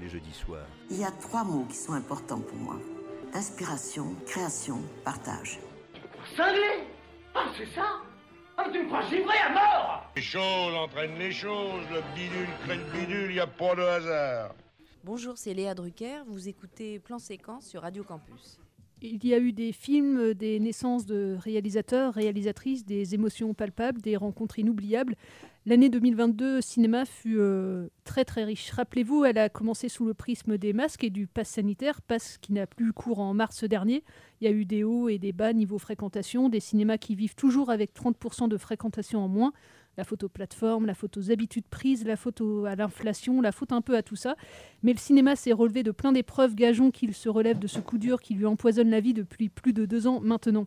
Tous 0.00 0.04
les 0.04 0.10
jeudis 0.12 0.32
soirs. 0.32 0.66
Il 0.90 0.98
y 0.98 1.04
a 1.04 1.10
trois 1.10 1.44
mots 1.44 1.66
qui 1.68 1.76
sont 1.76 1.92
importants 1.92 2.40
pour 2.40 2.56
moi. 2.56 2.76
Inspiration, 3.34 4.14
création, 4.24 4.78
partage. 5.04 5.58
Cinglé 6.34 6.86
Ah 7.34 7.46
c'est 7.56 7.66
ça 7.74 8.00
Ah 8.56 8.64
tu 8.72 8.78
me 8.78 8.86
crois 8.86 9.02
givré 9.02 9.36
à 9.46 9.52
mort 9.52 10.10
Les 10.16 10.22
choses 10.22 10.74
entraînent 10.74 11.18
les 11.18 11.32
choses, 11.32 11.84
le 11.90 12.00
bidule 12.14 12.48
crée 12.64 12.76
le 12.76 12.84
bidule, 12.98 13.34
y 13.34 13.40
a 13.40 13.46
pas 13.46 13.74
de 13.74 13.82
hasard. 13.82 14.54
Bonjour, 15.04 15.36
c'est 15.36 15.52
Léa 15.52 15.74
Drucker. 15.74 16.22
Vous 16.28 16.48
écoutez 16.48 16.98
Plan 16.98 17.18
Séquence 17.18 17.66
sur 17.66 17.82
Radio 17.82 18.02
Campus. 18.02 18.58
Il 19.02 19.26
y 19.26 19.34
a 19.34 19.38
eu 19.38 19.52
des 19.52 19.72
films, 19.72 20.34
des 20.34 20.60
naissances 20.60 21.04
de 21.06 21.36
réalisateurs, 21.40 22.14
réalisatrices, 22.14 22.84
des 22.84 23.14
émotions 23.14 23.54
palpables, 23.54 24.00
des 24.00 24.16
rencontres 24.16 24.58
inoubliables. 24.58 25.16
L'année 25.66 25.90
2022 25.90 26.62
cinéma 26.62 27.04
fut 27.04 27.36
euh, 27.38 27.88
très 28.04 28.24
très 28.24 28.44
riche. 28.44 28.70
Rappelez-vous, 28.70 29.26
elle 29.26 29.36
a 29.36 29.50
commencé 29.50 29.90
sous 29.90 30.06
le 30.06 30.14
prisme 30.14 30.56
des 30.56 30.72
masques 30.72 31.04
et 31.04 31.10
du 31.10 31.26
pass 31.26 31.50
sanitaire, 31.50 32.00
pass 32.00 32.38
qui 32.38 32.54
n'a 32.54 32.66
plus 32.66 32.94
cours 32.94 33.18
en 33.18 33.34
mars 33.34 33.64
dernier. 33.64 34.02
Il 34.40 34.46
y 34.46 34.48
a 34.48 34.52
eu 34.52 34.64
des 34.64 34.84
hauts 34.84 35.10
et 35.10 35.18
des 35.18 35.32
bas 35.32 35.52
niveau 35.52 35.78
fréquentation, 35.78 36.48
des 36.48 36.60
cinémas 36.60 36.96
qui 36.96 37.14
vivent 37.14 37.34
toujours 37.34 37.68
avec 37.68 37.92
30% 37.94 38.48
de 38.48 38.56
fréquentation 38.56 39.22
en 39.22 39.28
moins. 39.28 39.52
La 40.00 40.04
photo 40.04 40.30
plateforme, 40.30 40.86
la 40.86 40.94
photo 40.94 41.20
aux 41.20 41.30
habitudes 41.30 41.66
prises, 41.68 42.06
la 42.06 42.16
photo 42.16 42.64
à 42.64 42.74
l'inflation, 42.74 43.42
la 43.42 43.52
faute 43.52 43.70
un 43.70 43.82
peu 43.82 43.94
à 43.98 44.02
tout 44.02 44.16
ça. 44.16 44.34
Mais 44.82 44.94
le 44.94 44.98
cinéma 44.98 45.36
s'est 45.36 45.52
relevé 45.52 45.82
de 45.82 45.90
plein 45.90 46.12
d'épreuves, 46.12 46.54
gageons 46.54 46.90
qu'il 46.90 47.12
se 47.12 47.28
relève 47.28 47.58
de 47.58 47.66
ce 47.66 47.80
coup 47.80 47.98
dur 47.98 48.22
qui 48.22 48.32
lui 48.32 48.46
empoisonne 48.46 48.88
la 48.88 49.00
vie 49.00 49.12
depuis 49.12 49.50
plus 49.50 49.74
de 49.74 49.84
deux 49.84 50.06
ans 50.06 50.20
maintenant. 50.22 50.64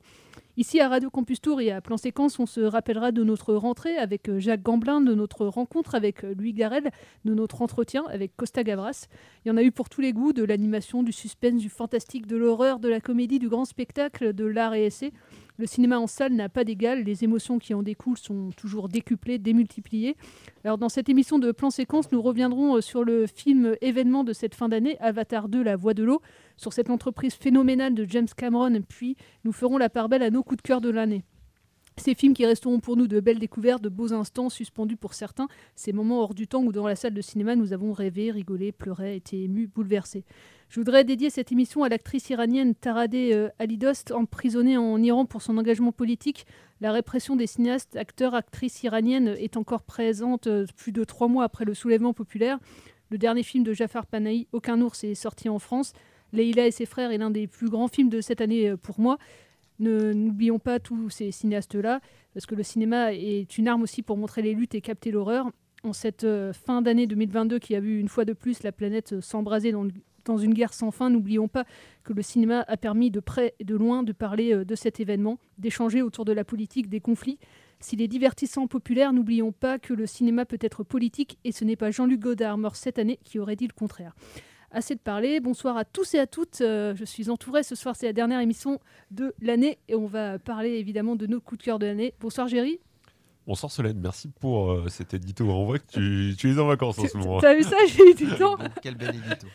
Ici 0.55 0.79
à 0.79 0.87
Radio 0.87 1.09
Campus 1.09 1.41
Tour 1.41 1.61
et 1.61 1.71
à 1.71 1.81
Plan 1.81 1.97
Séquence, 1.97 2.37
on 2.37 2.45
se 2.45 2.61
rappellera 2.61 3.11
de 3.11 3.23
notre 3.23 3.55
rentrée 3.55 3.97
avec 3.97 4.29
Jacques 4.37 4.61
Gamblin, 4.61 5.01
de 5.01 5.15
notre 5.15 5.47
rencontre 5.47 5.95
avec 5.95 6.21
Louis 6.21 6.53
Garel, 6.53 6.91
de 7.25 7.33
notre 7.33 7.63
entretien 7.63 8.03
avec 8.11 8.35
Costa 8.35 8.63
Gavras. 8.63 9.07
Il 9.43 9.49
y 9.49 9.51
en 9.51 9.57
a 9.57 9.63
eu 9.63 9.71
pour 9.71 9.89
tous 9.89 10.01
les 10.01 10.13
goûts, 10.13 10.31
de 10.31 10.43
l'animation, 10.43 11.01
du 11.01 11.11
suspense, 11.11 11.59
du 11.59 11.69
fantastique, 11.69 12.27
de 12.27 12.37
l'horreur, 12.37 12.77
de 12.77 12.87
la 12.87 13.01
comédie, 13.01 13.39
du 13.39 13.49
grand 13.49 13.65
spectacle, 13.65 14.33
de 14.33 14.45
l'art 14.45 14.75
et 14.75 14.85
essai. 14.85 15.11
Le 15.59 15.67
cinéma 15.67 15.99
en 15.99 16.07
salle 16.07 16.33
n'a 16.33 16.49
pas 16.49 16.63
d'égal, 16.63 17.03
les 17.03 17.23
émotions 17.23 17.59
qui 17.59 17.75
en 17.75 17.83
découlent 17.83 18.17
sont 18.17 18.49
toujours 18.57 18.89
décuplées, 18.89 19.37
démultipliées. 19.37 20.15
Alors 20.63 20.79
dans 20.79 20.89
cette 20.89 21.09
émission 21.09 21.37
de 21.37 21.51
Plan 21.51 21.69
Séquence, 21.69 22.11
nous 22.11 22.23
reviendrons 22.23 22.77
euh, 22.77 22.81
sur 22.81 23.03
le 23.03 23.27
film 23.27 23.75
événement 23.81 24.23
de 24.23 24.33
cette 24.33 24.55
fin 24.55 24.67
d'année, 24.67 24.97
Avatar 24.99 25.49
2, 25.49 25.61
La 25.61 25.75
Voix 25.75 25.93
de 25.93 26.03
l'eau, 26.03 26.21
sur 26.57 26.73
cette 26.73 26.89
entreprise 26.89 27.35
phénoménale 27.35 27.93
de 27.93 28.05
James 28.09 28.27
Cameron, 28.35 28.81
puis 28.81 29.15
nous 29.43 29.51
ferons 29.51 29.77
la 29.77 29.89
part 29.89 30.09
belle 30.09 30.23
à 30.23 30.31
nos 30.31 30.41
coups 30.41 30.57
de 30.57 30.67
cœur 30.67 30.81
de 30.81 30.89
l'année. 30.89 31.23
Ces 31.97 32.15
films 32.15 32.33
qui 32.33 32.45
resteront 32.45 32.79
pour 32.79 32.97
nous 32.97 33.07
de 33.07 33.19
belles 33.19 33.39
découvertes, 33.39 33.81
de 33.81 33.89
beaux 33.89 34.13
instants 34.13 34.49
suspendus 34.49 34.97
pour 34.97 35.13
certains, 35.13 35.47
ces 35.75 35.93
moments 35.93 36.21
hors 36.21 36.33
du 36.33 36.47
temps 36.47 36.63
où 36.63 36.71
dans 36.71 36.87
la 36.87 36.95
salle 36.95 37.13
de 37.13 37.21
cinéma 37.21 37.55
nous 37.55 37.71
avons 37.71 37.93
rêvé, 37.93 38.31
rigolé, 38.31 38.71
pleuré, 38.71 39.15
été 39.15 39.43
émus, 39.43 39.67
bouleversés. 39.67 40.25
Je 40.69 40.79
voudrais 40.79 41.03
dédier 41.03 41.29
cette 41.29 41.51
émission 41.51 41.83
à 41.83 41.89
l'actrice 41.89 42.31
iranienne 42.31 42.73
Taradeh 42.73 43.33
euh, 43.33 43.49
Alidost, 43.59 44.11
emprisonnée 44.11 44.75
en 44.75 44.97
Iran 45.03 45.25
pour 45.25 45.43
son 45.43 45.59
engagement 45.59 45.91
politique. 45.91 46.47
La 46.81 46.91
répression 46.91 47.35
des 47.35 47.45
cinéastes, 47.45 47.95
acteurs, 47.95 48.33
actrices 48.33 48.81
iraniennes 48.81 49.35
est 49.37 49.55
encore 49.55 49.83
présente 49.83 50.47
euh, 50.47 50.65
plus 50.75 50.91
de 50.91 51.03
trois 51.03 51.27
mois 51.27 51.43
après 51.43 51.63
le 51.63 51.75
soulèvement 51.75 52.13
populaire. 52.13 52.57
Le 53.11 53.19
dernier 53.19 53.43
film 53.43 53.63
de 53.63 53.73
Jafar 53.73 54.07
Panahi, 54.07 54.47
Aucun 54.51 54.81
ours, 54.81 55.03
est 55.03 55.13
sorti 55.13 55.47
en 55.47 55.59
France. 55.59 55.93
Leïla 56.31 56.65
et 56.65 56.71
ses 56.71 56.87
frères 56.87 57.11
est 57.11 57.19
l'un 57.19 57.29
des 57.29 57.45
plus 57.45 57.69
grands 57.69 57.87
films 57.87 58.09
de 58.09 58.19
cette 58.19 58.41
année 58.41 58.69
euh, 58.69 58.75
pour 58.75 58.99
moi. 58.99 59.19
N'oublions 59.79 60.59
pas 60.59 60.79
tous 60.79 61.09
ces 61.09 61.31
cinéastes-là, 61.31 61.99
parce 62.33 62.45
que 62.45 62.55
le 62.55 62.63
cinéma 62.63 63.13
est 63.13 63.57
une 63.57 63.67
arme 63.67 63.83
aussi 63.83 64.01
pour 64.01 64.17
montrer 64.17 64.41
les 64.41 64.53
luttes 64.53 64.75
et 64.75 64.81
capter 64.81 65.11
l'horreur. 65.11 65.51
En 65.83 65.91
cette 65.91 66.23
euh, 66.23 66.53
fin 66.53 66.81
d'année 66.81 67.07
2022 67.07 67.59
qui 67.59 67.75
a 67.75 67.81
vu 67.81 67.99
une 67.99 68.07
fois 68.07 68.23
de 68.23 68.31
plus 68.31 68.63
la 68.63 68.71
planète 68.71 69.13
euh, 69.13 69.21
s'embraser 69.21 69.73
dans 70.23 70.37
une 70.37 70.53
guerre 70.53 70.73
sans 70.73 70.91
fin, 70.91 71.09
n'oublions 71.09 71.49
pas 71.49 71.65
que 72.05 72.13
le 72.13 72.21
cinéma 72.21 72.63
a 72.69 72.77
permis 72.77 73.11
de 73.11 73.19
près 73.19 73.53
et 73.59 73.65
de 73.65 73.75
loin 73.75 74.01
de 74.03 74.13
parler 74.13 74.53
euh, 74.53 74.63
de 74.63 74.75
cet 74.75 75.01
événement, 75.01 75.39
d'échanger 75.57 76.01
autour 76.01 76.23
de 76.23 76.31
la 76.31 76.45
politique, 76.45 76.87
des 76.87 77.01
conflits. 77.01 77.37
S'il 77.81 78.01
est 78.01 78.07
divertissant 78.07 78.67
populaire, 78.67 79.11
n'oublions 79.11 79.51
pas 79.51 79.77
que 79.77 79.93
le 79.93 80.05
cinéma 80.05 80.45
peut 80.45 80.59
être 80.61 80.85
politique 80.85 81.37
et 81.43 81.51
ce 81.51 81.65
n'est 81.65 81.75
pas 81.75 81.91
Jean-Luc 81.91 82.21
Godard, 82.21 82.57
mort 82.57 82.77
cette 82.77 82.97
année, 82.97 83.19
qui 83.25 83.39
aurait 83.39 83.57
dit 83.57 83.67
le 83.67 83.73
contraire. 83.73 84.15
Assez 84.75 84.95
de 84.95 84.99
parler. 84.99 85.39
Bonsoir 85.39 85.77
à 85.77 85.85
tous 85.85 86.15
et 86.15 86.19
à 86.19 86.25
toutes. 86.25 86.61
Euh, 86.61 86.95
je 86.95 87.05
suis 87.05 87.29
entourée 87.29 87.61
ce 87.61 87.75
soir. 87.75 87.95
C'est 87.95 88.07
la 88.07 88.13
dernière 88.13 88.39
émission 88.39 88.79
de 89.11 89.35
l'année 89.39 89.77
et 89.87 89.93
on 89.93 90.07
va 90.07 90.39
parler 90.39 90.71
évidemment 90.71 91.15
de 91.15 91.27
nos 91.27 91.39
coups 91.39 91.59
de 91.59 91.63
cœur 91.65 91.77
de 91.77 91.85
l'année. 91.85 92.15
Bonsoir 92.19 92.47
Géry. 92.47 92.79
Bonsoir 93.45 93.71
Solène, 93.71 93.99
merci 93.99 94.29
pour 94.39 94.71
euh, 94.71 94.87
cet 94.87 95.13
édito. 95.13 95.45
On 95.47 95.65
voit 95.65 95.77
que 95.77 95.85
tu, 95.91 96.35
tu 96.37 96.51
es 96.51 96.59
en 96.59 96.65
vacances 96.65 96.97
en 96.97 97.07
ce 97.07 97.17
moment. 97.19 97.39
T'as 97.39 97.53
vu 97.53 97.61
ça 97.61 97.75
J'ai 97.87 98.11
eu 98.11 98.13
du 98.15 98.27
temps. 98.35 98.57
Quel 98.81 98.95
bel 98.95 99.09
édito. 99.15 99.47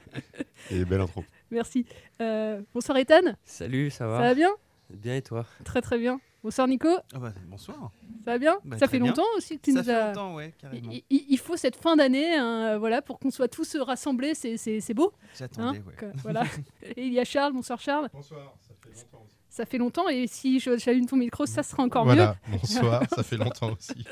Et 0.70 0.84
belle 0.86 1.02
intro. 1.02 1.24
Merci. 1.50 1.84
Euh, 2.22 2.62
bonsoir 2.72 2.96
Ethan. 2.96 3.34
Salut, 3.44 3.90
ça 3.90 4.06
va 4.06 4.16
Ça 4.18 4.22
va 4.22 4.34
bien? 4.34 4.50
Bien 4.88 5.16
et 5.16 5.22
toi? 5.22 5.44
Très 5.64 5.82
très 5.82 5.98
bien. 5.98 6.20
Bonsoir 6.44 6.68
Nico. 6.68 6.88
Ah 7.14 7.18
bah, 7.18 7.32
bonsoir. 7.48 7.90
Ça 8.24 8.32
va 8.32 8.38
bien 8.38 8.58
Bah, 8.66 8.76
Ça 8.78 8.86
fait 8.86 8.98
bien. 8.98 9.08
longtemps 9.08 9.22
aussi 9.38 9.56
que 9.56 9.62
tu 9.62 9.72
Ça 9.72 9.78
nous 9.78 9.84
fait 9.84 9.92
as. 9.94 10.06
longtemps, 10.08 10.34
ouais, 10.34 10.52
carrément. 10.58 10.90
Il, 10.92 11.02
il- 11.08 11.24
il 11.30 11.38
faut 11.38 11.56
cette 11.56 11.76
fin 11.76 11.96
d'année, 11.96 12.34
hein, 12.34 12.76
voilà, 12.76 13.00
pour 13.00 13.18
qu'on 13.18 13.30
soit 13.30 13.48
tous 13.48 13.76
rassemblés. 13.76 14.34
C'est 14.34 14.58
c'est- 14.58 14.80
c'est 14.80 14.92
beau. 14.94 15.12
J'attendais, 15.38 15.78
Hein, 15.78 15.82
ouais. 16.02 16.12
voilà. 16.22 16.42
Et 16.96 17.06
il 17.06 17.12
y 17.14 17.18
a 17.18 17.24
Charles. 17.24 17.54
Bonsoir 17.54 17.80
Charles. 17.80 18.10
Bonsoir, 18.12 18.54
ça 18.60 18.74
fait 18.78 18.88
longtemps 18.90 19.24
aussi. 19.24 19.36
Ça 19.48 19.64
fait 19.66 19.78
longtemps 19.78 20.08
et 20.08 20.26
si 20.26 20.58
j'allume 20.58 21.06
ton 21.06 21.16
micro, 21.16 21.46
ça 21.46 21.62
sera 21.62 21.84
encore 21.84 22.04
Voilà, 22.04 22.36
mieux. 22.50 22.58
bonsoir, 22.58 23.02
ça 23.14 23.22
fait 23.22 23.36
longtemps 23.36 23.70
aussi. 23.72 24.04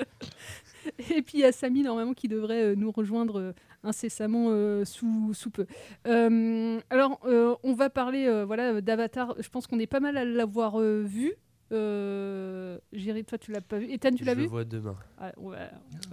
Et 1.10 1.20
puis 1.20 1.38
il 1.38 1.40
y 1.40 1.44
a 1.44 1.50
Samy 1.52 1.82
normalement 1.82 2.14
qui 2.14 2.28
devrait 2.28 2.62
euh, 2.62 2.74
nous 2.76 2.92
rejoindre 2.92 3.40
euh, 3.40 3.52
incessamment 3.82 4.46
euh, 4.50 4.84
sous, 4.84 5.34
sous 5.34 5.50
peu. 5.50 5.66
Euh, 6.06 6.80
alors 6.90 7.18
euh, 7.24 7.56
on 7.64 7.74
va 7.74 7.90
parler 7.90 8.26
euh, 8.26 8.44
voilà 8.44 8.80
d'Avatar. 8.80 9.34
Je 9.40 9.48
pense 9.48 9.66
qu'on 9.66 9.80
est 9.80 9.86
pas 9.88 9.98
mal 10.00 10.16
à 10.16 10.24
l'avoir 10.24 10.80
euh, 10.80 11.02
vu. 11.02 11.34
Euh, 11.72 12.78
Géry, 12.92 13.24
toi 13.24 13.38
tu 13.38 13.50
l'as 13.52 13.60
pas 13.60 13.78
vu. 13.78 13.90
Ethan, 13.90 14.10
tu 14.14 14.24
l'as 14.24 14.32
Je 14.32 14.38
vu 14.38 14.42
le 14.44 14.48
vois 14.50 14.64
demain. 14.64 14.96
Ah, 15.18 15.32
ouais. 15.38 15.56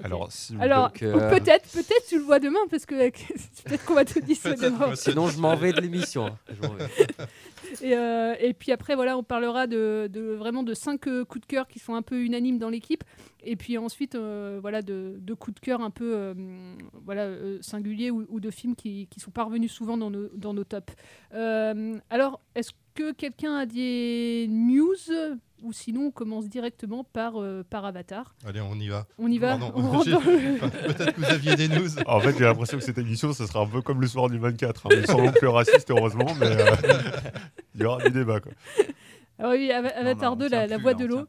Alors, 0.03 0.31
si- 0.31 0.55
Alors, 0.59 0.87
Donc, 0.89 1.03
euh, 1.03 1.29
peut-être, 1.29 1.69
peut-être 1.71 2.05
tu 2.07 2.17
le 2.17 2.23
vois 2.23 2.39
demain 2.39 2.59
parce 2.69 2.85
que 2.85 2.95
peut-être 3.65 3.85
qu'on 3.85 3.93
va 3.95 4.05
te 4.05 4.19
dissuader. 4.19 4.69
demain. 4.69 4.95
Sinon, 4.95 5.27
je 5.27 5.39
m'en 5.39 5.55
vais 5.55 5.73
de 5.73 5.81
l'émission. 5.81 6.27
hein. 6.27 6.37
Je. 6.49 7.83
Et, 7.85 7.95
euh, 7.95 8.35
et 8.39 8.53
puis 8.53 8.71
après, 8.71 8.95
voilà, 8.95 9.17
on 9.17 9.23
parlera 9.23 9.67
de, 9.67 10.09
de- 10.11 10.33
vraiment 10.33 10.63
de 10.63 10.73
cinq 10.73 11.07
euh, 11.07 11.25
coups 11.25 11.41
de 11.41 11.45
cœur 11.45 11.67
qui 11.67 11.79
sont 11.79 11.93
un 11.93 12.01
peu 12.01 12.21
unanimes 12.23 12.57
dans 12.57 12.69
l'équipe. 12.69 13.03
Et 13.43 13.55
puis 13.55 13.77
ensuite, 13.77 14.15
euh, 14.15 14.59
voilà, 14.61 14.81
de, 14.81 15.15
de 15.19 15.33
coups 15.33 15.55
de 15.55 15.59
cœur 15.59 15.81
un 15.81 15.89
peu 15.91 16.13
euh, 16.15 16.33
voilà, 17.05 17.23
euh, 17.23 17.57
singuliers 17.61 18.11
ou, 18.11 18.25
ou 18.29 18.39
de 18.39 18.49
films 18.51 18.75
qui, 18.75 19.07
qui 19.07 19.19
sont 19.19 19.31
parvenus 19.31 19.71
souvent 19.71 19.97
dans 19.97 20.09
nos, 20.09 20.27
dans 20.35 20.53
nos 20.53 20.63
tops. 20.63 20.93
Euh, 21.33 21.97
alors, 22.09 22.41
est-ce 22.55 22.71
que 22.99 23.11
quelqu'un 23.13 23.55
a 23.55 23.65
des 23.65 24.47
news 24.49 24.95
ou 25.63 25.71
sinon 25.71 26.07
on 26.07 26.11
commence 26.11 26.49
directement 26.49 27.05
par, 27.05 27.41
euh, 27.41 27.63
par 27.69 27.85
Avatar 27.85 28.35
Allez, 28.45 28.59
on 28.59 28.75
y 28.75 28.89
va. 28.89 29.07
On 29.17 29.27
y 29.31 29.37
va 29.37 29.57
le- 29.57 30.59
Peut-être 30.87 31.13
que 31.13 31.19
vous 31.21 31.25
aviez 31.25 31.55
des 31.55 31.69
news. 31.69 31.87
En 32.07 32.19
fait, 32.19 32.37
j'ai 32.37 32.43
l'impression 32.43 32.77
que 32.77 32.83
cette 32.83 32.97
émission, 32.97 33.31
ce 33.31 33.45
sera 33.47 33.61
un 33.61 33.67
peu 33.67 33.81
comme 33.81 34.01
le 34.01 34.07
soir 34.07 34.29
du 34.29 34.37
24. 34.37 34.87
hein, 34.87 35.01
sans 35.05 35.21
non 35.23 35.31
plus 35.31 35.47
raciste, 35.47 35.89
heureusement, 35.91 36.27
mais 36.39 36.47
euh, 36.47 36.75
il 37.75 37.81
y 37.81 37.85
aura 37.85 38.03
du 38.03 38.11
débat. 38.11 38.41
Quoi. 38.41 38.51
Alors 39.37 39.53
oui, 39.53 39.71
Ava- 39.71 39.95
Avatar 39.95 40.31
non, 40.31 40.35
on 40.35 40.39
2, 40.39 40.47
tient 40.49 40.67
la, 40.67 40.77
voix 40.77 40.91
là, 40.91 40.97
de 40.97 41.05
l'eau. 41.05 41.21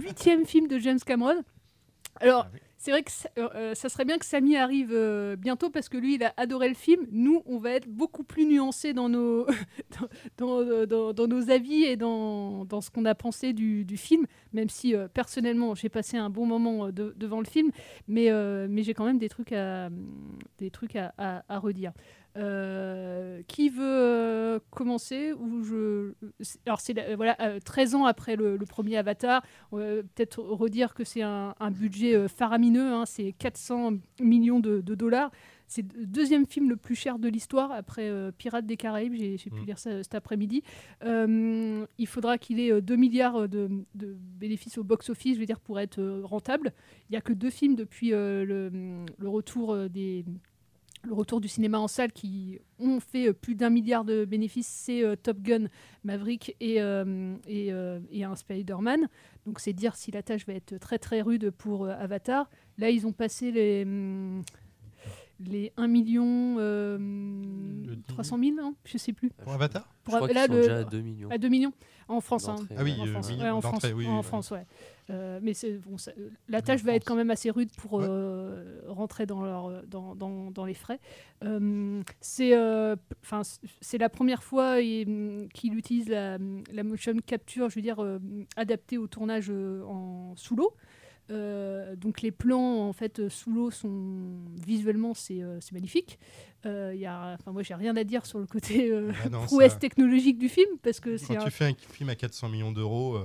Huitième 0.00 0.46
film 0.46 0.68
de 0.68 0.78
James 0.78 1.00
Cameron. 1.04 1.42
Alors, 2.20 2.46
Ah 2.46 2.50
oui. 2.54 2.60
C'est 2.86 2.92
vrai 2.92 3.02
que 3.02 3.10
ça, 3.10 3.28
euh, 3.36 3.48
euh, 3.56 3.74
ça 3.74 3.88
serait 3.88 4.04
bien 4.04 4.16
que 4.16 4.24
Samy 4.24 4.56
arrive 4.56 4.90
euh, 4.92 5.34
bientôt 5.34 5.70
parce 5.70 5.88
que 5.88 5.96
lui, 5.98 6.14
il 6.14 6.22
a 6.22 6.32
adoré 6.36 6.68
le 6.68 6.76
film. 6.76 7.04
Nous, 7.10 7.42
on 7.44 7.58
va 7.58 7.72
être 7.72 7.88
beaucoup 7.88 8.22
plus 8.22 8.46
nuancés 8.46 8.92
dans 8.92 9.08
nos, 9.08 9.44
dans, 10.38 11.12
dans- 11.12 11.26
nos 11.26 11.50
avis 11.50 11.82
et 11.82 11.96
dans, 11.96 12.64
ce 12.80 12.90
qu'on 12.90 13.04
a 13.04 13.16
pensé 13.16 13.52
du, 13.52 13.84
du 13.84 13.96
film, 13.96 14.24
même 14.52 14.68
si 14.68 14.94
personnellement, 15.14 15.74
j'ai 15.74 15.88
passé 15.88 16.16
un 16.16 16.30
bon 16.30 16.46
moment 16.46 16.90
de- 16.92 17.12
devant 17.16 17.40
le 17.40 17.46
film, 17.46 17.72
mais, 18.06 18.30
mais 18.68 18.84
j'ai 18.84 18.94
quand 18.94 19.04
même 19.04 19.18
des 19.18 19.28
trucs 19.28 19.50
à, 19.50 19.88
des 20.58 20.70
trucs 20.70 20.94
à- 20.94 21.12
à 21.18 21.58
redire. 21.58 21.92
Euh, 22.36 23.40
qui 23.48 23.68
veut 23.70 23.80
euh, 23.82 24.58
commencer 24.70 25.32
ou 25.32 25.62
je... 25.62 26.12
Alors, 26.66 26.80
c'est 26.80 26.92
la- 26.92 27.16
voilà, 27.16 27.36
euh, 27.40 27.58
13 27.64 27.94
ans 27.94 28.04
après 28.04 28.36
le, 28.36 28.56
le 28.58 28.66
premier 28.66 28.96
Avatar, 28.98 29.42
on 29.72 29.78
va 29.78 29.84
peut-être 30.02 30.40
redire 30.40 30.92
que 30.94 31.02
c'est 31.04 31.22
un, 31.22 31.54
un 31.58 31.70
budget 31.70 32.14
euh, 32.14 32.28
faramineux, 32.28 32.92
hein, 32.92 33.04
c'est 33.06 33.32
400 33.32 33.94
millions 34.20 34.60
de, 34.60 34.80
de 34.82 34.94
dollars. 34.94 35.30
C'est 35.66 35.82
le 35.94 36.06
deuxième 36.06 36.46
film 36.46 36.68
le 36.68 36.76
plus 36.76 36.94
cher 36.94 37.18
de 37.18 37.28
l'histoire 37.28 37.72
après 37.72 38.08
euh, 38.08 38.30
Pirates 38.36 38.66
des 38.66 38.76
Caraïbes, 38.76 39.14
j'ai 39.14 39.36
pu 39.50 39.64
lire 39.64 39.78
ça 39.78 39.90
euh, 39.90 40.02
cet 40.02 40.14
après-midi. 40.14 40.62
Euh, 41.04 41.86
il 41.98 42.06
faudra 42.06 42.38
qu'il 42.38 42.60
ait 42.60 42.70
euh, 42.72 42.80
2 42.80 42.96
milliards 42.96 43.48
de, 43.48 43.68
de 43.94 44.16
bénéfices 44.38 44.78
au 44.78 44.84
box-office, 44.84 45.34
je 45.34 45.40
veux 45.40 45.46
dire, 45.46 45.60
pour 45.60 45.80
être 45.80 45.98
euh, 45.98 46.20
rentable. 46.24 46.72
Il 47.08 47.12
n'y 47.12 47.16
a 47.16 47.20
que 47.20 47.32
deux 47.32 47.50
films 47.50 47.74
depuis 47.76 48.12
euh, 48.12 48.44
le, 48.44 48.70
le 49.18 49.28
retour 49.28 49.72
euh, 49.72 49.88
des 49.88 50.24
le 51.06 51.14
retour 51.14 51.40
du 51.40 51.48
cinéma 51.48 51.78
en 51.78 51.88
salle 51.88 52.12
qui 52.12 52.58
ont 52.78 53.00
fait 53.00 53.28
euh, 53.28 53.32
plus 53.32 53.54
d'un 53.54 53.70
milliard 53.70 54.04
de 54.04 54.24
bénéfices, 54.24 54.66
c'est 54.68 55.04
euh, 55.04 55.16
Top 55.16 55.40
Gun, 55.40 55.66
Maverick 56.04 56.56
et, 56.60 56.80
euh, 56.82 57.36
et, 57.46 58.24
un 58.24 58.36
Spider-Man. 58.36 59.08
Donc 59.46 59.60
c'est 59.60 59.72
dire 59.72 59.96
si 59.96 60.10
la 60.10 60.22
tâche 60.22 60.46
va 60.46 60.54
être 60.54 60.76
très 60.78 60.98
très 60.98 61.22
rude 61.22 61.50
pour 61.50 61.88
Avatar. 61.88 62.50
Là, 62.78 62.90
ils 62.90 63.06
ont 63.06 63.12
passé 63.12 63.52
les, 63.52 63.82
hum, 63.84 64.42
les 65.40 65.72
1 65.76 65.86
million 65.88 66.56
euh, 66.58 67.96
300 68.08 68.38
000, 68.38 68.56
non 68.56 68.74
je 68.84 68.98
sais 68.98 69.12
plus. 69.12 69.30
Pour 69.30 69.52
Avatar 69.52 69.88
Je 70.06 70.10
crois 70.12 70.28
qu'ils 70.28 70.38
sont 70.38 70.52
déjà 70.52 70.78
à 70.78 70.84
2 70.84 71.00
millions. 71.00 71.30
À 71.30 71.38
2 71.38 71.48
millions 71.48 71.72
en 72.08 72.20
France. 72.20 72.48
hein. 72.48 72.56
Ah 72.76 72.82
oui, 72.84 72.94
En 73.00 73.06
euh, 73.06 73.10
France, 73.12 73.30
millions 73.30 73.42
ouais, 73.44 73.50
en 73.50 73.60
France, 73.60 73.86
oui, 73.94 74.06
en 74.06 74.22
France, 74.22 74.50
ouais. 74.52 74.64
Euh, 75.10 75.40
mais 75.42 75.52
bon, 75.84 75.98
ça- 75.98 76.12
la 76.48 76.62
tâche 76.62 76.82
va 76.82 76.94
être 76.94 77.04
quand 77.04 77.16
même 77.16 77.30
assez 77.30 77.50
rude 77.50 77.70
pour 77.76 77.94
Ouais. 77.94 78.06
euh, 78.08 78.80
rentrer 78.86 79.26
dans, 79.26 79.42
leur, 79.42 79.82
dans, 79.86 80.14
dans, 80.14 80.50
dans 80.50 80.64
les 80.64 80.74
frais. 80.74 81.00
Euh, 81.44 82.02
c'est 82.20 82.56
euh, 82.56 82.96
la 83.98 84.08
première 84.08 84.42
fois 84.42 84.76
hum, 84.78 85.48
qu'il 85.52 85.76
utilise 85.76 86.08
la, 86.08 86.38
la 86.72 86.82
motion 86.82 87.14
capture, 87.24 87.68
je 87.70 87.76
veux 87.76 87.82
dire, 87.82 88.02
euh, 88.02 88.18
adaptée 88.56 88.98
au 88.98 89.06
tournage 89.06 89.48
euh, 89.50 89.82
en 89.84 90.34
sous 90.36 90.56
l'eau. 90.56 90.74
Euh, 91.30 91.96
donc 91.96 92.22
les 92.22 92.30
plans 92.30 92.88
en 92.88 92.92
fait 92.92 93.18
euh, 93.18 93.28
sous 93.28 93.52
l'eau 93.52 93.72
sont 93.72 94.38
visuellement 94.64 95.12
c'est 95.12 95.42
euh, 95.42 95.58
magnifique. 95.72 96.18
Euh, 96.66 96.92
il 96.94 97.00
y 97.00 97.06
a, 97.06 97.34
enfin 97.34 97.50
moi 97.50 97.62
j'ai 97.64 97.74
rien 97.74 97.96
à 97.96 98.04
dire 98.04 98.24
sur 98.26 98.38
le 98.38 98.46
côté 98.46 98.90
euh, 98.92 99.10
Ah 99.24 99.28
non, 99.28 99.44
prouesse 99.44 99.72
ça- 99.72 99.78
technologique 99.78 100.38
du 100.38 100.48
film 100.48 100.68
parce 100.82 101.00
que 101.00 101.16
Quand 101.26 101.34
un- 101.40 101.44
tu 101.44 101.50
fais 101.50 101.64
un 101.66 101.74
film 101.74 102.08
à 102.10 102.14
400 102.14 102.48
millions 102.48 102.70
d'euros, 102.72 103.18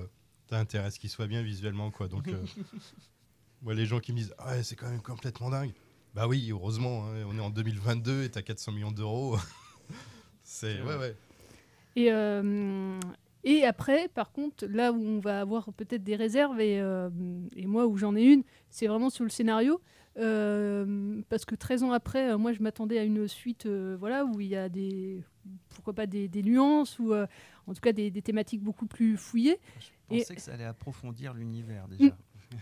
t'as 0.47 0.57
intérêt 0.59 0.85
à 0.85 0.91
ce 0.91 0.99
qu'il 0.99 1.09
soit 1.11 1.27
bien 1.27 1.43
visuellement, 1.43 1.91
quoi. 1.91 2.07
Donc, 2.07 2.27
moi, 3.61 3.73
les 3.73 3.85
gens 3.85 3.99
qui 3.99 4.11
me 4.13 4.17
disent, 4.17 4.33
ah 4.39 4.51
ouais, 4.55 4.63
c'est 4.63 4.75
quand 4.75 4.89
même 4.89 5.01
complètement 5.01 5.49
dingue. 5.49 5.71
Bah 6.13 6.27
oui, 6.27 6.49
heureusement, 6.51 7.05
hein, 7.07 7.23
on 7.27 7.37
est 7.37 7.41
en 7.41 7.49
2022 7.51 8.23
et 8.23 8.29
t'as 8.29 8.41
400 8.41 8.71
millions 8.73 8.91
d'euros. 8.91 9.37
c'est 10.43 10.81
ouais, 10.81 10.97
ouais. 10.97 11.15
Et, 11.95 12.11
euh, 12.11 12.99
et 13.43 13.63
après, 13.65 14.07
par 14.09 14.31
contre, 14.31 14.65
là 14.67 14.91
où 14.91 14.97
on 15.01 15.19
va 15.19 15.41
avoir 15.41 15.71
peut-être 15.73 16.03
des 16.03 16.15
réserves, 16.15 16.59
et, 16.61 16.79
euh, 16.79 17.09
et 17.55 17.65
moi 17.65 17.87
où 17.87 17.97
j'en 17.97 18.15
ai 18.15 18.23
une, 18.23 18.43
c'est 18.69 18.87
vraiment 18.87 19.09
sur 19.09 19.23
le 19.23 19.29
scénario. 19.29 19.81
Euh, 20.17 21.21
parce 21.29 21.45
que 21.45 21.55
13 21.55 21.83
ans 21.83 21.91
après, 21.93 22.31
euh, 22.31 22.37
moi 22.37 22.51
je 22.51 22.61
m'attendais 22.61 22.99
à 22.99 23.03
une 23.03 23.27
suite 23.29 23.65
euh, 23.65 23.95
voilà, 23.99 24.25
où 24.25 24.41
il 24.41 24.47
y 24.47 24.55
a 24.57 24.67
des, 24.69 25.23
pourquoi 25.69 25.93
pas 25.93 26.05
des, 26.05 26.27
des 26.27 26.43
nuances, 26.43 26.99
ou 26.99 27.13
en 27.13 27.73
tout 27.73 27.79
cas 27.81 27.93
des, 27.93 28.11
des 28.11 28.21
thématiques 28.21 28.61
beaucoup 28.61 28.87
plus 28.87 29.15
fouillées. 29.17 29.59
Je 29.79 30.15
Et- 30.15 30.19
pensais 30.19 30.35
que 30.35 30.41
ça 30.41 30.53
allait 30.53 30.65
approfondir 30.65 31.33
l'univers 31.33 31.87
Mm. 31.87 31.95
déjà. 31.97 32.17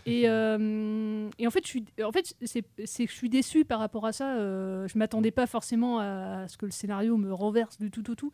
Et, 0.06 0.30
euh, 0.30 1.30
et 1.39 1.47
en 1.47 1.51
fait, 1.51 1.63
je 1.63 1.68
suis, 1.69 1.86
en 2.03 2.12
fait, 2.12 2.36
c'est, 2.44 2.63
c'est 2.86 3.06
que 3.06 3.12
je 3.12 3.15
suis 3.18 3.30
déçu 3.30 3.65
par 3.65 3.80
rapport 3.80 4.06
à 4.06 4.12
ça. 4.12 4.36
Euh, 4.36 4.88
je 4.88 4.97
m'attendais 4.97 5.31
pas 5.31 5.47
forcément 5.47 6.00
à, 6.00 6.47
ce 6.47 6.57
que 6.57 6.65
le 6.65 6.71
scénario 6.71 7.18
me 7.18 7.33
renverse 7.33 7.77
du 7.80 7.89
tout 7.91 8.09
au 8.12 8.15
tout, 8.15 8.31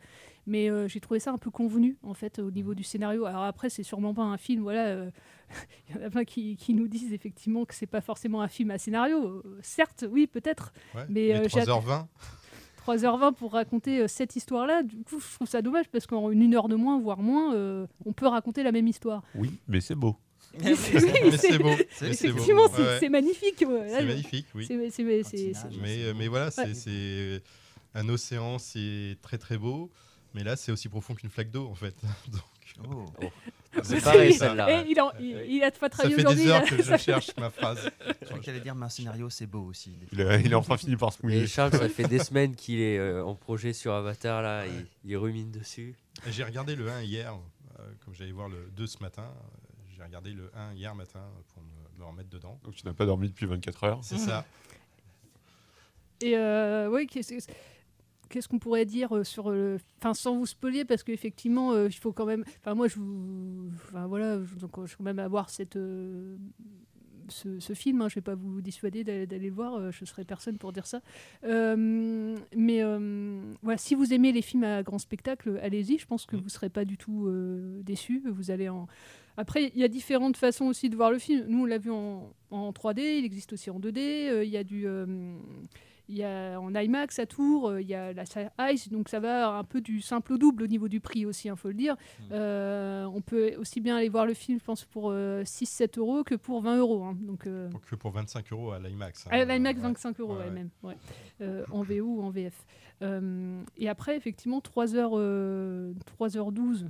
mais 0.47 0.69
euh, 0.69 0.87
j'ai 0.87 0.99
trouvé 0.99 1.19
ça 1.19 1.31
un 1.31 1.37
peu 1.37 1.49
convenu 1.51 1.97
en 2.03 2.13
fait 2.13 2.39
au 2.39 2.51
niveau 2.51 2.73
du 2.75 2.83
scénario. 2.83 3.25
Alors 3.25 3.43
après, 3.43 3.69
c'est 3.69 3.83
sûrement 3.83 4.13
pas 4.13 4.23
un 4.23 4.37
film. 4.37 4.63
Voilà, 4.63 4.85
euh, 4.87 5.09
il 5.89 5.95
y 5.95 5.99
en 5.99 6.05
a 6.05 6.09
plein 6.09 6.25
qui, 6.25 6.55
qui 6.57 6.73
nous 6.73 6.87
disent 6.87 7.13
effectivement 7.13 7.65
que 7.65 7.73
c'est 7.73 7.85
pas 7.85 8.01
forcément 8.01 8.41
un 8.41 8.47
film 8.49 8.71
à 8.71 8.77
scénario. 8.77 9.41
Certes, 9.61 10.05
oui, 10.11 10.27
peut-être, 10.27 10.73
Ouais, 10.93 11.05
mais 11.09 11.27
mais 11.29 11.35
euh, 11.35 11.47
j'ai- 11.47 11.61
3h20. 11.61 12.05
3h20 12.85 13.33
pour 13.33 13.53
raconter 13.53 14.01
euh, 14.01 14.07
cette 14.07 14.35
histoire-là. 14.35 14.83
Du 14.83 15.03
coup, 15.03 15.19
je 15.19 15.35
trouve 15.35 15.47
ça 15.47 15.61
dommage 15.61 15.89
parce 15.89 16.05
qu'en 16.05 16.29
une 16.31 16.53
heure 16.53 16.67
de 16.67 16.75
moins, 16.75 16.99
voire 16.99 17.19
moins, 17.19 17.55
euh, 17.55 17.87
on 18.05 18.13
peut 18.13 18.27
raconter 18.27 18.61
la 18.63 18.71
même 18.71 18.87
histoire. 18.87 19.23
Oui, 19.33 19.59
mais 19.67 19.81
c'est 19.81 19.95
beau. 19.95 20.15
C'est- 20.61 20.93
Mais 21.23 21.37
c'est 21.37 21.57
beau. 21.59 21.69
c'est- 21.77 22.13
c'est. 22.13 22.27
Effectivement, 22.27 22.67
c'est 22.75 22.99
c'est 22.99 23.09
magnifique. 23.09 23.55
C'est 23.59 24.05
magnifique, 24.05 24.47
oui. 24.55 24.65
c'est- 24.67 24.89
c'est- 24.91 25.23
c'est- 25.23 25.53
c'est- 25.53 25.77
Mais, 25.81 26.03
euh, 26.05 26.27
voilà, 26.29 26.51
c'est 26.51 26.73
c'est 26.73 27.41
un 27.93 28.07
océan, 28.09 28.57
c'est 28.59 29.17
très 29.21 29.37
très 29.37 29.57
beau. 29.57 29.91
Mais 30.33 30.43
là, 30.43 30.55
c'est 30.57 30.71
aussi 30.71 30.89
profond 30.89 31.15
qu'une 31.15 31.29
flaque 31.29 31.49
d'eau, 31.51 31.67
en 31.67 31.75
fait. 31.75 31.95
Donc, 32.31 32.41
C'est 33.83 33.95
Oui, 33.95 34.01
pareil, 34.01 34.31
oui. 34.31 34.37
celle-là. 34.37 34.83
Et 34.83 34.89
il, 34.89 34.97
il, 35.19 35.55
il 35.55 35.63
a 35.63 35.69
de 35.69 35.75
pas 35.77 35.87
Ça 35.87 35.89
travailler 35.89 36.15
fait 36.15 36.21
des 36.21 36.27
aujourd'hui. 36.27 36.49
heures 36.49 36.63
que 36.65 36.77
je 36.77 36.81
Ça 36.83 36.97
cherche 36.97 37.31
ma 37.37 37.49
phrase. 37.49 37.89
Je 38.21 38.25
crois 38.27 38.39
qu'elle 38.39 38.55
allait 38.55 38.63
dire, 38.63 38.73
mais 38.75 38.85
un 38.85 38.89
scénario, 38.89 39.29
c'est 39.29 39.45
beau 39.47 39.63
aussi. 39.65 39.91
Il 40.13 40.21
a, 40.21 40.37
il 40.37 40.53
a 40.53 40.57
enfin 40.57 40.75
fini 40.77 40.95
par 40.95 41.11
se 41.13 41.21
mouiller. 41.23 41.43
Et 41.43 41.47
Charles, 41.47 41.71
ça 41.71 41.87
fait 41.89 42.07
des 42.07 42.19
semaines 42.19 42.55
qu'il 42.55 42.79
est 42.81 42.97
euh, 42.97 43.23
en 43.23 43.35
projet 43.35 43.71
sur 43.73 43.93
Avatar, 43.93 44.41
là, 44.41 44.65
il, 44.65 44.85
il 45.09 45.17
rumine 45.17 45.51
dessus. 45.51 45.95
J'ai 46.27 46.43
regardé 46.43 46.75
le 46.75 46.89
1 46.89 47.01
hier, 47.03 47.33
euh, 47.79 47.83
comme 48.03 48.13
j'allais 48.15 48.31
voir 48.31 48.47
le 48.49 48.57
2 48.75 48.87
ce 48.87 48.97
matin. 49.01 49.23
euh, 49.23 49.64
regardé 50.05 50.31
le 50.31 50.49
1 50.55 50.73
hier 50.73 50.95
matin 50.95 51.21
pour 51.53 51.61
me, 51.63 51.99
me 51.99 52.05
remettre 52.09 52.29
dedans. 52.29 52.59
Donc 52.63 52.75
tu 52.75 52.85
n'as 52.85 52.93
pas 52.93 53.05
dormi 53.05 53.29
depuis 53.29 53.45
24 53.45 53.83
heures. 53.83 53.99
C'est 54.03 54.17
ça. 54.17 54.45
Et 56.21 56.37
euh, 56.37 56.89
oui, 56.89 57.07
qu'est-ce 57.07 57.33
qu'est-ce 58.29 58.47
qu'on 58.47 58.59
pourrait 58.59 58.85
dire 58.85 59.15
euh, 59.15 59.23
sur 59.23 59.49
le. 59.51 59.77
Enfin, 59.99 60.13
sans 60.13 60.35
vous 60.37 60.45
spoiler, 60.45 60.85
parce 60.85 61.03
qu'effectivement, 61.03 61.73
euh, 61.73 61.87
il 61.87 61.93
faut 61.93 62.13
quand 62.13 62.25
même. 62.25 62.43
Enfin, 62.61 62.73
moi, 62.73 62.87
je 62.87 62.95
vous. 62.95 63.69
Enfin, 63.75 64.07
voilà, 64.07 64.41
je, 64.43 64.55
donc, 64.55 64.71
je 64.77 64.81
vais 64.91 64.95
quand 64.97 65.03
même 65.03 65.19
avoir 65.19 65.49
cette. 65.49 65.75
euh, 65.75 66.37
Ce, 67.27 67.59
ce 67.59 67.73
film, 67.73 68.01
hein, 68.01 68.07
je 68.07 68.13
ne 68.13 68.15
vais 68.15 68.21
pas 68.21 68.35
vous 68.35 68.61
dissuader 68.61 69.03
d'aller 69.03 69.25
d'aller 69.27 69.49
le 69.49 69.55
voir, 69.55 69.73
euh, 69.75 69.91
je 69.91 70.03
ne 70.03 70.05
serai 70.05 70.23
personne 70.25 70.57
pour 70.59 70.71
dire 70.71 70.85
ça. 70.85 71.01
Euh, 71.43 72.37
mais 72.55 72.83
euh, 72.83 73.41
voilà, 73.63 73.77
si 73.79 73.95
vous 73.95 74.13
aimez 74.13 74.31
les 74.31 74.43
films 74.43 74.63
à 74.63 74.83
grand 74.83 74.99
spectacle, 74.99 75.59
allez-y, 75.63 75.97
je 75.97 76.05
pense 76.05 76.25
que 76.27 76.35
vous 76.35 76.43
ne 76.43 76.49
serez 76.49 76.69
pas 76.69 76.85
du 76.85 76.97
tout 76.97 77.25
euh, 77.27 77.81
déçus. 77.83 78.21
Vous 78.25 78.51
allez 78.51 78.69
en... 78.69 78.87
Après, 79.37 79.71
il 79.73 79.79
y 79.79 79.83
a 79.83 79.87
différentes 79.87 80.37
façons 80.37 80.65
aussi 80.65 80.89
de 80.89 80.95
voir 80.95 81.11
le 81.11 81.19
film. 81.19 81.45
Nous, 81.47 81.63
on 81.63 81.65
l'a 81.65 81.77
vu 81.77 81.91
en, 81.91 82.31
en 82.51 82.71
3D, 82.71 82.99
il 83.19 83.25
existe 83.25 83.53
aussi 83.53 83.69
en 83.69 83.79
2D, 83.79 83.99
euh, 84.29 84.43
il 84.45 84.49
y 84.49 84.57
a 84.57 84.63
du... 84.63 84.87
euh, 84.87 85.05
il 86.07 86.15
y 86.17 86.23
a 86.23 86.59
en 86.61 86.71
IMAX 86.75 87.17
à 87.17 87.25
Tours, 87.25 87.67
euh, 87.67 87.81
il 87.81 87.87
y 87.87 87.95
a 87.95 88.13
la 88.13 88.25
salle 88.27 88.51
Ice, 88.71 88.89
donc 88.89 89.09
ça 89.09 89.19
va 89.19 89.49
un 89.57 89.63
peu 89.63 89.81
du 89.81 90.01
simple 90.01 90.33
au 90.33 90.37
double 90.37 90.61
au 90.61 90.67
niveau 90.67 90.87
du 90.87 90.99
prix 90.99 91.25
aussi, 91.25 91.47
il 91.47 91.55
faut 91.55 91.69
le 91.69 91.73
dire. 91.73 91.95
Euh, 92.31 93.05
on 93.05 93.21
peut 93.21 93.55
aussi 93.57 93.81
bien 93.81 93.97
aller 93.97 94.09
voir 94.09 94.27
le 94.27 94.35
film, 94.35 94.59
je 94.59 94.63
pense, 94.63 94.85
pour 94.85 95.11
6-7 95.11 95.97
euros 95.97 96.23
que 96.23 96.35
pour 96.35 96.61
20 96.61 96.77
euros. 96.77 97.03
hein. 97.05 97.17
Donc, 97.21 97.45
que 97.45 97.95
pour 97.95 98.11
25 98.11 98.51
euros 98.51 98.71
à 98.71 98.77
l'IMAX. 98.79 99.25
hein. 99.25 99.29
à 99.31 99.45
l'IMAX, 99.45 99.77
Ouais. 99.79 99.83
25 99.87 100.19
euros, 100.19 100.35
Ouais, 100.37 100.51
même. 100.51 100.69
ouais. 100.83 100.95
En 101.71 101.81
VO 101.81 102.03
ou 102.05 102.21
en 102.21 102.29
VF. 102.29 102.65
Et 103.77 103.89
après, 103.89 104.15
effectivement, 104.15 104.59
3h, 104.59 105.09
euh, 105.15 105.91
3h12. 106.19 106.85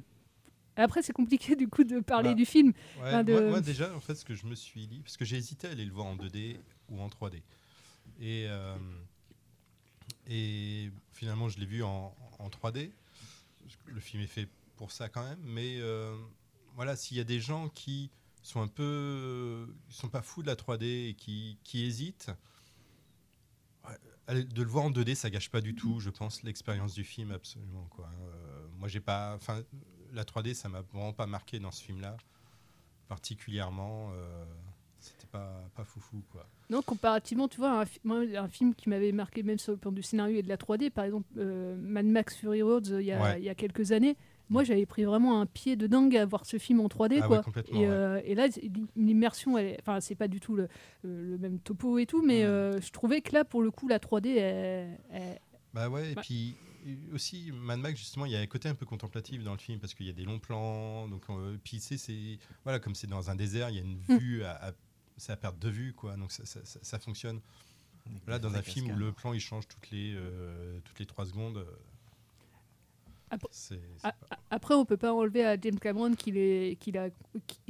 Après, 0.77 1.01
c'est 1.01 1.13
compliqué 1.13 1.55
du 1.55 1.67
coup 1.69 1.83
de 1.83 1.99
parler 2.01 2.29
Bah, 2.29 2.35
du 2.35 2.45
film. 2.45 2.69
ouais, 2.97 3.01
Enfin, 3.07 3.23
de- 3.23 3.31
moi, 3.33 3.41
moi, 3.43 3.61
déjà, 3.61 3.93
en 3.95 3.99
fait, 3.99 4.15
ce 4.15 4.25
que 4.25 4.33
je 4.35 4.45
me 4.45 4.55
suis 4.55 4.87
dit, 4.87 4.99
parce 5.01 5.17
que 5.17 5.23
j'ai 5.25 5.37
hésité 5.37 5.67
à 5.67 5.71
aller 5.71 5.85
le 5.85 5.91
voir 5.91 6.05
en 6.07 6.15
2D 6.15 6.57
ou 6.89 6.99
en 7.01 7.07
3D. 7.09 7.41
Et, 8.19 8.45
euh, 8.47 8.75
et 10.27 10.89
finalement, 11.11 11.49
je 11.49 11.59
l'ai 11.59 11.65
vu 11.65 11.83
en, 11.83 12.15
en 12.39 12.49
3D. 12.49 12.91
Le 13.87 13.99
film 13.99 14.21
est 14.23 14.27
fait 14.27 14.47
pour 14.75 14.91
ça 14.91 15.09
quand 15.09 15.23
même. 15.23 15.39
Mais 15.43 15.77
euh, 15.79 16.15
voilà, 16.75 16.95
s'il 16.95 17.17
y 17.17 17.19
a 17.19 17.23
des 17.25 17.39
gens 17.39 17.69
qui 17.69 18.09
sont 18.41 18.61
un 18.61 18.67
peu. 18.67 19.67
Ils 19.89 19.95
sont 19.95 20.09
pas 20.09 20.21
fous 20.21 20.41
de 20.41 20.47
la 20.47 20.55
3D 20.55 21.09
et 21.09 21.13
qui, 21.15 21.57
qui 21.63 21.83
hésitent, 21.85 22.31
de 24.29 24.61
le 24.63 24.67
voir 24.69 24.85
en 24.85 24.91
2D, 24.91 25.13
ça 25.15 25.29
gâche 25.29 25.49
pas 25.49 25.61
du 25.61 25.75
tout, 25.75 25.99
je 25.99 26.09
pense, 26.09 26.41
l'expérience 26.43 26.93
du 26.95 27.03
film, 27.03 27.31
absolument. 27.31 27.87
Quoi. 27.91 28.09
Euh, 28.21 28.67
moi, 28.79 28.87
j'ai 28.87 28.99
pas. 28.99 29.35
Enfin, 29.35 29.61
la 30.15 30.23
3D, 30.23 30.53
ça 30.53 30.69
m'a 30.69 30.81
vraiment 30.81 31.13
pas 31.13 31.27
marqué 31.27 31.59
dans 31.59 31.71
ce 31.71 31.83
film-là, 31.83 32.15
particulièrement. 33.07 34.09
euh, 34.13 34.45
C'était 34.99 35.27
pas, 35.27 35.61
pas 35.75 35.83
foufou, 35.83 36.23
quoi. 36.31 36.47
Non, 36.71 36.81
comparativement, 36.81 37.47
tu 37.47 37.57
vois, 37.57 37.79
un, 37.81 37.85
fi- 37.85 37.99
moi, 38.03 38.21
un 38.35 38.47
film 38.47 38.73
qui 38.73 38.89
m'avait 38.89 39.11
marqué 39.11 39.43
même 39.43 39.59
sur 39.59 39.71
le 39.73 39.77
plan 39.77 39.91
du 39.91 40.01
scénario 40.01 40.37
et 40.37 40.41
de 40.41 40.49
la 40.49 40.57
3D, 40.57 40.89
par 40.89 41.05
exemple, 41.05 41.27
euh, 41.37 41.75
Mad 41.79 42.07
Max 42.07 42.35
Fury 42.37 42.63
Road, 42.63 42.87
euh, 42.89 43.01
il 43.03 43.05
y, 43.05 43.11
a- 43.11 43.21
Ouais. 43.21 43.39
il 43.39 43.43
y 43.43 43.49
a 43.49 43.55
quelques 43.55 43.91
années, 43.91 44.15
Moi, 44.47 44.63
j'avais 44.63 44.85
pris 44.85 45.03
vraiment 45.05 45.41
un 45.41 45.47
pied 45.47 45.75
de 45.75 45.87
dingue 45.87 46.15
à 46.15 46.23
voir 46.23 46.45
ce 46.45 46.57
film 46.59 46.79
en 46.79 46.87
3D, 46.87 47.19
Ah 47.23 47.25
quoi. 47.27 47.41
complètement, 47.41 47.79
et, 47.79 47.87
ouais. 47.87 47.91
euh, 47.91 48.21
et 48.25 48.35
là, 48.35 48.47
l'immersion, 48.95 49.55
enfin, 49.79 49.99
c'est 50.01 50.13
pas 50.13 50.27
du 50.27 50.39
tout 50.39 50.55
le, 50.55 50.67
le- 51.03 51.37
même 51.39 51.57
topo 51.59 51.97
et 51.97 52.05
tout, 52.05 52.21
mais 52.23 52.43
euh, 52.43 52.79
je 52.79 52.91
trouvais 52.91 53.21
que 53.21 53.33
là, 53.33 53.43
pour 53.43 53.63
le 53.63 53.71
coup, 53.71 53.87
la 53.87 53.97
3D, 53.99 54.35
elle- 54.37 54.99
elle- 55.11 55.39
Bah 55.73 55.89
ouais, 55.89 56.11
et 56.11 56.13
Bah. 56.15 56.21
puis 56.23 56.55
aussi 57.13 57.51
Mad 57.51 57.79
Max 57.79 57.99
justement, 57.99 58.25
il 58.25 58.31
y 58.31 58.35
a 58.35 58.39
un 58.39 58.47
côté 58.47 58.69
un 58.69 58.75
peu 58.75 58.85
contemplatif 58.85 59.43
dans 59.43 59.53
le 59.53 59.57
film 59.59 59.79
parce 59.79 59.93
qu'il 59.93 60.05
y 60.05 60.09
a 60.09 60.13
des 60.13 60.23
longs 60.25 60.39
plans, 60.39 61.07
donc 61.07 61.23
euh, 61.29 61.57
puis 61.63 61.77
tu 61.79 61.83
sais, 61.83 61.97
c'est 61.97 62.37
voilà 62.63 62.79
comme 62.79 62.95
c'est 62.95 63.07
dans 63.07 63.29
un 63.29 63.35
désert, 63.35 63.69
il 63.69 63.75
y 63.75 63.79
a 63.79 63.81
une 63.81 63.99
Mm. 64.07 64.17
vue 64.17 64.43
à, 64.43 64.67
à- 64.67 64.71
c'est 65.17 65.31
à 65.31 65.37
perte 65.37 65.57
de 65.59 65.69
vue 65.69 65.93
quoi, 65.93 66.15
donc 66.17 66.31
ça, 66.31 66.45
ça- 66.45 66.63
ça- 66.65 66.79
ça 66.83 66.99
fonctionne. 66.99 67.39
Là, 68.27 68.37
dans 68.37 68.53
un 68.53 68.61
film 68.61 68.91
où 68.91 68.95
le 68.95 69.11
plan 69.11 69.33
il 69.33 69.39
change 69.39 69.67
toutes 69.67 69.89
les 69.89 70.13
euh, 70.15 70.79
toutes 70.85 70.99
les 70.99 71.05
trois 71.07 71.25
secondes, 71.25 71.65
Après- 73.29 73.49
a- 74.03 74.13
Après, 74.51 74.75
on 74.75 74.85
peut 74.85 74.97
pas 74.97 75.13
enlever 75.13 75.43
à 75.45 75.59
James 75.59 75.79
Cameron 75.79 76.13
qu'il 76.13 76.37
est- 76.37 76.77
a, 76.97 77.09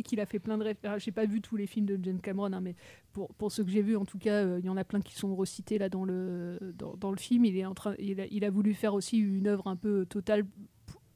qu'il- 0.04 0.20
a 0.20 0.26
fait 0.26 0.40
plein 0.40 0.58
de 0.58 0.64
références. 0.64 1.02
J'ai 1.04 1.12
pas 1.12 1.26
vu 1.26 1.42
tous 1.42 1.56
les 1.56 1.66
films 1.68 1.86
de 1.86 2.00
James 2.04 2.20
Cameron, 2.22 2.52
hein, 2.54 2.62
mais 2.62 2.76
pour, 3.14 3.34
pour 3.36 3.52
ceux 3.52 3.64
que 3.64 3.72
j'ai 3.72 3.82
vus, 3.82 3.96
en 3.96 4.06
tout 4.06 4.18
cas, 4.20 4.44
euh, 4.44 4.60
il 4.60 4.66
y 4.66 4.70
en 4.70 4.78
a 4.78 4.84
plein 4.84 5.02
qui 5.02 5.16
sont 5.16 5.36
recités 5.36 5.78
là 5.78 5.88
dans 5.90 6.04
le, 6.06 6.60
dans, 6.78 6.96
dans 6.98 7.12
le 7.12 7.18
film. 7.18 7.46
Il, 7.46 7.58
est 7.58 7.66
en 7.66 7.74
train, 7.74 7.96
il, 8.00 8.20
a, 8.22 8.26
il 8.28 8.44
a 8.44 8.50
voulu 8.50 8.74
faire 8.74 8.94
aussi 8.94 9.18
une 9.18 9.48
œuvre 9.48 9.68
un 9.68 9.76
peu 9.78 10.06
totale 10.06 10.46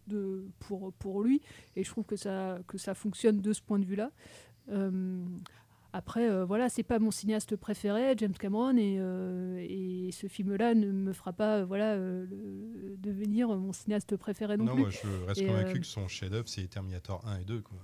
de, 0.07 0.47
pour, 0.59 0.91
pour 0.93 1.21
lui, 1.21 1.41
et 1.75 1.83
je 1.83 1.89
trouve 1.89 2.05
que 2.05 2.15
ça, 2.15 2.59
que 2.67 2.77
ça 2.79 2.95
fonctionne 2.95 3.41
de 3.41 3.53
ce 3.53 3.61
point 3.61 3.77
de 3.77 3.85
vue-là. 3.85 4.11
Euh, 4.69 5.23
après, 5.93 6.29
euh, 6.29 6.45
voilà, 6.45 6.69
c'est 6.69 6.83
pas 6.83 6.99
mon 6.99 7.11
cinéaste 7.11 7.55
préféré, 7.55 8.13
James 8.17 8.33
Cameron, 8.33 8.77
et, 8.77 8.97
euh, 8.99 9.57
et 9.67 10.11
ce 10.11 10.27
film-là 10.27 10.75
ne 10.75 10.91
me 10.91 11.13
fera 11.13 11.33
pas, 11.33 11.57
euh, 11.59 11.65
voilà, 11.65 11.93
euh, 11.95 12.25
le- 12.29 12.95
devenir 12.97 13.47
mon 13.49 13.73
cinéaste 13.73 14.15
préféré 14.17 14.57
non, 14.57 14.65
non, 14.65 14.73
plus. 14.73 14.81
moi 14.81 14.89
je 14.91 15.25
reste 15.25 15.41
Et, 15.41 15.45
convaincu 15.47 15.77
euh, 15.77 15.79
que 15.79 15.85
son 15.85 16.07
chef-d'œuvre 16.07 16.47
c'est 16.47 16.67
Terminator 16.67 17.25
1 17.27 17.39
et 17.39 17.43
2 17.43 17.61
quoi. 17.61 17.77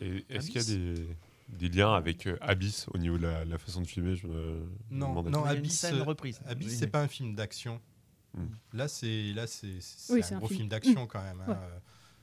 Et 0.00 0.24
est-ce 0.28 0.50
qu'il 0.50 0.60
y 0.60 0.64
a 0.64 0.94
des, 0.94 1.06
des 1.48 1.68
liens 1.74 1.94
avec 1.94 2.26
euh, 2.26 2.36
Abyss 2.42 2.86
au 2.92 2.98
niveau 2.98 3.16
de 3.16 3.22
la, 3.22 3.44
la 3.46 3.56
façon 3.58 3.80
de 3.80 3.86
filmer 3.86 4.14
je 4.14 4.26
me, 4.26 4.34
je 4.90 4.94
me 4.94 4.98
Non, 5.00 5.22
non, 5.22 5.42
une 5.44 5.48
Abyss, 5.48 5.84
euh, 5.84 6.02
reprise. 6.02 6.40
Abyss, 6.46 6.68
Oui, 6.68 6.74
c'est 6.76 6.84
oui. 6.86 6.90
pas 6.90 7.02
un 7.02 7.08
film 7.08 7.34
d'action. 7.34 7.80
Hmm. 8.34 8.48
Là, 8.74 8.88
c'est 8.88 9.32
là, 9.32 9.46
c'est 9.46 9.80
c'est 9.80 10.12
Oui, 10.12 10.18
un 10.18 10.22
c'est 10.22 10.34
un 10.34 10.38
gros 10.38 10.48
film. 10.48 10.58
film 10.58 10.68
d'action 10.70 11.04
Mm. 11.04 11.08
quand 11.08 11.22
même. 11.22 11.40
hein. 11.40 11.48
Ouais. 11.48 11.56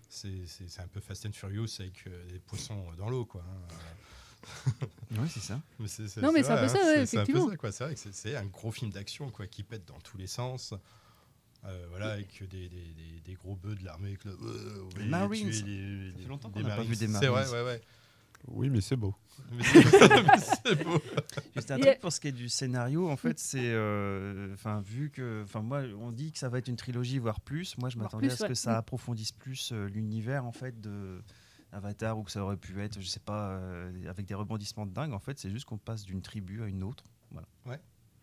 C'est 0.10 0.46
c'est- 0.46 0.68
c'est 0.70 0.82
un 0.82 0.88
peu 0.88 1.00
Fast 1.00 1.26
and 1.26 1.32
Furious 1.32 1.66
avec 1.80 2.04
euh, 2.06 2.26
des 2.30 2.38
poissons 2.38 2.86
dans 3.00 3.10
l'eau, 3.10 3.26
quoi. 3.26 3.42
hein. 3.44 3.74
Oui, 5.12 5.28
c'est 5.30 5.40
ça. 5.42 5.60
Mais 5.80 5.88
c'est- 5.88 6.08
c'est- 6.08 6.22
Non, 6.22 6.32
mais 6.32 6.42
c'est 6.44 6.52
un 6.52 6.58
peu 6.58 6.68
ça, 6.68 6.78
hein, 6.82 6.86
ouais, 6.86 6.92
un 6.94 6.96
peu 6.96 7.02
effectivement. 7.04 7.50
ça. 7.50 7.72
C'est 7.72 7.84
vrai 7.84 7.94
que 7.94 8.00
c'est- 8.00 8.14
c'est 8.14 8.36
un 8.36 8.46
gros 8.46 8.72
film 8.72 8.92
d'action, 8.92 9.30
quoi, 9.30 9.46
qui 9.48 9.64
pète 9.64 9.86
dans 9.88 10.00
tous 10.00 10.18
les 10.18 10.28
sens. 10.28 10.74
Euh, 11.66 11.86
voilà, 11.92 12.12
avec 12.12 12.44
des, 12.50 12.68
des, 12.68 12.94
des, 12.94 13.22
des 13.24 13.34
gros 13.36 13.56
bœufs 13.56 13.76
de 13.76 13.86
l'armée. 13.86 14.18
euh, 14.26 14.84
on 14.84 14.90
va 14.90 14.98
Les 14.98 15.04
les 15.06 15.10
Marines. 15.10 15.54
Ça 15.54 15.64
les- 15.66 16.12
fait 16.12 16.18
les- 16.20 16.26
longtemps 16.26 16.50
les 16.50 16.54
qu'on 16.56 16.60
n'a 16.62 16.70
pas 16.70 16.76
Marines. 16.78 16.92
vu 16.92 16.96
des 16.98 17.08
C'est 17.14 17.28
vrai, 17.28 17.46
Marines. 17.46 17.54
ouais, 17.54 17.64
ouais. 17.64 17.82
Oui, 18.50 18.70
mais 18.70 18.82
c'est 18.82 18.98
beau. 18.98 19.16
Mais 19.54 19.64
c'est- 19.64 20.84
beau. 20.84 21.00
Juste 21.56 21.72
un 21.72 21.80
truc 21.80 22.00
pour 22.02 22.12
ce 22.12 22.20
qui 22.20 22.28
est 22.28 22.32
du 22.34 22.50
scénario, 22.50 23.10
en 23.10 23.16
fait, 23.16 23.40
c'est, 23.40 23.60
euh, 23.72 24.54
enfin, 24.54 24.82
vu 24.82 25.10
que, 25.12 25.44
enfin, 25.46 25.62
moi, 25.62 25.84
on 26.00 26.12
dit 26.12 26.32
que 26.34 26.40
ça 26.40 26.50
va 26.50 26.58
être 26.58 26.68
une 26.68 26.76
trilogie 26.76 27.20
voire 27.20 27.40
plus. 27.40 27.78
Moi, 27.78 27.90
je 27.90 27.98
m'attendais 27.98 28.30
à 28.32 28.36
ce 28.36 28.44
ouais. 28.44 28.50
que 28.50 28.56
ça 28.56 28.74
Mm. 28.74 28.78
approfondisse 28.78 29.32
plus 29.32 29.72
euh, 29.72 29.88
l'univers, 29.88 30.44
en 30.46 30.52
fait, 30.52 30.82
de 30.82 31.22
Avatar 31.74 32.18
ou 32.18 32.24
que 32.24 32.32
ça 32.32 32.44
aurait 32.44 32.58
pu 32.58 32.80
être, 32.82 33.00
je 33.02 33.08
sais 33.08 33.20
pas, 33.20 33.50
euh, 33.52 34.10
avec 34.10 34.26
des 34.26 34.36
rebondissements 34.36 34.86
de 34.86 34.92
dingue. 34.94 35.12
En 35.14 35.20
fait, 35.20 35.38
c'est 35.40 35.50
juste 35.50 35.66
qu'on 35.66 35.78
passe 35.78 36.04
d'une 36.06 36.22
tribu 36.22 36.62
à 36.64 36.68
une 36.68 36.84
autre. 36.84 37.04
Voilà. 37.32 37.48
Ouais. 37.66 37.80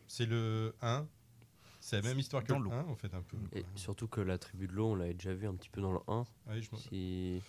C'est 0.07 0.27
le 0.27 0.75
1. 0.83 1.07
C'est 1.81 1.97
la 2.03 2.09
même 2.09 2.19
histoire 2.19 2.43
que 2.45 2.49
Dans 2.53 2.59
le 2.59 2.65
l'eau. 2.65 2.73
1, 2.73 2.85
en 2.89 2.95
fait, 2.97 3.13
un 3.15 3.23
peu. 3.23 3.37
Et 3.53 3.63
quoi. 3.63 3.71
surtout 3.75 4.07
que 4.09 4.21
la 4.21 4.39
tribu 4.39 4.67
de 4.67 4.73
l'eau, 4.73 4.93
on 4.93 4.95
l'avait 4.95 5.15
déjà 5.15 5.33
vu 5.35 5.47
un 5.47 5.55
petit 5.55 5.71
peu 5.71 5.81
dans 5.81 5.93
le 5.93 6.01
1. 6.09 6.27
Ouais, 6.49 6.61
je 6.63 6.71
me- 6.73 6.77
Si- 6.77 7.43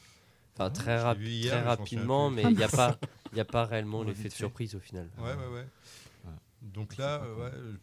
Enfin, 0.53 0.65
Ah, 0.65 0.70
très, 0.70 0.98
je 0.98 1.03
rap- 1.03 1.17
hier, 1.20 1.51
très 1.51 1.62
je 1.62 1.65
rapidement, 1.65 2.29
mais 2.29 2.43
il 2.43 2.58
n'y 2.58 2.63
a, 2.63 2.67
pas- 2.67 2.98
il 3.31 3.38
y 3.38 3.41
a 3.41 3.46
pas 3.46 3.65
réellement 3.65 4.03
l'effet 4.03 4.27
de 4.27 4.34
surprise 4.34 4.75
au 4.75 4.79
final. 4.79 5.10
Ouais, 5.17 5.34
ouais, 5.34 5.48
ouais. 5.48 5.67
Voilà. 6.24 6.39
Donc 6.62 6.98
là, 6.98 7.22
euh, 7.24 7.36
ouais, 7.36 7.79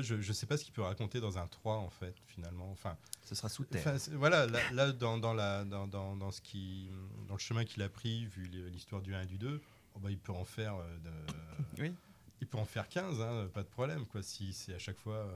tu 0.00 0.12
vois, 0.14 0.20
je, 0.20 0.32
sais 0.32 0.46
pas 0.46 0.56
ce 0.56 0.64
qu'il 0.64 0.72
peut 0.72 0.82
raconter 0.82 1.20
dans 1.20 1.38
un 1.38 1.46
3, 1.46 1.76
en 1.76 1.90
fait, 1.90 2.14
finalement. 2.26 2.70
Enfin, 2.70 2.96
Ce 3.24 3.34
sera 3.34 3.48
sous 3.48 3.64
terre. 3.64 3.96
voilà, 4.12 4.46
là, 4.46 4.60
là, 4.72 4.92
dans, 4.92 5.18
dans, 5.18 5.34
la, 5.34 5.64
dans, 5.64 5.86
dans, 5.86 6.16
dans 6.16 6.30
ce 6.30 6.40
qui, 6.40 6.88
dans 7.28 7.34
le 7.34 7.40
chemin 7.40 7.64
qu'il 7.64 7.82
a 7.82 7.88
pris, 7.88 8.26
vu 8.26 8.44
l'histoire 8.70 9.02
du 9.02 9.14
1 9.14 9.22
et 9.22 9.26
du 9.26 9.38
2, 9.38 9.60
oh, 9.94 9.98
bah, 10.00 10.10
il 10.10 10.18
peut 10.18 10.32
en 10.32 10.44
faire 10.44 10.76
euh, 10.76 10.98
de- 10.98 11.82
Oui. 11.82 11.92
il 12.40 12.46
peut 12.46 12.58
en 12.58 12.64
faire 12.64 12.88
15, 12.88 13.20
hein, 13.20 13.48
pas 13.52 13.62
de 13.62 13.68
problème, 13.68 14.06
quoi, 14.06 14.22
si 14.22 14.52
c'est 14.52 14.74
à 14.74 14.78
chaque 14.78 14.98
fois... 14.98 15.16
euh, 15.16 15.34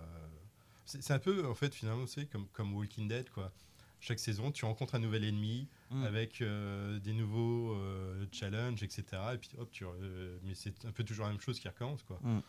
c'est 0.84 1.10
un 1.12 1.18
peu, 1.18 1.46
en 1.48 1.54
fait, 1.54 1.74
finalement, 1.74 2.06
c'est 2.06 2.26
comme, 2.26 2.46
comme 2.52 2.72
Walking 2.74 3.08
Dead, 3.08 3.28
quoi. 3.30 3.52
Chaque 3.98 4.20
saison, 4.20 4.52
tu 4.52 4.64
rencontres 4.64 4.94
un 4.94 5.00
nouvel 5.00 5.24
ennemi 5.24 5.68
Mm. 5.88 6.02
avec 6.02 6.42
euh, 6.42 6.98
des 6.98 7.12
nouveaux 7.12 7.72
euh, 7.76 8.26
challenges, 8.32 8.82
etc. 8.82 9.04
Et 9.34 9.38
puis, 9.38 9.50
hop, 9.56 9.70
tu, 9.70 9.84
mais 10.42 10.54
c'est 10.56 10.84
un 10.84 10.90
peu 10.90 11.04
toujours 11.04 11.26
la 11.26 11.30
même 11.30 11.40
chose 11.40 11.60
qui 11.60 11.68
recommence, 11.68 12.02
quoi. 12.02 12.18
Mm. 12.24 12.40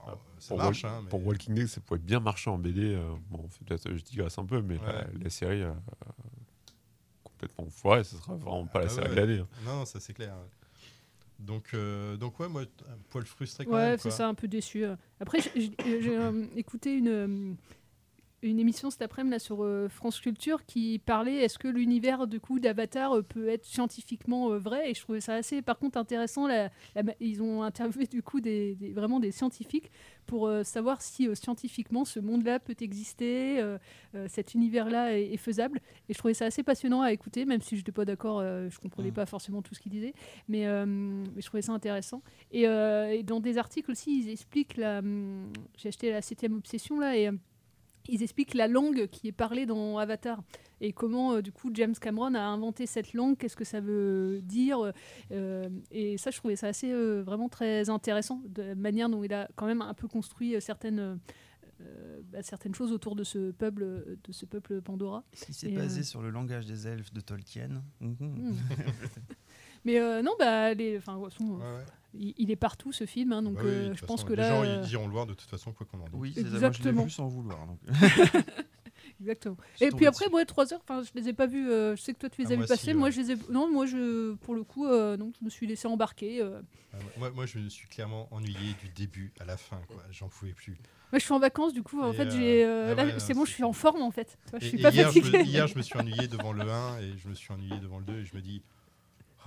Alors, 0.00 0.24
ça 0.38 0.48
pour, 0.48 0.58
marche, 0.58 0.84
Wal- 0.84 0.92
hein, 0.92 1.00
mais... 1.04 1.10
pour 1.10 1.26
Walking 1.26 1.54
Dead, 1.54 1.66
ça 1.66 1.80
pourrait 1.80 1.98
bien 2.00 2.20
marcher 2.20 2.50
en 2.50 2.58
BD. 2.58 2.94
euh, 2.94 3.12
bon, 3.30 3.48
peut-être, 3.66 3.90
je 3.94 4.02
digresse 4.02 4.38
un 4.38 4.44
peu, 4.44 4.62
mais 4.62 4.76
la, 4.76 4.82
Ouais. 4.98 5.06
la 5.22 5.30
série 5.30 5.62
euh, 5.62 5.72
complètement 7.24 7.66
foirée, 7.70 8.04
ce 8.04 8.16
sera 8.16 8.34
vraiment 8.36 8.66
pas 8.66 8.80
la 8.80 8.86
Ah 8.86 8.88
série 8.88 9.08
ouais, 9.08 9.14
de 9.14 9.20
l'année. 9.20 9.38
hein. 9.40 9.48
Non, 9.64 9.76
non, 9.76 9.84
ça 9.84 10.00
c'est 10.00 10.12
clair. 10.14 10.34
Donc, 11.38 11.70
euh, 11.74 12.16
donc 12.16 12.38
ouais, 12.40 12.48
moi, 12.48 12.62
un 12.62 12.96
poil 13.10 13.24
frustré 13.24 13.64
quand 13.64 13.72
Ouais, 13.72 13.90
même. 13.90 13.98
c'est 13.98 14.10
ça, 14.10 14.26
un 14.26 14.34
peu 14.34 14.48
déçu. 14.48 14.84
Après, 15.20 15.38
j'ai- 15.54 15.72
euh, 16.18 16.46
écouté 16.56 16.94
une, 16.96 17.08
euh, 17.08 17.54
une 18.42 18.60
émission 18.60 18.88
cet 18.90 19.02
après-midi 19.02 19.40
sur 19.40 19.64
euh, 19.64 19.88
France 19.88 20.20
Culture 20.20 20.64
qui 20.64 21.00
parlait 21.04 21.36
est-ce 21.44 21.58
que 21.58 21.66
l'univers 21.66 22.26
du 22.28 22.38
coup 22.38 22.60
d'Avatar 22.60 23.16
euh, 23.16 23.22
peut 23.22 23.48
être 23.48 23.64
scientifiquement 23.64 24.52
euh, 24.52 24.58
vrai? 24.58 24.90
Et 24.90 24.94
je 24.94 25.00
trouvais 25.00 25.20
ça 25.20 25.34
assez, 25.34 25.60
par 25.60 25.78
contre, 25.78 25.98
intéressant. 25.98 26.46
la- 26.46 26.70
la 26.94 27.02
ma- 27.02 27.12
ils 27.20 27.42
ont 27.42 27.62
interviewé 27.62 28.06
du 28.06 28.22
coup 28.22 28.40
des, 28.40 28.74
des- 28.76 28.92
vraiment 28.92 29.18
des 29.18 29.32
scientifiques 29.32 29.90
pour 30.26 30.50
savoir 30.62 31.00
si 31.00 31.34
scientifiquement 31.34 32.04
ce 32.04 32.20
monde-là 32.20 32.60
peut 32.60 32.76
exister, 32.80 33.64
cet 34.26 34.52
univers-là 34.52 35.18
est, 35.18 35.32
est 35.32 35.36
faisable. 35.38 35.80
Et 36.08 36.12
je 36.12 36.18
trouvais 36.18 36.34
ça 36.34 36.44
assez 36.44 36.62
passionnant 36.62 37.00
à 37.00 37.12
écouter, 37.12 37.46
même 37.46 37.62
si 37.62 37.76
je 37.76 37.80
n'étais 37.80 37.92
pas 37.92 38.04
d'accord, 38.04 38.42
je 38.42 38.78
comprenais 38.78 39.10
Mm. 39.10 39.14
pas 39.14 39.24
forcément 39.26 39.62
tout 39.62 39.74
ce 39.74 39.80
qu'ils 39.80 39.92
disaient, 39.92 40.12
mais, 40.46 40.66
mais 40.86 41.40
je 41.40 41.46
trouvais 41.46 41.62
ça 41.62 41.72
intéressant. 41.72 42.22
Et, 42.52 42.64
et 42.64 43.22
dans 43.22 43.40
des 43.40 43.56
articles 43.56 43.90
aussi, 43.90 44.20
ils 44.20 44.28
expliquent 44.30 44.78
hum, 44.78 45.50
J'ai 45.78 45.88
acheté 45.88 46.10
la 46.10 46.20
septième 46.20 46.54
obsession 46.54 47.00
là 47.00 47.16
et. 47.16 47.30
Ils 48.08 48.22
expliquent 48.22 48.54
la 48.54 48.68
langue 48.68 49.06
qui 49.08 49.28
est 49.28 49.32
parlée 49.32 49.66
dans 49.66 49.98
Avatar 49.98 50.42
et 50.80 50.92
comment 50.92 51.34
euh, 51.34 51.42
du 51.42 51.52
coup 51.52 51.70
James 51.74 51.94
Cameron 51.94 52.34
a 52.34 52.40
inventé 52.40 52.86
cette 52.86 53.12
langue, 53.12 53.36
qu'est-ce 53.36 53.56
que 53.56 53.64
ça 53.64 53.80
veut 53.80 54.40
dire 54.42 54.92
euh, 55.32 55.68
et 55.90 56.18
ça 56.18 56.30
je 56.30 56.38
trouvais 56.38 56.56
ça 56.56 56.68
assez 56.68 56.90
euh, 56.90 57.22
vraiment 57.22 57.48
très 57.48 57.90
intéressant 57.90 58.42
de 58.48 58.62
la 58.62 58.74
manière 58.74 59.08
dont 59.08 59.22
il 59.22 59.32
a 59.32 59.48
quand 59.56 59.66
même 59.66 59.82
un 59.82 59.94
peu 59.94 60.08
construit 60.08 60.60
certaines 60.60 61.18
bah, 62.32 62.42
certaines 62.42 62.74
choses 62.74 62.90
autour 62.90 63.14
de 63.14 63.22
ce 63.22 63.52
peuple 63.52 64.18
de 64.24 64.32
ce 64.32 64.46
peuple 64.46 64.82
Pandora. 64.82 65.22
C'est 65.32 65.68
Et, 65.68 65.76
basé 65.76 66.02
sur 66.02 66.20
le 66.22 66.30
langage 66.30 66.66
des 66.66 66.88
elfes 66.88 67.12
de 67.12 67.20
Tolkien. 67.20 67.84
mhm. 68.00 68.56
Mais 69.84 69.98
euh, 69.98 70.22
non, 70.22 70.32
bah, 70.38 70.74
les, 70.74 70.98
enfin, 70.98 71.16
Ouais, 71.16 71.26
ouais. 71.38 71.84
il, 72.14 72.34
il 72.38 72.50
est 72.50 72.56
partout 72.56 72.92
ce 72.92 73.06
film, 73.06 73.32
hein, 73.32 73.42
donc 73.42 73.54
Bah 73.54 73.60
oui, 73.64 73.70
euh, 73.70 73.94
je 73.94 74.04
pense 74.04 74.20
façon, 74.20 74.28
que 74.28 74.32
les 74.34 74.42
là. 74.42 74.48
gens 74.48 74.62
euh, 74.64 74.82
ils 74.84 74.92
iront 74.92 75.06
le 75.06 75.12
voir 75.12 75.26
de 75.26 75.34
toute 75.34 75.48
façon, 75.48 75.72
quoi 75.72 75.86
qu'on 75.90 75.98
en 76.00 76.04
dise. 76.04 76.14
Oui, 76.14 76.32
ça, 76.34 76.40
moi 76.42 76.50
je 76.50 76.54
Exactement. 76.56 77.08
sans 77.08 77.28
vouloir. 77.28 77.66
donc. 77.66 77.78
Exactement. 79.20 79.56
Je 79.80 79.86
Et 79.86 79.90
puis 79.90 80.06
après, 80.06 80.28
moi, 80.28 80.44
3 80.44 80.72
heures, 80.72 80.80
enfin, 80.88 81.02
je 81.02 81.10
les 81.20 81.28
ai 81.28 81.32
pas 81.32 81.46
vus. 81.46 81.70
euh, 81.70 81.96
je 81.96 82.02
sais 82.02 82.12
que 82.14 82.18
toi, 82.18 82.28
tu 82.30 82.42
les 82.42 82.48
Ah, 82.50 82.52
as 82.52 82.56
vus 82.56 82.66
passer. 82.66 82.90
si, 82.90 82.94
Moi, 82.94 83.10
je 83.10 83.20
les 83.20 83.32
ai. 83.32 83.36
Non, 83.50 83.70
moi, 83.70 83.86
je, 83.86 84.34
pour 84.34 84.54
le 84.54 84.62
coup, 84.64 84.86
euh, 84.86 85.16
non, 85.16 85.32
je 85.38 85.44
me 85.44 85.50
suis 85.50 85.66
laissé 85.66 85.88
embarquer. 85.88 86.40
euh. 86.40 86.60
Ah, 86.92 86.96
moi, 87.16 87.30
moi, 87.30 87.46
je 87.46 87.58
me 87.58 87.68
suis 87.68 87.88
clairement 87.88 88.28
ennuyé 88.32 88.74
du 88.80 88.88
début 88.94 89.32
à 89.40 89.44
la 89.44 89.56
fin, 89.56 89.80
quoi. 89.88 90.02
J'en 90.10 90.28
pouvais 90.28 90.52
plus. 90.52 90.72
Moi, 91.10 91.18
je 91.18 91.24
suis 91.24 91.32
en 91.32 91.38
vacances, 91.40 91.72
du 91.72 91.82
coup, 91.82 92.00
en 92.00 92.12
Et, 92.12 92.14
fait, 92.14 92.26
euh, 92.26 92.30
j'ai. 92.30 92.64
euh, 92.64 92.94
ah 92.96 93.04
ouais, 93.06 93.14
c'est 93.18 93.34
bon, 93.34 93.44
je 93.44 93.52
suis 93.52 93.64
en 93.64 93.72
forme, 93.72 94.02
en 94.02 94.10
fait. 94.10 94.38
Je 94.60 94.66
suis 94.66 94.78
pas 94.78 94.90
hier, 94.90 95.10
je 95.10 95.20
fatiguée. 95.20 95.38
me, 95.38 95.44
hier, 95.44 95.66
je 95.66 95.76
me 95.76 95.82
suis 95.82 95.98
ennuyé 95.98 96.28
devant 96.28 96.52
le 96.52 96.70
1 96.70 96.98
et 97.00 97.14
je 97.18 97.28
me 97.28 97.34
suis 97.34 97.52
ennuyé 97.52 97.78
devant 97.80 97.98
le 97.98 98.04
2 98.04 98.18
et 98.20 98.24
je 98.24 98.36
me 98.36 98.40
dis, 98.42 98.62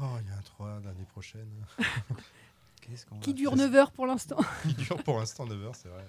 oh, 0.01 0.05
il 0.21 0.27
y 0.27 0.31
a 0.31 0.37
un 0.37 0.41
3 0.41 0.79
l'année 0.83 1.05
prochaine. 1.11 1.49
Qui 3.21 3.33
dure 3.33 3.51
faire 3.55 3.67
9 3.69 3.75
heures 3.75 3.91
pour 3.91 4.07
l'instant. 4.07 4.37
Il 4.65 4.75
dure 4.75 5.01
pour 5.03 5.17
l'instant 5.19 5.45
9 5.45 5.63
heures, 5.65 5.75
c'est 5.75 5.87
vrai. 5.89 6.03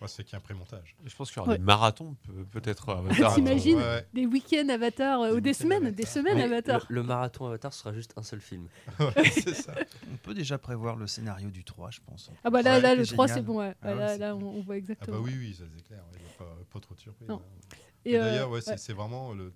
Moi, 0.00 0.06
c'est 0.06 0.22
qu'il 0.22 0.34
y 0.34 0.36
a 0.36 0.38
un 0.38 0.40
pré-montage. 0.40 0.94
Je 1.04 1.14
pense 1.16 1.28
qu'il 1.28 1.38
y 1.38 1.40
aura 1.40 1.50
Ouais. 1.50 1.58
des 1.58 1.64
marathons, 1.64 2.14
peut- 2.24 2.44
peut-être. 2.52 2.88
euh, 2.90 2.98
Avatar. 2.98 3.34
T'imagines 3.34 3.78
ouais, 3.78 3.82
ouais. 3.82 4.06
Des 4.14 4.26
week-ends 4.26 4.68
Avatar, 4.68 5.22
euh, 5.22 5.34
ou 5.34 5.40
des 5.40 5.52
semaines, 5.52 5.82
Avatar. 5.86 5.96
des 5.96 6.06
semaines 6.06 6.36
Mais 6.36 6.44
Avatar. 6.44 6.86
Le, 6.88 6.94
le 6.94 7.02
marathon 7.02 7.46
Avatar 7.46 7.72
sera 7.74 7.92
juste 7.92 8.12
un 8.16 8.22
seul 8.22 8.40
film. 8.40 8.68
Ouais, 9.00 9.24
c'est 9.28 9.54
ça. 9.54 9.74
On 10.12 10.16
peut 10.18 10.34
déjà 10.34 10.56
prévoir 10.56 10.94
le 10.94 11.08
scénario 11.08 11.50
du 11.50 11.64
3, 11.64 11.90
je 11.90 11.98
pense. 12.06 12.30
Ah 12.44 12.50
bah 12.50 12.62
là, 12.62 12.76
Ouais, 12.76 12.80
là 12.80 12.94
le 12.94 13.04
3, 13.04 13.26
génial. 13.26 13.38
c'est 13.40 13.44
bon. 13.44 13.58
ouais. 13.58 13.74
Ah 13.82 13.94
là, 14.16 14.36
on, 14.36 14.42
on 14.44 14.60
voit 14.62 14.76
Ah 14.76 14.78
exactement. 14.78 15.16
bah 15.18 15.22
oui, 15.26 15.34
oui, 15.36 15.52
ça 15.58 15.64
c'est 15.76 15.82
clair. 15.84 16.04
Il 16.14 16.18
n'y 16.20 16.26
a 16.26 16.38
pas, 16.38 16.56
pas 16.72 16.78
trop 16.80 16.94
de 16.94 17.00
surprises. 17.00 17.28
Non. 17.28 17.42
hein. 17.44 17.76
Et, 18.04 18.12
Et 18.12 18.18
euh, 18.18 18.22
D'ailleurs, 18.22 18.50
ouais, 18.50 18.60
c'est 18.60 18.70
ouais. 18.70 18.76
c'est 18.78 18.92
vraiment 18.92 19.34
le. 19.34 19.52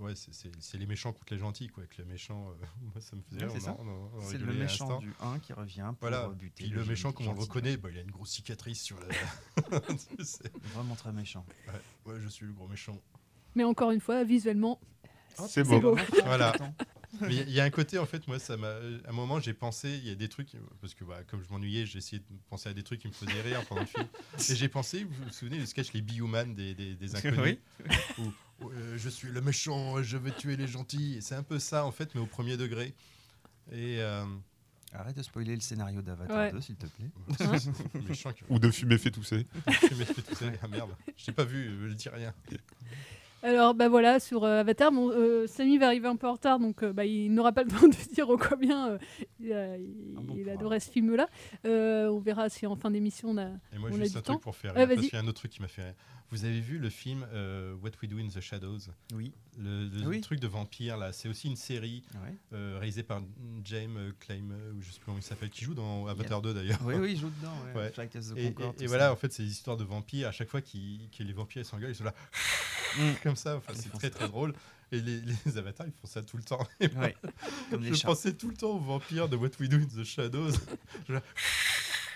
Ouais, 0.00 0.14
c'est- 0.14 0.78
les 0.78 0.86
méchants 0.86 1.12
contre 1.12 1.32
les 1.34 1.38
gentils, 1.38 1.68
quoi. 1.68 1.84
Que 1.86 2.00
le 2.02 2.06
méchant, 2.08 2.48
euh, 2.50 2.54
moi, 2.82 3.00
ça 3.00 3.14
me 3.16 3.22
faisait 3.22 3.44
Ouais, 3.44 3.52
rire. 3.52 3.60
c'est 3.62 3.68
en 3.68 4.20
C'est 4.22 4.38
le 4.38 4.52
méchant 4.54 4.98
du 4.98 5.12
1 5.20 5.38
qui 5.40 5.52
revient 5.52 5.82
pour 5.98 6.08
Voilà. 6.08 6.24
euh, 6.24 6.28
buter. 6.30 6.64
Puis 6.64 6.72
le 6.72 6.84
méchant, 6.84 7.12
comme 7.12 7.28
on 7.28 7.34
le 7.34 7.40
reconnaît, 7.40 7.76
bah, 7.76 7.90
il 7.92 7.98
a 7.98 8.00
une 8.00 8.10
grosse 8.10 8.30
cicatrice 8.30 8.82
sur 8.82 8.98
la. 8.98 9.06
Tu 10.16 10.24
sais. 10.24 10.50
Vraiment 10.74 10.94
très 10.96 11.12
méchant. 11.12 11.44
Ouais, 11.68 12.12
ouais, 12.12 12.20
je 12.20 12.28
suis 12.28 12.46
le 12.46 12.52
gros 12.52 12.66
méchant. 12.66 12.96
Mais 13.54 13.64
encore 13.64 13.90
une 13.90 14.00
fois, 14.00 14.24
visuellement, 14.24 14.80
C'est 15.48 15.64
beau. 15.64 15.80
beau. 15.80 15.96
Voilà. 16.24 16.54
Mais 17.22 17.34
il 17.36 17.50
y 17.50 17.58
a 17.60 17.64
un 17.64 17.70
côté, 17.70 17.98
en 17.98 18.06
fait, 18.06 18.26
moi, 18.28 18.38
ça 18.38 18.56
m'a. 18.56 18.68
À 18.68 19.08
un 19.08 19.12
moment, 19.12 19.40
j'ai 19.40 19.52
pensé, 19.52 19.90
il 19.98 20.06
y 20.06 20.10
a 20.10 20.14
des 20.14 20.28
trucs, 20.28 20.52
parce 20.80 20.94
que 20.94 21.02
bah, 21.04 21.24
comme 21.26 21.42
je 21.42 21.48
m'ennuyais, 21.52 21.84
j'ai 21.84 21.98
essayé 21.98 22.20
de 22.20 22.24
penser 22.48 22.68
à 22.68 22.72
des 22.72 22.84
trucs 22.84 23.00
qui 23.00 23.08
me 23.08 23.12
faisaient 23.12 23.40
rire 23.42 23.64
pendant 23.66 23.80
le 23.80 23.86
film. 23.88 24.06
Et 24.38 24.54
j'ai 24.54 24.68
pensé, 24.68 25.02
vous 25.04 25.24
vous 25.24 25.32
souvenez 25.32 25.58
du 25.58 25.66
sketch 25.66 25.92
Les 25.92 26.02
Bioman 26.02 26.54
des, 26.54 26.72
des, 26.74 26.94
des 26.94 27.16
inconnus 27.16 27.58
Oui. 27.80 27.96
où, 28.18 28.32
euh, 28.62 28.96
je 28.96 29.08
suis 29.08 29.28
le 29.28 29.40
méchant, 29.40 30.02
je 30.02 30.16
vais 30.16 30.30
tuer 30.32 30.56
les 30.56 30.66
gentils. 30.66 31.18
C'est 31.20 31.34
un 31.34 31.42
peu 31.42 31.58
ça, 31.58 31.84
en 31.84 31.92
fait, 31.92 32.14
mais 32.14 32.20
au 32.20 32.26
premier 32.26 32.56
degré. 32.56 32.94
Et. 33.72 33.96
euh, 34.00 34.24
Arrête 34.92 35.16
de 35.16 35.22
spoiler 35.22 35.54
le 35.54 35.60
scénario 35.60 36.02
d'Avatar 36.02 36.36
Ouais. 36.36 36.50
2, 36.50 36.60
s'il 36.60 36.74
te 36.74 36.84
plaît. 36.86 38.02
Méchant 38.08 38.32
qui- 38.32 38.42
Ou 38.48 38.58
de 38.58 38.72
fumer 38.72 38.98
fait 38.98 39.12
tousser. 39.12 39.46
Fumer 39.70 40.04
fait 40.04 40.20
tousser. 40.22 40.46
Ah 40.60 40.66
merde, 40.66 40.90
je 41.16 41.26
t'ai 41.26 41.30
pas 41.32 41.44
vu, 41.44 41.70
je 41.88 41.94
dis 41.94 42.08
rien. 42.08 42.34
Alors, 43.44 43.72
bah 43.74 43.88
voilà, 43.88 44.18
sur 44.20 44.42
euh, 44.44 44.60
Avatar, 44.60 44.90
bon, 44.90 45.10
euh, 45.12 45.46
Samy 45.46 45.78
va 45.78 45.86
arriver 45.86 46.08
un 46.08 46.16
peu 46.16 46.26
en 46.26 46.32
retard, 46.32 46.58
donc 46.58 46.82
euh, 46.82 46.92
bah, 46.92 47.06
il 47.06 47.32
n'aura 47.32 47.52
pas 47.52 47.62
le 47.62 47.70
temps 47.70 47.86
de 47.86 48.12
dire 48.14 48.28
au 48.28 48.36
combien 48.36 48.90
euh, 48.90 48.98
il, 49.38 49.52
a- 49.52 49.78
il- 49.78 50.16
il 50.36 50.50
adorait 50.50 50.80
ce 50.80 50.90
film-là. 50.90 51.28
Euh, 51.66 52.08
on 52.08 52.18
verra 52.18 52.48
si 52.50 52.66
en 52.66 52.74
fin 52.74 52.90
d'émission 52.90 53.30
on 53.30 53.38
a, 53.38 53.46
Et 53.72 53.78
moi, 53.78 53.90
on 53.92 53.94
a 53.94 53.98
juste 54.00 54.12
du 54.12 54.18
un 54.18 54.22
temps. 54.22 54.32
truc 54.34 54.42
pour 54.42 54.56
faire 54.56 54.74
rire, 54.74 54.86
parce 54.88 54.98
vas-y. 54.98 55.08
qu'il 55.08 55.16
y 55.18 55.22
a 55.22 55.24
un 55.24 55.28
autre 55.28 55.38
truc 55.38 55.52
qui 55.52 55.62
m'a 55.62 55.68
fait 55.68 55.84
rire. 55.84 55.94
Vous 56.30 56.44
avez 56.44 56.60
vu 56.60 56.78
le 56.78 56.90
film 56.90 57.26
euh, 57.32 57.74
What 57.82 57.90
We 58.02 58.08
Do 58.10 58.18
in 58.18 58.28
the 58.28 58.40
Shadows? 58.40 58.78
Oui. 59.14 59.32
Le, 59.58 59.88
le 59.88 60.06
Oui. 60.06 60.20
truc 60.20 60.38
de 60.38 60.46
vampire, 60.46 60.96
là. 60.96 61.12
C'est 61.12 61.28
aussi 61.28 61.48
une 61.48 61.56
série 61.56 62.04
Ouais. 62.14 62.34
euh, 62.52 62.76
réalisée 62.78 63.02
par 63.02 63.20
James 63.64 64.12
Clyme, 64.20 64.54
ou 64.76 64.80
je 64.80 64.86
sais 64.90 64.98
plus 64.98 65.06
comment 65.06 65.18
il 65.18 65.22
s'appelle, 65.24 65.50
qui 65.50 65.64
joue 65.64 65.74
dans 65.74 66.06
Avatar 66.06 66.40
2 66.40 66.54
d'ailleurs. 66.54 66.78
Oui, 66.84 66.94
oui, 66.94 67.12
il 67.12 67.18
joue 67.18 67.30
dedans, 67.30 67.52
ouais. 67.74 67.90
The 67.90 68.80
Et, 68.82 68.86
voilà, 68.86 69.12
en 69.12 69.16
fait, 69.16 69.32
c'est 69.32 69.42
des 69.42 69.50
histoires 69.50 69.76
de 69.76 69.84
vampires. 69.84 70.28
À 70.28 70.32
chaque 70.32 70.48
fois 70.48 70.60
qu'ils- 70.62 71.08
que 71.16 71.22
les 71.24 71.32
vampires 71.32 71.66
s'engueulent, 71.66 71.90
ils 71.90 71.96
sont 71.96 72.04
là. 72.04 72.14
Mm. 72.96 73.00
Comme 73.24 73.36
ça, 73.36 73.56
enfin, 73.56 73.72
c'est 73.74 73.90
très 73.92 74.10
très 74.10 74.28
drôle. 74.28 74.54
Et 74.92 75.00
les, 75.00 75.20
les 75.46 75.58
avatars, 75.58 75.86
ils 75.86 75.92
font 75.92 76.06
ça 76.08 76.22
tout 76.22 76.36
le 76.36 76.42
temps. 76.42 76.66
Moi, 76.94 77.10
comme 77.70 77.84
je 77.94 78.02
pensais 78.02 78.34
tout 78.34 78.48
le 78.48 78.56
temps 78.56 78.70
aux 78.72 78.80
vampires 78.80 79.28
de 79.28 79.36
What 79.36 79.50
We 79.60 79.68
Do 79.68 79.76
in 79.76 79.84
the 79.86 80.02
Shadows. 80.04 80.50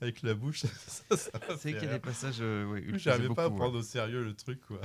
Avec 0.00 0.22
la 0.22 0.34
bouche. 0.34 0.64
C'est 1.58 1.72
qu'il 1.74 1.84
y 1.84 1.86
a 1.86 1.92
des 1.94 1.98
passages, 1.98 2.38
euh, 2.40 2.66
ouais, 2.66 2.82
J'arrivais 2.94 3.34
pas 3.34 3.44
à 3.44 3.50
prendre 3.50 3.74
ouais. 3.74 3.80
au 3.80 3.82
sérieux 3.82 4.24
le 4.24 4.34
truc, 4.34 4.60
quoi. 4.66 4.80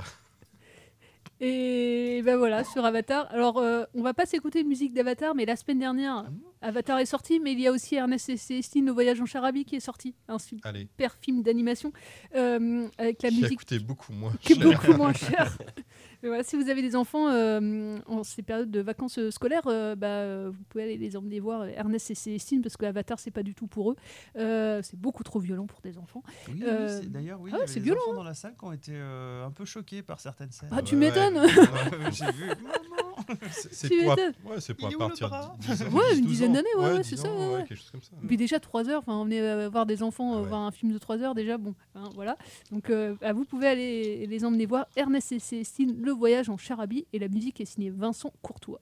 Et 1.38 2.22
ben 2.24 2.38
voilà, 2.38 2.64
sur 2.64 2.82
Avatar. 2.84 3.26
Alors, 3.30 3.58
euh, 3.58 3.84
on 3.94 4.02
va 4.02 4.14
pas 4.14 4.24
s'écouter 4.24 4.62
de 4.62 4.68
musique 4.68 4.94
d'Avatar, 4.94 5.34
mais 5.34 5.44
la 5.44 5.56
semaine 5.56 5.78
dernière, 5.78 6.24
Avatar 6.62 6.98
est 6.98 7.04
sorti, 7.06 7.40
mais 7.40 7.52
il 7.52 7.60
y 7.60 7.66
a 7.66 7.72
aussi 7.72 7.94
Ernest 7.96 8.30
et 8.30 8.38
Célestine, 8.38 8.86
Le 8.86 8.92
Voyage 8.92 9.20
en 9.20 9.26
Charabie, 9.26 9.66
qui 9.66 9.76
est 9.76 9.80
sorti. 9.80 10.14
Un 10.28 10.38
super 10.38 10.70
Allez. 10.70 10.88
film 11.20 11.42
d'animation 11.42 11.92
euh, 12.34 12.88
avec 12.96 13.22
la 13.22 13.28
Qui 13.28 13.36
a 13.36 13.40
musique 13.42 13.58
coûté 13.58 13.78
beaucoup 13.78 14.14
moins 14.14 14.32
qui 14.40 14.54
est 14.54 14.56
cher. 14.56 14.64
beaucoup 14.64 14.92
moins 14.96 15.12
cher. 15.12 15.58
Voilà, 16.26 16.42
si 16.42 16.56
vous 16.56 16.68
avez 16.68 16.82
des 16.82 16.96
enfants 16.96 17.28
euh, 17.28 17.98
en 18.06 18.22
ces 18.24 18.42
périodes 18.42 18.70
de 18.70 18.80
vacances 18.80 19.18
euh, 19.18 19.30
scolaires, 19.30 19.66
euh, 19.66 19.94
bah, 19.94 20.48
vous 20.50 20.62
pouvez 20.68 20.84
aller 20.84 20.96
les 20.96 21.16
emmener 21.16 21.40
voir 21.40 21.64
Ernest 21.66 22.10
et 22.10 22.14
Célestine 22.14 22.62
parce 22.62 22.76
que 22.76 22.84
Avatar 22.86 23.18
c'est 23.18 23.30
pas 23.30 23.42
du 23.42 23.54
tout 23.54 23.66
pour 23.66 23.92
eux. 23.92 23.96
Euh, 24.36 24.80
c'est 24.82 24.98
beaucoup 24.98 25.22
trop 25.22 25.38
violent 25.38 25.66
pour 25.66 25.80
des 25.80 25.98
enfants. 25.98 26.22
Oui, 26.48 26.62
d'ailleurs, 27.08 27.40
oui, 27.40 27.50
ah 27.54 27.58
c'est 27.66 27.74
des 27.80 27.84
violent. 27.86 28.00
enfants 28.02 28.12
hein. 28.12 28.16
dans 28.16 28.24
la 28.24 28.34
salle 28.34 28.54
qui 28.58 28.64
ont 28.64 28.72
été 28.72 28.92
un 28.96 29.50
peu 29.50 29.64
choqués 29.64 30.02
par 30.02 30.20
certaines 30.20 30.50
scènes. 30.52 30.68
Ah, 30.72 30.82
tu 30.82 30.94
Ouais, 30.94 31.00
m'étonnes. 31.00 31.36
ouais. 31.38 32.10
J'ai 32.12 32.30
vu. 32.32 32.50
c'est 33.50 33.88
pour, 34.02 34.12
à- 34.12 34.16
ouais, 34.16 34.60
c'est 34.60 34.74
pour 34.74 34.88
à 34.88 34.90
partir 34.98 35.28
de 35.30 35.34
10 35.66 35.82
ans, 35.82 35.86
Ouais, 35.92 36.02
10, 36.12 36.18
une 36.18 36.24
12 36.24 36.26
dizaine 36.32 36.52
d'années, 36.52 36.68
ouais, 36.76 36.84
ouais, 36.92 37.00
10 37.00 37.08
c'est 37.08 37.16
ça, 37.16 37.32
ouais, 37.32 37.64
quelque 37.66 37.76
chose 37.78 37.90
comme 37.90 38.02
ça. 38.02 38.12
Puis 38.26 38.36
déjà 38.36 38.60
3 38.60 38.88
heures, 38.88 39.00
enfin 39.00 39.14
on 39.16 39.30
est 39.30 39.40
euh, 39.40 39.68
voir 39.68 39.86
des 39.86 40.02
enfants 40.02 40.36
euh, 40.38 40.42
voir 40.42 40.60
un 40.62 40.70
film 40.70 40.92
de 40.92 40.98
3 40.98 41.18
heures 41.22 41.34
déjà, 41.34 41.58
bon, 41.58 41.74
hein, 41.94 42.04
voilà. 42.14 42.36
Donc 42.72 42.90
euh, 42.90 43.14
ah, 43.22 43.32
vous 43.32 43.44
pouvez 43.44 43.66
aller 43.68 44.26
les 44.26 44.44
emmener 44.44 44.66
voir 44.66 44.86
Ernest 44.96 45.32
et 45.32 45.38
Célestine, 45.38 45.96
Le 46.00 46.12
Voyage 46.12 46.48
en 46.48 46.56
Charabie, 46.56 47.06
et 47.12 47.18
la 47.18 47.28
musique 47.28 47.60
est 47.60 47.64
signée 47.64 47.90
Vincent 47.90 48.32
Courtois. 48.42 48.80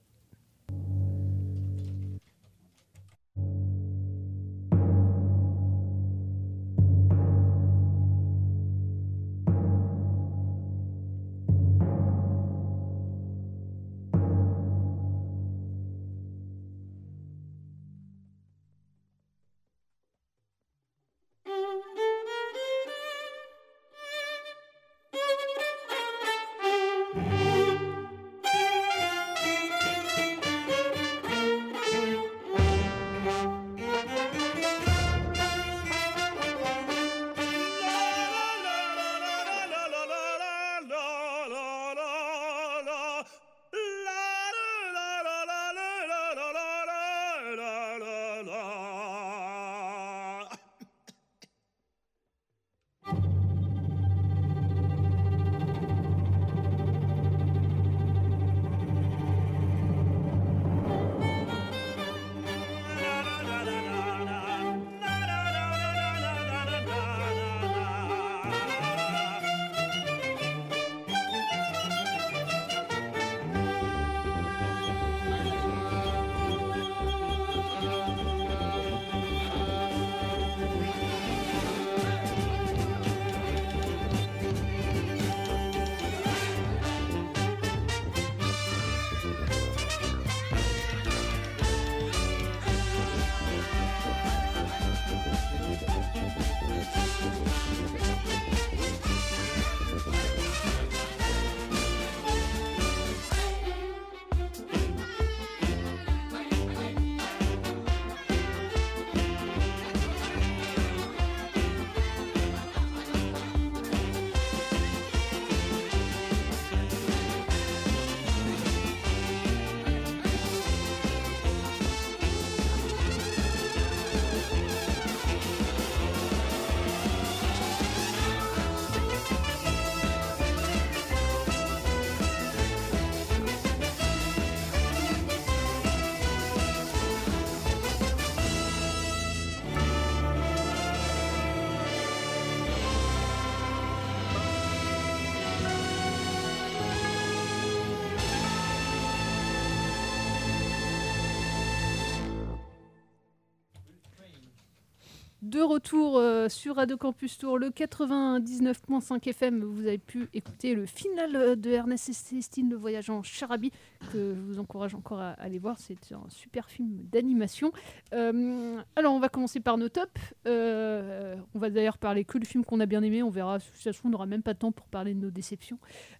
De 155.55 155.61
retour 155.61 156.17
euh, 156.17 156.49
sur 156.49 156.75
Radio 156.75 156.97
Campus 156.97 157.37
Tour, 157.37 157.57
le 157.57 157.69
99.5 157.69 159.29
FM, 159.29 159.63
vous 159.63 159.87
avez 159.87 159.97
pu 159.97 160.27
écouter 160.33 160.75
le 160.75 160.85
final 160.85 161.33
euh, 161.33 161.55
de 161.55 161.69
Ernest 161.69 162.09
et 162.09 162.13
Célestine, 162.13 162.69
le 162.69 162.75
voyage 162.75 163.09
en 163.09 163.23
Charabie, 163.23 163.71
que 164.11 164.33
je 164.35 164.41
vous 164.41 164.59
encourage 164.59 164.95
encore 164.95 165.19
à 165.19 165.31
aller 165.31 165.59
voir. 165.59 165.77
C'est 165.79 166.11
un 166.11 166.23
super 166.29 166.69
film 166.69 166.89
d'animation. 167.11 167.71
Euh, 168.13 168.81
alors, 168.95 169.13
on 169.13 169.19
va 169.19 169.29
commencer 169.29 169.59
par 169.59 169.77
nos 169.77 169.89
tops. 169.89 170.09
Euh, 170.47 171.35
on 171.53 171.59
va 171.59 171.69
d'ailleurs 171.69 171.97
parler 171.97 172.25
que 172.25 172.37
du 172.37 172.45
film 172.45 172.63
qu'on 172.63 172.79
a 172.79 172.85
bien 172.85 173.01
aimé. 173.03 173.23
On 173.23 173.29
verra. 173.29 173.59
De 173.59 173.63
toute 173.63 173.75
façon, 173.75 174.07
on 174.07 174.09
n'aura 174.09 174.25
même 174.25 174.43
pas 174.43 174.53
de 174.53 174.59
temps 174.59 174.71
pour 174.71 174.87
parler 174.87 175.13
de 175.13 175.19
nos 175.19 175.31
déceptions. 175.31 175.79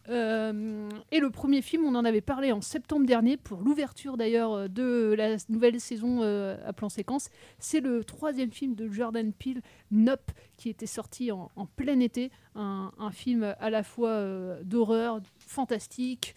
Euh, 0.09 0.89
et 1.11 1.19
le 1.19 1.29
premier 1.29 1.61
film, 1.61 1.85
on 1.85 1.95
en 1.95 2.05
avait 2.05 2.21
parlé 2.21 2.51
en 2.51 2.61
septembre 2.61 3.05
dernier 3.05 3.37
pour 3.37 3.61
l'ouverture 3.61 4.17
d'ailleurs 4.17 4.69
de 4.69 5.13
la 5.17 5.37
nouvelle 5.49 5.79
saison 5.79 6.21
à 6.21 6.73
plan 6.73 6.89
séquence. 6.89 7.29
C'est 7.59 7.79
le 7.79 8.03
troisième 8.03 8.51
film 8.51 8.75
de 8.75 8.89
Jordan 8.89 9.31
Peele, 9.33 9.61
Nope, 9.91 10.31
qui 10.57 10.69
était 10.69 10.85
sorti 10.85 11.31
en, 11.31 11.49
plein 11.75 11.99
été. 11.99 12.31
Un, 12.55 12.91
film 13.11 13.55
à 13.59 13.69
la 13.69 13.83
fois 13.83 14.23
d'horreur, 14.63 15.21
fantastique, 15.37 16.35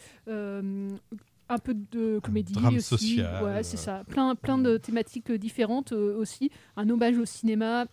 un 1.48 1.58
peu 1.58 1.74
de 1.74 2.18
comédie 2.22 2.52
drame 2.52 2.76
aussi. 2.76 3.14
social, 3.16 3.44
Ouais, 3.44 3.62
c'est 3.62 3.76
euh, 3.78 3.80
ça. 3.80 4.04
Plein, 4.08 4.34
plein 4.34 4.58
de 4.58 4.76
thématiques 4.76 5.30
euh, 5.30 5.38
différentes 5.38 5.92
euh, 5.92 6.16
aussi. 6.18 6.50
Un 6.76 6.88
hommage 6.90 7.16
au 7.18 7.24
cinéma. 7.24 7.87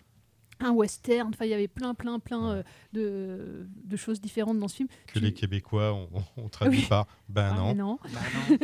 Un 0.61 0.71
western, 0.71 1.31
enfin 1.33 1.43
il 1.43 1.51
y 1.51 1.53
avait 1.53 1.67
plein 1.67 1.93
plein 1.93 2.17
plein 2.17 2.49
euh, 2.51 2.63
de, 2.93 3.67
de 3.83 3.97
choses 3.97 4.21
différentes 4.21 4.57
dans 4.57 4.69
ce 4.69 4.77
film. 4.77 4.87
Que 5.07 5.19
les 5.19 5.33
Québécois 5.33 5.93
ont, 5.93 6.07
ont 6.37 6.47
traduit 6.47 6.79
Oui. 6.79 6.85
par 6.87 7.07
ben 7.27 7.51
Ah, 7.53 7.73
non. 7.73 7.75
non. 7.75 7.99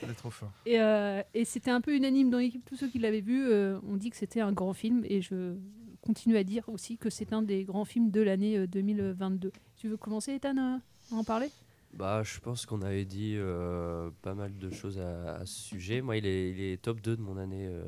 C'est 0.00 0.16
trop 0.16 0.30
fort. 0.30 0.52
Et, 0.66 0.80
euh, 0.80 1.20
et 1.34 1.44
c'était 1.44 1.70
un 1.72 1.80
peu 1.80 1.94
unanime 1.96 2.30
dans 2.30 2.38
l'équipe. 2.38 2.64
Tous 2.64 2.76
ceux 2.76 2.88
qui 2.88 2.98
l'avaient 3.00 3.20
vu 3.20 3.44
euh, 3.46 3.78
ont 3.88 3.96
dit 3.96 4.10
que 4.10 4.16
c'était 4.16 4.40
un 4.40 4.52
grand 4.52 4.72
film. 4.72 5.02
Et 5.04 5.20
je 5.20 5.56
continue 6.00 6.36
à 6.36 6.44
dire 6.44 6.68
aussi 6.68 6.96
que 6.96 7.10
c'est 7.10 7.32
un 7.32 7.42
des 7.42 7.64
grands 7.64 7.84
films 7.84 8.10
de 8.10 8.20
l'année 8.20 8.56
euh, 8.56 8.66
2022. 8.66 9.52
Tu 9.76 9.88
veux 9.88 9.96
commencer, 9.96 10.32
Ethan, 10.34 10.56
à 10.56 10.78
en 11.14 11.24
parler? 11.24 11.48
Bah, 11.92 12.22
je 12.22 12.38
pense 12.38 12.66
qu'on 12.66 12.82
avait 12.82 13.04
dit 13.04 13.34
euh, 13.36 14.10
pas 14.22 14.34
mal 14.34 14.56
de 14.56 14.70
choses 14.70 14.98
à, 14.98 15.34
à 15.36 15.46
ce 15.46 15.60
sujet. 15.60 16.00
Moi, 16.02 16.16
il 16.18 16.26
est, 16.26 16.50
il 16.50 16.60
est 16.60 16.80
top 16.80 17.00
2 17.00 17.16
de 17.16 17.22
mon 17.22 17.36
année 17.36 17.66
euh, 17.66 17.84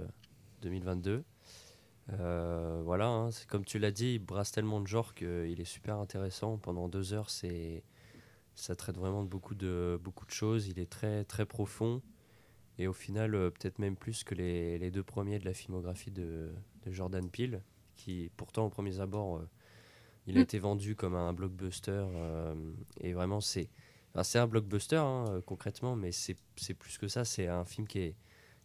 2022. 0.63 1.25
Euh, 2.15 2.83
voilà, 2.85 3.07
hein, 3.07 3.31
c'est 3.31 3.47
comme 3.47 3.65
tu 3.65 3.79
l'as 3.79 3.93
dit, 3.93 4.15
il 4.15 4.19
brasse 4.19 4.51
tellement 4.51 4.81
de 4.81 4.87
genres 4.89 5.15
qu'il 5.15 5.61
est 5.61 5.65
super 5.65 5.99
intéressant. 5.99 6.59
Pendant 6.59 6.89
deux 6.89 7.13
heures, 7.15 7.31
c'est, 7.31 7.85
ça 8.55 8.75
traite 8.77 8.97
vraiment 8.99 9.23
de 9.23 9.29
beaucoup 9.29 9.55
de, 9.55 9.99
beaucoup 10.03 10.27
de 10.27 10.33
choses. 10.33 10.69
Il 10.69 10.79
est 10.81 10.91
très, 10.91 11.25
très 11.25 11.47
profond. 11.47 12.03
Et 12.79 12.89
au 12.89 12.93
final, 12.95 13.35
euh, 13.35 13.51
peut-être 13.51 13.79
même 13.79 13.97
plus 13.97 14.25
que 14.25 14.35
les, 14.35 14.79
les 14.79 14.91
deux 14.91 15.03
premiers 15.05 15.39
de 15.39 15.45
la 15.45 15.55
filmographie 15.55 16.11
de, 16.11 16.53
de 16.87 16.93
Jordan 16.93 17.29
Peele, 17.31 17.63
qui 17.97 18.31
pourtant, 18.37 18.67
au 18.67 18.71
premier 18.71 19.01
abord, 19.01 19.39
euh, 19.39 19.49
il 20.27 20.39
a 20.39 20.41
Mm. 20.41 20.43
été 20.43 20.59
vendu 20.59 20.97
comme 20.97 21.15
un 21.15 21.33
blockbuster. 21.33 21.93
euh, 21.93 22.55
et 23.01 23.13
vraiment, 23.13 23.41
c'est, 23.41 23.69
enfin, 24.15 24.23
c'est 24.25 24.39
un 24.39 24.47
blockbuster 24.47 24.97
hein, 24.97 25.27
euh, 25.29 25.41
concrètement, 25.41 25.97
mais 25.97 26.13
c'est, 26.13 26.37
c'est 26.57 26.75
plus 26.75 26.99
que 26.99 27.09
ça. 27.09 27.25
C'est 27.25 27.49
un 27.49 27.65
film 27.65 27.87
qui, 27.87 27.99
est, 28.01 28.17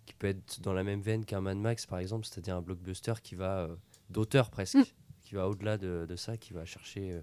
qui 0.05 0.13
peut 0.13 0.27
être 0.27 0.61
dans 0.61 0.73
la 0.73 0.83
même 0.83 1.01
veine 1.01 1.25
qu'un 1.25 1.41
Mad 1.41 1.57
Max, 1.57 1.85
par 1.85 1.99
exemple, 1.99 2.25
c'est-à-dire 2.25 2.55
un 2.57 2.61
blockbuster 2.61 3.13
qui 3.23 3.35
va 3.35 3.59
euh, 3.65 3.75
d'auteur 4.09 4.49
presque, 4.49 4.77
Mm. 4.77 4.83
qui 5.21 5.35
va 5.35 5.47
au-delà 5.49 5.77
de, 5.77 6.05
de 6.07 6.15
ça, 6.15 6.37
qui 6.37 6.53
va 6.53 6.65
chercher 6.65 7.11
euh, 7.11 7.21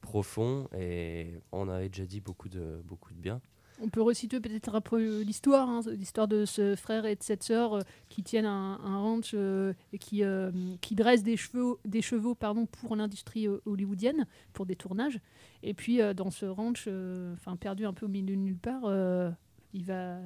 profond. 0.00 0.68
Et 0.76 1.40
on 1.52 1.68
avait 1.68 1.88
déjà 1.88 2.06
dit 2.06 2.20
beaucoup 2.20 2.48
de, 2.48 2.82
beaucoup 2.84 3.12
de 3.14 3.18
bien. 3.20 3.40
On 3.82 3.88
peut 3.88 4.02
resituer 4.02 4.40
peut-être 4.40 4.74
un 4.74 4.80
peu 4.80 5.22
l'histoire, 5.22 5.68
hein, 5.68 5.80
l'histoire 5.92 6.28
de 6.28 6.44
ce 6.44 6.76
frère 6.76 7.06
et 7.06 7.16
de 7.16 7.22
cette 7.22 7.42
sœur 7.42 7.74
euh, 7.74 7.80
qui 8.08 8.22
tiennent 8.22 8.46
un, 8.46 8.76
ranch 8.76 9.32
euh, 9.34 9.72
et 9.92 9.98
qui, 9.98 10.22
euh, 10.22 10.50
qui 10.80 10.94
dressent 10.94 11.22
des 11.22 11.36
chevaux, 11.36 11.80
des 11.84 12.02
chevaux 12.02 12.34
pardon, 12.34 12.66
pour 12.66 12.94
l'industrie 12.94 13.46
euh, 13.48 13.60
hollywoodienne, 13.64 14.26
pour 14.52 14.66
des 14.66 14.76
tournages. 14.76 15.18
Et 15.62 15.74
puis 15.74 16.00
euh, 16.00 16.14
dans 16.14 16.30
ce 16.30 16.46
ranch, 16.46 16.84
euh, 16.88 17.32
enfin 17.34 17.56
perdu 17.56 17.86
un 17.86 17.92
peu 17.92 18.06
au 18.06 18.08
milieu 18.08 18.36
de 18.36 18.40
nulle 18.40 18.58
part, 18.58 18.84
euh, 18.84 19.30
il 19.72 19.84
va 19.84 20.18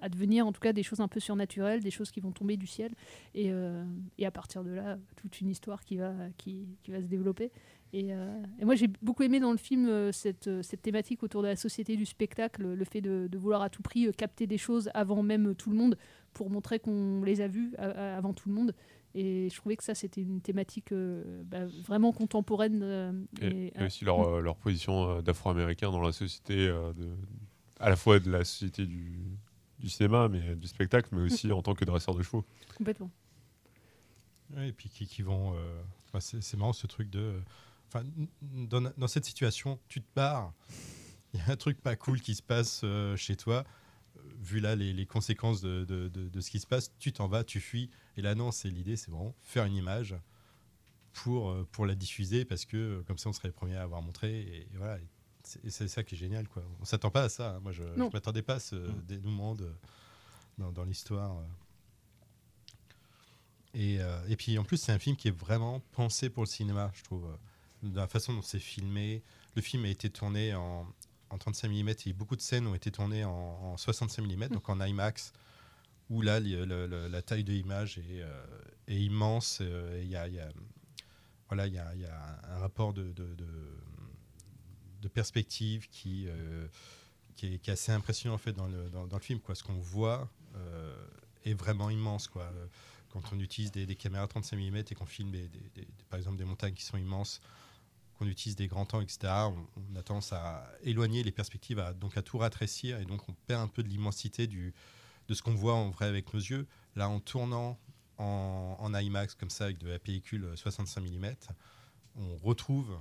advenir 0.00 0.44
en 0.46 0.52
tout 0.52 0.60
cas 0.60 0.72
des 0.72 0.82
choses 0.82 0.98
un 1.00 1.06
peu 1.06 1.20
surnaturelles, 1.20 1.80
des 1.80 1.92
choses 1.92 2.10
qui 2.10 2.18
vont 2.20 2.32
tomber 2.32 2.56
du 2.56 2.66
ciel. 2.66 2.92
Et, 3.34 3.52
euh, 3.52 3.84
et 4.18 4.26
à 4.26 4.30
partir 4.32 4.64
de 4.64 4.70
là, 4.70 4.98
toute 5.14 5.40
une 5.40 5.48
histoire 5.48 5.84
qui 5.84 5.96
va, 5.96 6.12
qui, 6.36 6.66
qui 6.82 6.90
va 6.90 7.00
se 7.00 7.06
développer. 7.06 7.52
Et, 7.92 8.12
euh, 8.12 8.42
et 8.58 8.64
moi, 8.64 8.74
j'ai 8.74 8.88
beaucoup 9.00 9.22
aimé 9.22 9.40
dans 9.40 9.52
le 9.52 9.56
film 9.56 9.88
euh, 9.88 10.12
cette, 10.12 10.48
euh, 10.48 10.62
cette 10.62 10.82
thématique 10.82 11.22
autour 11.22 11.42
de 11.42 11.46
la 11.48 11.56
société 11.56 11.96
du 11.96 12.04
spectacle, 12.04 12.66
le 12.74 12.84
fait 12.84 13.00
de, 13.00 13.28
de 13.30 13.38
vouloir 13.38 13.62
à 13.62 13.70
tout 13.70 13.82
prix 13.82 14.10
capter 14.12 14.46
des 14.46 14.58
choses 14.58 14.90
avant 14.92 15.22
même 15.22 15.54
tout 15.54 15.70
le 15.70 15.76
monde 15.76 15.96
pour 16.32 16.50
montrer 16.50 16.78
qu'on 16.80 17.22
les 17.22 17.40
a 17.40 17.48
vues 17.48 17.72
a- 17.78 18.16
avant 18.16 18.34
tout 18.34 18.48
le 18.48 18.54
monde. 18.54 18.74
Et 19.14 19.48
je 19.50 19.56
trouvais 19.56 19.76
que 19.76 19.84
ça, 19.84 19.94
c'était 19.94 20.20
une 20.20 20.42
thématique 20.42 20.92
euh, 20.92 21.42
bah, 21.44 21.64
vraiment 21.64 22.12
contemporaine. 22.12 22.80
euh, 22.82 23.12
Et, 23.40 23.46
et- 23.68 23.72
et 23.80 23.84
aussi 23.86 24.04
leur, 24.04 24.20
euh, 24.20 24.40
leur 24.42 24.56
position 24.56 25.08
euh, 25.08 25.22
d'afro-américain 25.22 25.90
dans 25.90 26.02
la 26.02 26.12
société, 26.12 26.68
euh, 26.68 26.92
de, 26.92 27.08
à 27.80 27.88
la 27.88 27.96
fois 27.96 28.18
de 28.18 28.30
la 28.30 28.44
société 28.44 28.84
du, 28.84 29.14
du 29.78 29.88
cinéma, 29.88 30.28
mais 30.28 30.54
du 30.56 30.66
spectacle, 30.66 31.08
mais 31.12 31.22
aussi 31.22 31.50
en 31.52 31.62
tant 31.62 31.74
que 31.74 31.84
dresseur 31.86 32.14
de 32.14 32.22
chevaux. 32.22 32.44
Complètement. 32.76 33.10
Ouais, 34.54 34.68
et 34.68 34.72
puis 34.72 34.88
qui, 34.88 35.06
qui 35.06 35.22
vont. 35.22 35.54
euh, 35.54 35.80
enfin, 36.12 36.20
c'est 36.20 36.56
marrant 36.56 36.72
ce 36.72 36.86
truc 36.86 37.08
de. 37.10 37.40
Enfin, 37.96 38.06
dans, 38.42 38.92
dans 38.96 39.08
cette 39.08 39.24
situation, 39.24 39.78
tu 39.88 40.00
te 40.02 40.06
barres. 40.14 40.52
Il 41.34 41.40
y 41.40 41.42
a 41.42 41.50
un 41.50 41.56
truc 41.56 41.80
pas 41.80 41.96
cool 41.96 42.20
qui 42.20 42.34
se 42.34 42.42
passe 42.42 42.80
euh, 42.84 43.16
chez 43.16 43.36
toi. 43.36 43.64
Euh, 44.16 44.20
Vu 44.40 44.60
là 44.60 44.74
les, 44.76 44.92
les 44.92 45.06
conséquences 45.06 45.60
de, 45.60 45.84
de- 45.84 46.08
de- 46.08 46.28
de 46.28 46.40
ce 46.40 46.50
qui 46.50 46.60
se 46.60 46.66
passe, 46.66 46.92
tu 46.98 47.12
t'en 47.12 47.26
vas, 47.28 47.44
tu 47.44 47.60
fuis. 47.60 47.90
Et 48.16 48.22
là, 48.22 48.34
non, 48.34 48.52
c'est 48.52 48.70
l'idée, 48.70 48.96
c'est 48.96 49.10
vraiment 49.10 49.34
faire 49.42 49.64
une 49.64 49.74
image 49.74 50.14
pour, 51.12 51.50
euh, 51.50 51.66
pour 51.72 51.84
la 51.86 51.94
diffuser 51.94 52.44
parce 52.44 52.64
que 52.64 53.02
comme 53.06 53.18
ça, 53.18 53.28
on 53.28 53.32
serait 53.32 53.48
les 53.48 53.52
premiers 53.54 53.76
à 53.76 53.82
avoir 53.82 54.02
montré. 54.02 54.40
Et, 54.40 54.56
et 54.62 54.76
voilà. 54.76 54.98
Et 55.64 55.70
c'est 55.70 55.88
ça 55.88 56.02
qui 56.02 56.14
est 56.14 56.18
génial. 56.18 56.48
Quoi. 56.48 56.62
On 56.80 56.84
s'attend 56.84 57.10
pas 57.10 57.24
à 57.24 57.28
ça. 57.28 57.56
hein. 57.56 57.60
Moi, 57.60 57.72
je 57.72 57.82
ne 57.82 57.94
Non. 57.96 58.10
m'attendais 58.12 58.42
pas 58.42 58.54
à 58.54 58.60
ce 58.60 58.74
dénouement 59.02 59.54
de- 59.54 59.72
dans, 60.58 60.72
dans 60.72 60.84
l'histoire. 60.84 61.36
Et, 63.74 64.00
euh, 64.00 64.26
et 64.28 64.36
puis 64.36 64.56
en 64.58 64.64
plus, 64.64 64.78
c'est 64.78 64.92
un 64.92 64.98
film 64.98 65.16
qui 65.16 65.28
est 65.28 65.36
vraiment 65.36 65.80
pensé 65.92 66.30
pour 66.30 66.42
le 66.44 66.48
cinéma, 66.48 66.90
je 66.94 67.02
trouve. 67.04 67.28
De 67.82 67.96
la 67.96 68.06
façon 68.06 68.32
dont 68.32 68.42
c'est 68.42 68.58
filmé. 68.58 69.22
Le 69.54 69.62
film 69.62 69.84
a 69.84 69.88
été 69.88 70.10
tourné 70.10 70.54
en, 70.54 70.86
en 71.30 71.38
35 71.38 71.68
mm 71.68 71.88
et 72.06 72.12
beaucoup 72.12 72.36
de 72.36 72.40
scènes 72.40 72.66
ont 72.66 72.74
été 72.74 72.90
tournées 72.90 73.24
en, 73.24 73.30
en 73.32 73.76
65 73.76 74.22
mm, 74.22 74.48
donc 74.48 74.68
en 74.68 74.80
IMAX, 74.80 75.32
où 76.10 76.22
là, 76.22 76.40
la 76.40 77.22
taille 77.22 77.44
de 77.44 77.52
l'image 77.52 77.98
est, 77.98 78.22
euh, 78.22 78.46
est 78.88 79.00
immense. 79.00 79.58
euh, 79.60 80.00
Il 80.02 80.10
y 80.10 80.16
a, 80.16 80.28
voilà, 81.48 81.66
il 81.66 81.72
y 81.72 81.76
y 81.76 82.06
a 82.06 82.40
un 82.54 82.58
rapport 82.58 82.92
de, 82.92 83.12
perspective 85.14 85.88
qui, 85.88 86.26
euh, 86.26 86.66
qui, 87.36 87.54
est, 87.54 87.68
assez 87.68 87.92
impressionnant 87.92 88.34
en 88.34 88.38
fait 88.38 88.52
dans 88.52 88.66
le, 88.66 89.18
film. 89.20 89.40
Ce 89.54 89.62
qu'on 89.62 89.78
voit 89.78 90.28
euh, 90.56 91.06
est 91.44 91.54
vraiment 91.54 91.90
immense. 91.90 92.28
Quand 92.28 93.22
on 93.32 93.40
utilise 93.40 93.70
des, 93.72 93.96
caméras 93.96 94.26
35 94.26 94.56
mm 94.56 94.76
et 94.76 94.94
qu'on 94.94 95.06
filme 95.06 95.32
par 96.10 96.18
exemple 96.18 96.36
des 96.36 96.44
montagnes 96.44 96.74
qui 96.74 96.84
sont 96.84 96.98
immenses, 96.98 97.40
qu'on 98.18 98.26
utilise 98.26 98.56
des 98.56 98.66
grands 98.66 98.86
temps, 98.86 99.00
etc., 99.00 99.32
on, 99.32 99.96
a 99.96 100.02
tendance 100.02 100.32
à 100.32 100.70
éloigner 100.82 101.22
les 101.22 101.32
perspectives, 101.32 101.78
à, 101.78 101.92
donc 101.92 102.16
à 102.16 102.22
tout 102.22 102.38
ratrécir, 102.38 102.98
et 103.00 103.04
donc 103.04 103.28
on 103.28 103.32
perd 103.46 103.62
un 103.62 103.68
peu 103.68 103.82
de 103.82 103.88
l'immensité 103.88 104.46
de 104.46 104.72
ce 105.34 105.42
qu'on 105.42 105.54
voit 105.54 105.74
en 105.74 105.90
vrai 105.90 106.06
avec 106.06 106.32
nos 106.32 106.40
yeux. 106.40 106.66
Là, 106.94 107.08
en 107.08 107.20
tournant 107.20 107.78
en, 108.18 108.94
IMAX 108.94 109.34
comme 109.34 109.50
ça, 109.50 109.64
avec 109.64 109.78
de 109.78 109.88
la 109.88 109.98
pellicule 109.98 110.50
65 110.56 111.00
mm, 111.02 111.34
on 112.16 112.36
retrouve 112.36 112.98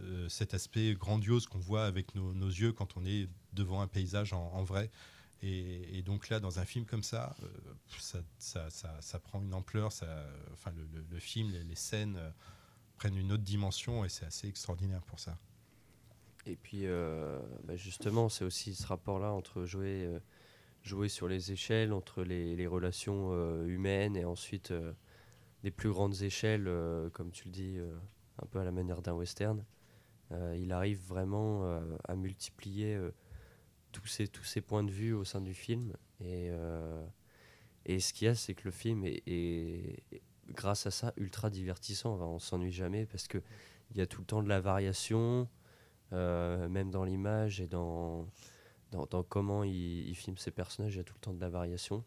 euh, 0.00 0.28
cet 0.28 0.54
aspect 0.54 0.94
grandiose 0.94 1.46
qu'on 1.46 1.58
voit 1.58 1.86
avec 1.86 2.14
nos, 2.14 2.48
yeux 2.48 2.72
quand 2.72 2.96
on 2.96 3.04
est 3.04 3.28
devant 3.52 3.80
un 3.80 3.86
paysage 3.86 4.32
en, 4.32 4.62
vrai. 4.62 4.90
Et, 5.42 6.02
donc 6.02 6.28
là, 6.28 6.40
dans 6.40 6.58
un 6.58 6.64
film 6.64 6.84
comme 6.84 7.02
ça, 7.02 7.34
euh, 7.42 8.22
ça, 8.38 9.18
prend 9.18 9.40
une 9.40 9.54
ampleur. 9.54 9.86
Enfin, 10.52 10.72
le, 11.10 11.18
film, 11.18 11.50
les, 11.50 11.74
scènes 11.74 12.16
euh, 12.16 12.30
prennent 13.00 13.16
une 13.16 13.32
autre 13.32 13.42
dimension 13.42 14.04
et 14.04 14.10
c'est 14.10 14.26
assez 14.26 14.46
extraordinaire 14.46 15.00
pour 15.04 15.18
ça. 15.18 15.38
Et 16.44 16.54
puis, 16.54 16.82
euh, 16.84 17.40
bah, 17.64 17.74
justement, 17.74 18.28
c'est 18.28 18.44
aussi 18.44 18.74
ce 18.74 18.86
rapport-là 18.86 19.32
entre 19.32 19.64
jouer, 19.64 20.04
euh, 20.04 20.20
jouer 20.82 21.08
sur 21.08 21.26
les 21.26 21.50
échelles, 21.50 21.94
entre 21.94 22.22
les, 22.22 22.66
relations 22.66 23.30
euh, 23.32 23.64
humaines 23.64 24.16
et 24.16 24.26
ensuite 24.26 24.74
des 25.62 25.70
plus 25.70 25.88
grandes 25.90 26.20
échelles, 26.20 26.70
comme 27.14 27.30
tu 27.30 27.46
le 27.46 27.50
dis, 27.50 27.78
un 28.42 28.46
peu 28.46 28.60
à 28.60 28.64
la 28.64 28.70
manière 28.70 29.00
d'un 29.00 29.14
western. 29.14 29.64
Il 30.54 30.70
arrive 30.72 31.00
vraiment 31.06 31.80
à 32.04 32.14
multiplier 32.14 32.98
tous, 33.92 34.06
ces, 34.06 34.28
tous 34.28 34.44
ces 34.44 34.60
points 34.60 34.84
de 34.84 34.90
vue 34.90 35.12
au 35.12 35.24
sein 35.24 35.40
du 35.40 35.52
film. 35.52 35.94
Et, 36.20 36.50
et 37.84 38.00
ce 38.00 38.14
qu'il 38.14 38.26
y 38.26 38.28
a, 38.28 38.34
c'est 38.34 38.54
que 38.54 38.64
le 38.64 38.70
film 38.70 39.04
est, 39.04 40.02
grâce 40.54 40.86
à 40.86 40.90
ça, 40.90 41.12
ultra 41.16 41.50
divertissant. 41.50 42.14
Enfin, 42.14 42.24
on 42.26 42.38
s'ennuie 42.38 42.72
jamais 42.72 43.06
parce 43.06 43.28
qu'il 43.28 43.42
y 43.94 44.00
a 44.00 44.06
tout 44.06 44.20
le 44.20 44.26
temps 44.26 44.42
de 44.42 44.48
la 44.48 44.60
variation. 44.60 45.48
Euh, 46.12 46.68
même 46.68 46.90
dans 46.90 47.04
l'image 47.04 47.60
et 47.60 47.68
dans, 47.68 48.26
dans, 48.90 49.06
dans 49.06 49.22
comment 49.22 49.62
il, 49.62 50.08
il 50.08 50.14
filme 50.16 50.36
ses 50.36 50.50
personnages, 50.50 50.94
il 50.94 50.98
y 50.98 51.00
a 51.00 51.04
tout 51.04 51.14
le 51.14 51.20
temps 51.20 51.32
de 51.32 51.40
la 51.40 51.48
variation. 51.48 52.04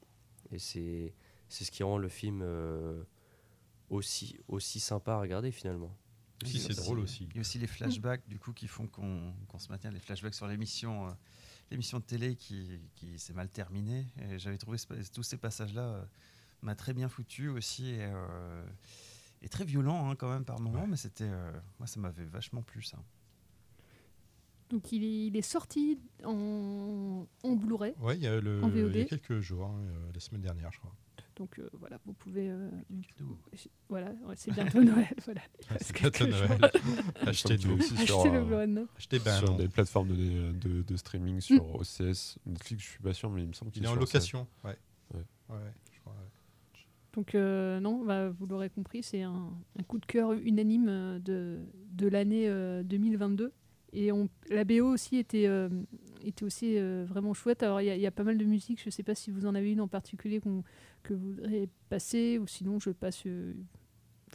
Et 0.52 0.60
c'est 0.60 1.14
c'est 1.48 1.64
ce 1.64 1.72
qui 1.72 1.84
rend 1.84 1.98
le 1.98 2.10
film 2.10 2.42
euh, 2.44 3.02
aussi, 3.90 4.38
aussi 4.48 4.80
sympa 4.82 5.14
à 5.14 5.20
regarder 5.20 5.52
finalement. 5.52 5.96
Il 6.42 6.48
y 6.58 6.66
a 6.66 6.68
Il 7.32 7.36
y 7.36 7.40
a 7.40 7.42
aussi 7.42 7.60
les 7.60 7.68
flashbacks 7.68 8.28
du 8.28 8.38
coup 8.40 8.52
qui 8.52 8.68
font 8.68 8.88
qu'on 8.88 9.34
qu'on 9.48 9.60
se 9.60 9.70
maintient, 9.70 9.92
les 9.92 10.00
flashbacks 10.02 10.34
sur 10.36 10.48
l'émission, 10.48 11.08
euh, 11.08 11.12
l'émission 11.72 12.00
de 12.00 12.04
télé 12.04 12.36
qui, 12.36 12.82
qui 12.96 13.18
s'est 13.18 13.34
mal 13.34 13.48
terminée. 13.50 14.06
J'avais 14.36 14.58
trouvé 14.58 14.78
ce- 14.78 15.12
tous 15.14 15.24
ces 15.24 15.38
passages-là 15.38 15.82
euh, 15.82 16.06
m'a 16.64 16.76
très 16.76 16.94
bien 16.94 17.08
foutu 17.10 17.50
aussi. 17.50 17.92
Et, 17.92 18.00
euh, 18.04 18.64
et 19.42 19.50
très 19.50 19.66
violent 19.66 20.10
hein, 20.10 20.16
quand 20.16 20.30
même 20.32 20.46
par 20.46 20.60
moments, 20.60 20.88
mais 20.88 20.98
c'était. 20.98 21.26
euh, 21.26 21.52
moi, 21.80 21.88
ça 21.88 22.00
m'avait 22.00 22.26
vachement 22.26 22.62
plu 22.62 22.82
ça. 22.82 22.98
Donc 24.70 24.92
il 24.92 25.04
est, 25.04 25.28
il 25.28 25.38
est 25.38 25.42
sorti 25.44 26.00
en, 26.24 27.28
en 27.44 27.56
Blu-ray. 27.56 27.94
Ouais, 28.00 28.16
il 28.16 28.24
y 28.24 28.28
a, 28.28 28.40
le, 28.40 28.64
en 28.64 28.70
il 28.70 28.78
y 28.78 28.80
a 28.82 28.84
VOD. 28.88 29.06
quelques 29.08 29.40
jours, 29.40 29.68
hein, 29.68 29.80
euh, 29.86 30.12
la 30.14 30.20
semaine 30.20 30.42
dernière, 30.42 30.72
je 30.72 30.80
crois. 30.80 30.96
Donc 31.36 31.60
euh, 31.60 31.70
voilà, 31.74 32.00
vous 32.06 32.14
pouvez. 32.14 32.50
euh, 32.50 32.70
voilà, 33.90 34.12
ouais, 34.26 34.36
c'est 34.36 34.52
bientôt 34.52 34.82
Noël. 34.84 35.08
Voilà. 35.26 35.42
Ouais, 35.70 35.78
c'est 35.82 35.96
bientôt 36.00 36.26
Noël. 36.26 36.60
Il 36.74 36.90
me 37.26 37.30
Achetez 37.30 37.58
semble 37.58 37.60
qu'il 37.60 37.72
est 37.72 37.76
tout. 37.76 37.80
aussi 37.94 38.06
sur, 38.08 38.20
Achetez 38.20 38.30
le 38.32 38.38
euh. 38.54 38.86
Achetez 38.98 39.20
ben 39.20 39.38
sur 39.38 39.56
des 39.56 39.68
plateformes 39.68 40.08
de, 40.10 40.52
de, 40.54 40.82
de 40.82 40.96
streaming 40.98 41.40
sur 41.42 41.76
OCS. 41.76 42.38
Netflix, 42.46 42.84
je 42.84 42.90
suis 42.90 43.00
pas 43.04 43.14
sûr, 43.14 43.30
mais 43.30 43.42
il 43.44 43.48
me 43.50 43.54
semble 43.54 43.72
qu'il 43.72 43.84
Il 43.84 43.86
est 43.86 43.90
en 43.90 43.94
sur 43.94 44.00
location, 44.02 44.48
ouais. 44.64 44.78
Ouais. 45.14 45.24
Ouais, 45.50 45.56
ouais. 45.58 45.74
Donc 47.14 47.36
euh, 47.36 47.80
non, 47.80 48.04
bah, 48.04 48.30
vous 48.30 48.46
l'aurez 48.48 48.70
compris, 48.70 49.04
c'est 49.04 49.22
un, 49.22 49.52
un 49.80 49.84
coup 49.84 50.00
de 50.00 50.06
cœur 50.06 50.34
unanime 50.34 50.88
euh, 50.90 51.20
de, 51.20 51.60
de 51.92 52.08
l'année 52.08 52.48
euh, 52.50 52.82
2022. 52.84 53.52
Et 53.96 54.12
on, 54.12 54.28
la 54.50 54.64
BO 54.64 54.86
aussi 54.92 55.18
était, 55.18 55.46
euh, 55.46 55.70
était 56.24 56.44
aussi 56.44 56.78
euh, 56.80 57.06
vraiment 57.08 57.36
chouette. 57.36 57.62
Alors 57.62 57.80
il 57.82 57.86
y, 57.86 57.90
a- 57.92 57.96
il 57.96 58.02
y 58.02 58.08
a 58.08 58.12
pas 58.12 58.24
mal 58.24 58.40
de 58.40 58.46
musique, 58.46 58.80
je 58.82 58.88
ne 58.88 58.92
sais 58.92 59.04
pas 59.04 59.14
si 59.14 59.30
vous 59.30 59.46
en 59.46 59.54
avez 59.54 59.72
une 59.72 59.82
en 59.82 59.88
particulier 59.88 60.40
qu'on- 60.40 60.64
que 61.04 61.14
vous 61.14 61.34
voudrez 61.34 61.70
passer, 61.90 62.40
ou 62.40 62.48
sinon 62.48 62.80
je 62.80 62.90
passe, 62.90 63.22
euh, 63.28 63.54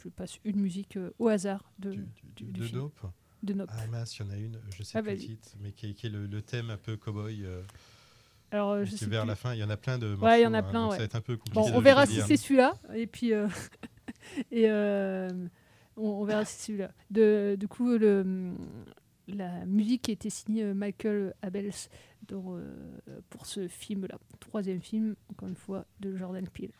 je 0.01 0.07
passe 0.07 0.39
une 0.45 0.61
musique 0.61 0.95
euh, 0.95 1.11
au 1.19 1.27
hasard 1.27 1.73
de, 1.79 1.91
du, 1.91 2.05
du 2.37 2.45
De 2.53 2.63
film. 2.63 2.79
Dope 2.79 3.11
De 3.43 3.53
Nope. 3.53 3.69
Ah 3.73 3.87
mince, 3.87 4.17
il 4.17 4.25
y 4.25 4.29
en 4.29 4.31
a 4.31 4.37
une, 4.37 4.57
je 4.77 4.83
sais 4.83 4.97
Ah, 4.97 5.01
plus 5.01 5.11
le 5.11 5.17
vas-y. 5.17 5.25
titre, 5.27 5.49
mais 5.61 5.73
qui 5.73 5.87
est, 5.87 5.93
qui 5.93 6.07
est 6.07 6.09
le, 6.09 6.25
le 6.27 6.41
thème 6.41 6.69
un 6.69 6.77
peu 6.77 6.95
cowboy. 6.95 7.43
Alors, 8.51 8.71
euh, 8.71 8.85
je 8.85 8.95
sais 8.95 9.05
vers 9.05 9.21
plus. 9.21 9.29
la 9.29 9.35
fin, 9.35 9.53
il 9.53 9.59
y 9.59 9.63
en 9.63 9.69
a 9.69 9.77
plein 9.77 9.97
de 9.97 10.07
morceaux. 10.07 10.25
Ouais, 10.25 10.41
il 10.41 10.43
y 10.43 10.47
en 10.47 10.53
a 10.53 10.59
hein, 10.59 10.63
plein. 10.63 10.81
donc 10.83 10.91
ouais. 10.91 10.97
Ça 10.97 10.99
va 10.99 11.05
être 11.05 11.15
un 11.15 11.21
peu 11.21 11.37
compliqué 11.37 11.55
Bon, 11.59 11.71
on 11.73 11.81
verra 11.81 12.05
si 12.05 12.21
c'est 12.21 12.37
celui-là. 12.37 12.73
Et 12.93 13.07
puis, 13.07 13.33
euh, 13.33 13.47
et 14.51 14.69
euh, 14.69 15.29
on, 15.97 16.07
on 16.07 16.23
verra 16.25 16.45
si 16.45 16.55
c'est 16.55 16.65
celui-là. 16.67 16.91
De, 17.11 17.55
du 17.59 17.67
coup, 17.67 17.97
le, 17.97 18.53
la 19.27 19.65
musique 19.65 20.09
a 20.09 20.11
été 20.11 20.29
signée 20.29 20.73
Michael 20.73 21.33
Abels 21.41 21.71
dans, 22.27 22.59
pour 23.29 23.45
ce 23.45 23.67
film-là. 23.67 24.17
Troisième 24.39 24.81
film, 24.81 25.15
encore 25.31 25.47
une 25.47 25.55
fois, 25.55 25.85
de 25.99 26.15
Jordan 26.15 26.47
Peele. 26.47 26.71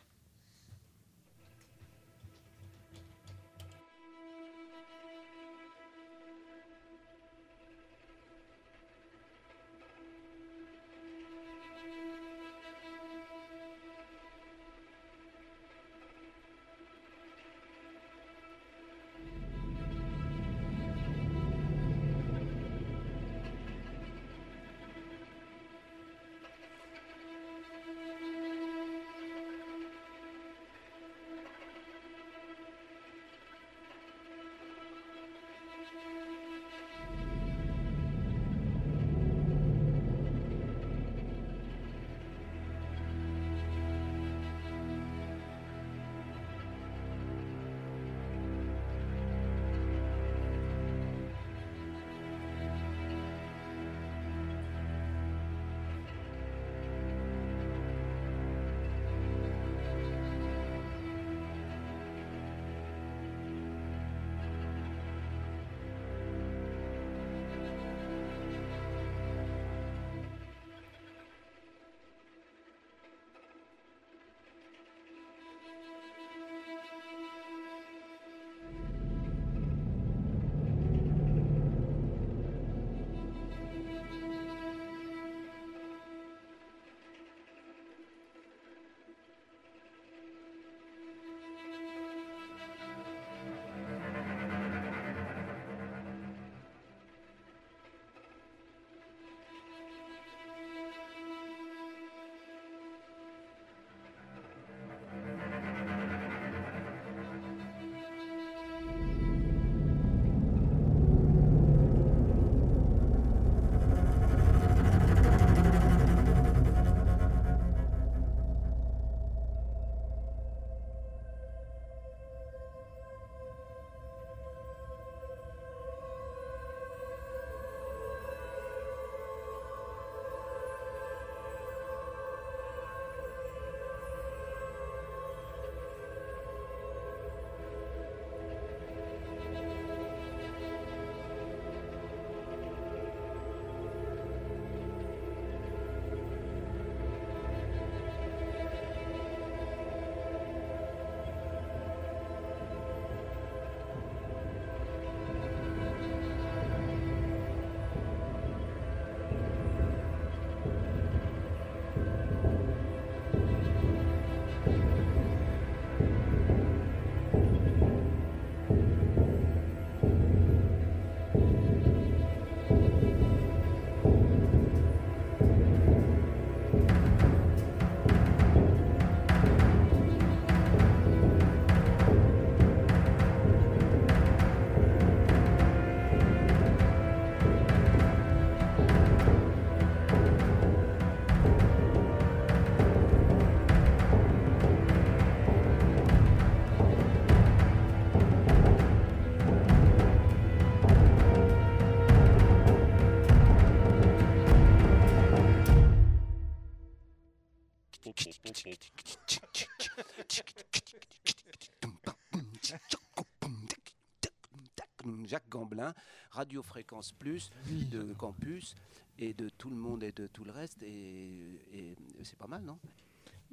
Gamblin, 215.50 215.92
Radio 216.30 216.62
Fréquence 216.62 217.12
Plus, 217.12 217.50
de 217.90 218.14
Campus, 218.14 218.74
et 219.18 219.34
de 219.34 219.48
tout 219.50 219.68
le 219.68 219.76
monde 219.76 220.02
et 220.02 220.12
de 220.12 220.26
tout 220.26 220.44
le 220.44 220.52
reste. 220.52 220.82
Et, 220.82 221.60
et 221.72 221.96
c'est 222.24 222.38
pas 222.38 222.46
mal, 222.46 222.62
non? 222.62 222.78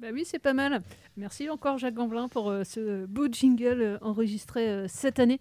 Bah 0.00 0.08
oui, 0.12 0.22
c'est 0.24 0.38
pas 0.38 0.52
mal. 0.52 0.82
Merci 1.16 1.50
encore 1.50 1.76
Jacques 1.78 1.94
Gamblin 1.94 2.28
pour 2.28 2.50
euh, 2.50 2.62
ce 2.62 3.04
beau 3.06 3.26
jingle 3.26 3.80
euh, 3.82 3.98
enregistré 4.00 4.68
euh, 4.68 4.86
cette 4.86 5.18
année. 5.18 5.40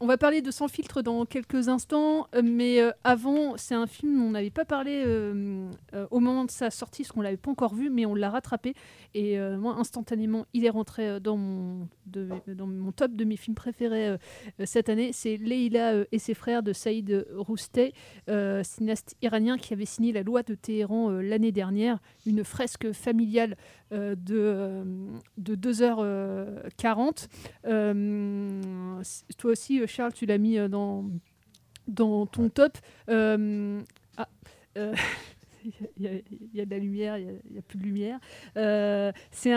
On 0.00 0.06
va 0.06 0.18
parler 0.18 0.42
de 0.42 0.50
Sans 0.50 0.66
filtre 0.66 1.02
dans 1.02 1.24
quelques 1.24 1.68
instants, 1.68 2.26
mais 2.42 2.80
avant, 3.04 3.56
c'est 3.56 3.74
un 3.74 3.86
film 3.86 4.16
dont 4.18 4.24
on 4.24 4.30
n'avait 4.30 4.50
pas 4.50 4.64
parlé 4.64 5.04
au 6.10 6.20
moment 6.20 6.44
de 6.44 6.50
sa 6.50 6.70
sortie, 6.70 7.02
parce 7.02 7.12
qu'on 7.12 7.20
l'avait 7.20 7.36
pas 7.36 7.50
encore 7.50 7.74
vu, 7.74 7.90
mais 7.90 8.06
on 8.06 8.14
l'a 8.14 8.30
rattrapé. 8.30 8.74
Et 9.14 9.38
moi, 9.56 9.74
instantanément, 9.74 10.46
il 10.54 10.64
est 10.64 10.70
rentré 10.70 11.20
dans 11.20 11.36
mon, 11.36 11.88
dans 12.06 12.66
mon 12.66 12.92
top 12.92 13.12
de 13.12 13.24
mes 13.24 13.36
films 13.36 13.56
préférés 13.56 14.16
cette 14.64 14.88
année. 14.88 15.10
C'est 15.12 15.36
Leila 15.36 16.04
et 16.10 16.18
ses 16.18 16.34
frères 16.34 16.62
de 16.62 16.72
Saïd 16.72 17.26
Rousteh, 17.34 17.92
euh, 18.28 18.62
cinéaste 18.62 19.16
iranien 19.20 19.58
qui 19.58 19.74
avait 19.74 19.84
signé 19.84 20.12
la 20.12 20.22
loi 20.22 20.42
de 20.42 20.54
Téhéran 20.54 21.10
l'année 21.10 21.52
dernière, 21.52 21.98
une 22.24 22.44
fresque 22.44 22.92
familiale 22.92 23.56
de, 23.90 24.36
euh, 24.38 24.84
de 25.38 25.54
2h40. 25.56 27.28
Euh, 27.66 29.02
toi 29.38 29.50
aussi, 29.50 29.80
euh, 29.80 29.86
Charles, 29.86 30.12
tu 30.12 30.26
l'as 30.26 30.38
mis 30.38 30.58
euh, 30.58 30.68
dans, 30.68 31.04
dans 31.88 32.26
ton 32.26 32.48
top. 32.48 32.78
Euh, 33.08 33.80
ah, 34.16 34.28
euh, 34.76 34.94
Il 35.98 36.04
y, 36.54 36.60
a, 36.60 36.64
de 36.64 36.70
la 36.70 36.78
lumière, 36.78 37.18
il 37.18 37.24
y 37.54 37.58
a- 37.58 37.62
plus 37.62 37.78
de 37.78 37.84
lumière. 37.84 38.18
Euh, 38.56 39.12
c'est 39.30 39.52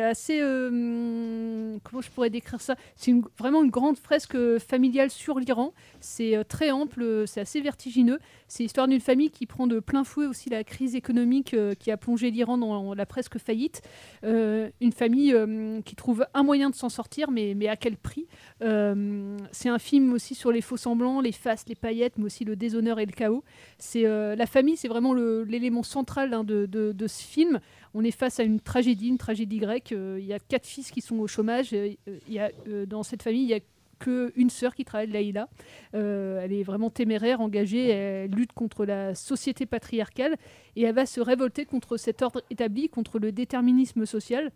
assez. 0.00 0.40
euh, 0.40 1.78
comment 1.84 2.02
je 2.02 2.10
pourrais 2.10 2.30
décrire 2.30 2.60
ça? 2.60 2.74
C'est 2.96 3.14
vraiment 3.38 3.62
une 3.62 3.70
grande 3.70 3.96
fresque 3.98 4.36
familiale 4.58 5.10
sur 5.10 5.38
l'Iran. 5.38 5.72
C'est 6.00 6.36
euh, 6.36 6.42
très 6.44 6.70
ample, 6.70 7.24
c'est 7.26 7.40
assez 7.40 7.60
vertigineux. 7.60 8.18
C'est 8.48 8.64
l'histoire 8.64 8.88
d'une 8.88 9.00
famille 9.00 9.30
qui 9.30 9.46
prend 9.46 9.66
de 9.66 9.78
plein 9.80 10.04
fouet 10.04 10.26
aussi 10.26 10.50
la 10.50 10.64
crise 10.64 10.94
économique 10.96 11.54
euh, 11.54 11.74
qui 11.74 11.90
a 11.90 11.96
plongé 11.96 12.30
l'Iran 12.30 12.58
dans 12.58 12.94
la 12.94 13.06
presque 13.06 13.38
faillite. 13.38 13.82
Une 14.24 14.92
famille 14.92 15.34
qui 15.84 15.94
trouve 15.94 16.26
un 16.34 16.42
moyen 16.42 16.70
de 16.70 16.74
s'en 16.74 16.88
sortir, 16.88 17.30
mais, 17.30 17.54
mais 17.54 17.68
à 17.68 17.76
quel 17.76 17.96
prix? 17.96 18.26
C'est 18.60 19.68
un 19.68 19.78
film 19.78 20.12
aussi 20.12 20.34
sur 20.34 20.50
les 20.52 20.60
faux 20.60 20.76
semblants, 20.76 21.20
les 21.20 21.32
faces, 21.32 21.64
les 21.68 21.74
paillettes, 21.74 22.14
mais 22.18 22.24
aussi 22.24 22.44
le 22.44 22.56
déshonneur 22.56 22.98
et 22.98 23.06
le 23.06 23.12
chaos. 23.12 23.44
C'est 23.78 24.02
la 24.02 24.46
famille, 24.46 24.76
c'est 24.76 24.88
vraiment 24.88 25.14
le- 25.14 25.27
l'élément 25.46 25.82
central 25.82 26.34
hein, 26.34 26.44
de, 26.44 27.06
ce 27.06 27.22
film. 27.22 27.60
On 27.94 28.04
est 28.04 28.10
face 28.10 28.40
à 28.40 28.42
une 28.42 28.60
tragédie, 28.60 29.08
une 29.08 29.18
tragédie 29.18 29.58
grecque. 29.58 29.92
Euh, 29.92 30.18
Il 30.20 30.26
y 30.26 30.32
a 30.32 30.38
quatre 30.38 30.66
fils 30.66 30.90
qui 30.90 31.00
sont 31.00 31.18
au 31.18 31.26
chômage. 31.26 31.72
Euh, 31.72 31.94
Il 32.06 32.32
y 32.32 32.38
a, 32.38 32.50
euh, 32.68 32.86
dans 32.86 33.02
cette 33.02 33.22
famille, 33.22 33.42
il 33.42 33.48
y 33.48 33.54
a 33.54 33.60
qu'une 33.98 34.50
sœur 34.50 34.74
qui 34.74 34.84
travaille, 34.84 35.08
Laïla. 35.08 35.48
Euh, 35.94 36.40
elle 36.42 36.52
est 36.52 36.62
vraiment 36.62 36.90
téméraire, 36.90 37.40
engagée, 37.40 37.88
elle 37.88 38.30
lutte 38.30 38.52
contre 38.52 38.84
la 38.84 39.14
société 39.14 39.66
patriarcale 39.66 40.36
et 40.76 40.82
elle 40.82 40.94
va 40.94 41.06
se 41.06 41.20
révolter 41.20 41.64
contre 41.64 41.96
cet 41.96 42.22
ordre 42.22 42.42
établi, 42.50 42.88
contre 42.88 43.18
le 43.18 43.32
déterminisme 43.32 44.06
social. 44.06 44.52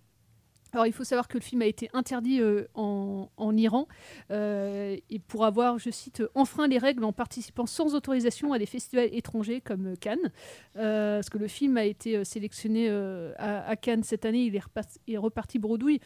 Alors 0.73 0.87
il 0.87 0.93
faut 0.93 1.05
savoir 1.05 1.29
que 1.29 1.37
le 1.37 1.43
film 1.43 1.61
a 1.63 1.67
été 1.67 1.91
interdit 1.93 2.41
euh, 2.41 2.67
en, 2.75 3.57
Iran 3.57 3.87
euh, 4.31 4.97
pour 5.29 5.45
avoir, 5.45 5.79
je 5.79 5.91
cite, 5.91 6.23
enfreint 6.35 6.67
les 6.67 6.79
règles 6.79 7.05
en 7.05 7.13
participant 7.13 7.67
sans 7.67 7.95
autorisation 7.95 8.53
à 8.55 8.59
des 8.59 8.67
festivals 8.67 9.11
étrangers 9.13 9.61
comme 9.61 9.89
euh, 9.89 9.95
Cannes. 9.97 10.33
Euh, 10.77 11.19
parce 11.19 11.29
que 11.29 11.39
le 11.39 11.49
film 11.49 11.77
a 11.77 11.85
été 11.85 12.17
euh, 12.17 12.25
sélectionné 12.25 12.87
euh, 12.89 13.33
à, 13.37 13.77
Cannes 13.77 14.03
cette 14.03 14.25
année, 14.25 14.45
il 14.45 14.57
est, 14.57 14.63
il 15.07 15.15
est 15.15 15.19
reparti 15.19 15.59
bredouille. 15.59 16.01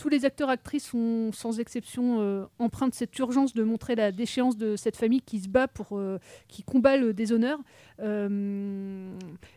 Tous 0.00 0.08
les 0.08 0.24
acteurs 0.24 0.48
actrices 0.48 0.86
sont 0.86 1.30
sans 1.30 1.60
exception 1.60 2.22
euh, 2.22 2.46
de 2.58 2.94
cette 2.94 3.18
urgence 3.18 3.52
de 3.52 3.62
montrer 3.62 3.94
la 3.94 4.12
déchéance 4.12 4.56
de 4.56 4.74
cette 4.74 4.96
famille 4.96 5.20
qui 5.20 5.40
se 5.40 5.48
bat 5.50 5.68
pour 5.68 5.98
euh, 5.98 6.18
qui 6.48 6.62
combat 6.62 6.96
le 6.96 7.12
déshonneur. 7.12 7.58
Euh, 8.00 9.14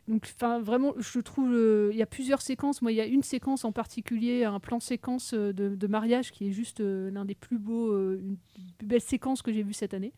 donc 0.09 0.29
enfin 0.35 0.59
vraiment 0.59 0.95
je 0.99 1.21
trouve 1.21 1.49
euh, 1.53 1.91
il 1.93 1.97
y 1.97 2.01
a 2.01 2.05
plusieurs 2.05 2.41
séquences. 2.41 2.81
Moi 2.81 2.91
il 2.91 2.95
y 2.95 2.99
a 2.99 3.05
une 3.05 3.23
séquence 3.23 3.63
en 3.63 3.71
particulier, 3.71 4.43
un 4.43 4.59
plan 4.59 4.81
séquence 4.81 5.33
de, 5.33 5.87
mariage 5.87 6.33
qui 6.33 6.49
est 6.49 6.51
juste 6.51 6.81
l'un 6.81 7.23
des 7.23 7.35
plus 7.35 7.57
beaux, 7.57 7.95
une 8.13 8.35
plus 8.77 8.85
belles 8.85 8.99
séquences 8.99 9.41
que 9.41 9.53
j'ai 9.53 9.63
vues 9.63 9.71
cette 9.71 9.93
année 9.93 10.11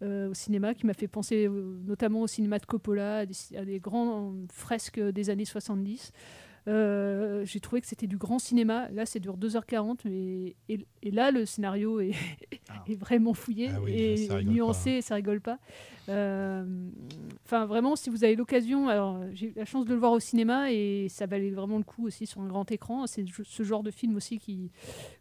au 0.00 0.34
cinéma, 0.34 0.74
qui 0.74 0.86
m'a 0.86 0.94
fait 0.94 1.08
penser 1.08 1.48
notamment 1.48 2.20
au 2.20 2.28
cinéma 2.28 2.60
de 2.60 2.66
Coppola, 2.66 3.18
à 3.18 3.26
des, 3.26 3.34
à 3.56 3.64
des 3.64 3.80
grands 3.80 4.32
fresques 4.52 5.00
des 5.00 5.30
années 5.30 5.44
70. 5.44 6.12
Euh, 6.68 7.44
j'ai 7.44 7.58
trouvé 7.60 7.80
que 7.80 7.86
c'était 7.88 8.06
du 8.06 8.16
grand 8.16 8.38
cinéma. 8.38 8.88
Là, 8.92 9.04
c'est 9.06 9.18
dure 9.20 9.36
2h40, 9.36 10.00
mais 10.04 10.54
et, 10.68 10.86
et 11.02 11.10
là, 11.10 11.30
le 11.30 11.44
scénario 11.44 12.00
est, 12.00 12.12
est 12.86 12.94
vraiment 12.94 13.34
fouillé 13.34 13.70
Ah 13.74 13.80
oui, 13.82 13.92
et 13.92 14.16
ça 14.28 14.42
nuancé, 14.42 14.90
pas, 14.92 14.96
hein. 14.98 15.00
ça 15.02 15.14
rigole 15.16 15.40
pas. 15.40 15.58
Euh, 16.08 16.64
Enfin, 17.44 17.66
vraiment, 17.66 17.96
si 17.96 18.08
vous 18.08 18.24
avez 18.24 18.34
l'occasion, 18.36 18.88
alors 18.88 19.20
j'ai 19.34 19.48
eu 19.48 19.52
la 19.56 19.64
chance 19.64 19.84
de 19.84 19.92
le 19.92 19.98
voir 19.98 20.12
au 20.12 20.20
cinéma 20.20 20.72
et 20.72 21.08
ça 21.10 21.26
valait 21.26 21.50
vraiment 21.50 21.76
le 21.78 21.84
coup 21.84 22.06
aussi 22.06 22.26
sur 22.26 22.40
un 22.40 22.46
grand 22.46 22.70
écran. 22.70 23.06
C'est 23.06 23.24
ce 23.44 23.62
genre 23.62 23.82
de 23.82 23.90
film 23.90 24.16
aussi 24.16 24.38
qui, 24.38 24.70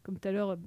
comme 0.03 0.17
tout 0.17 0.27
à 0.27 0.31
l'heure. 0.31 0.57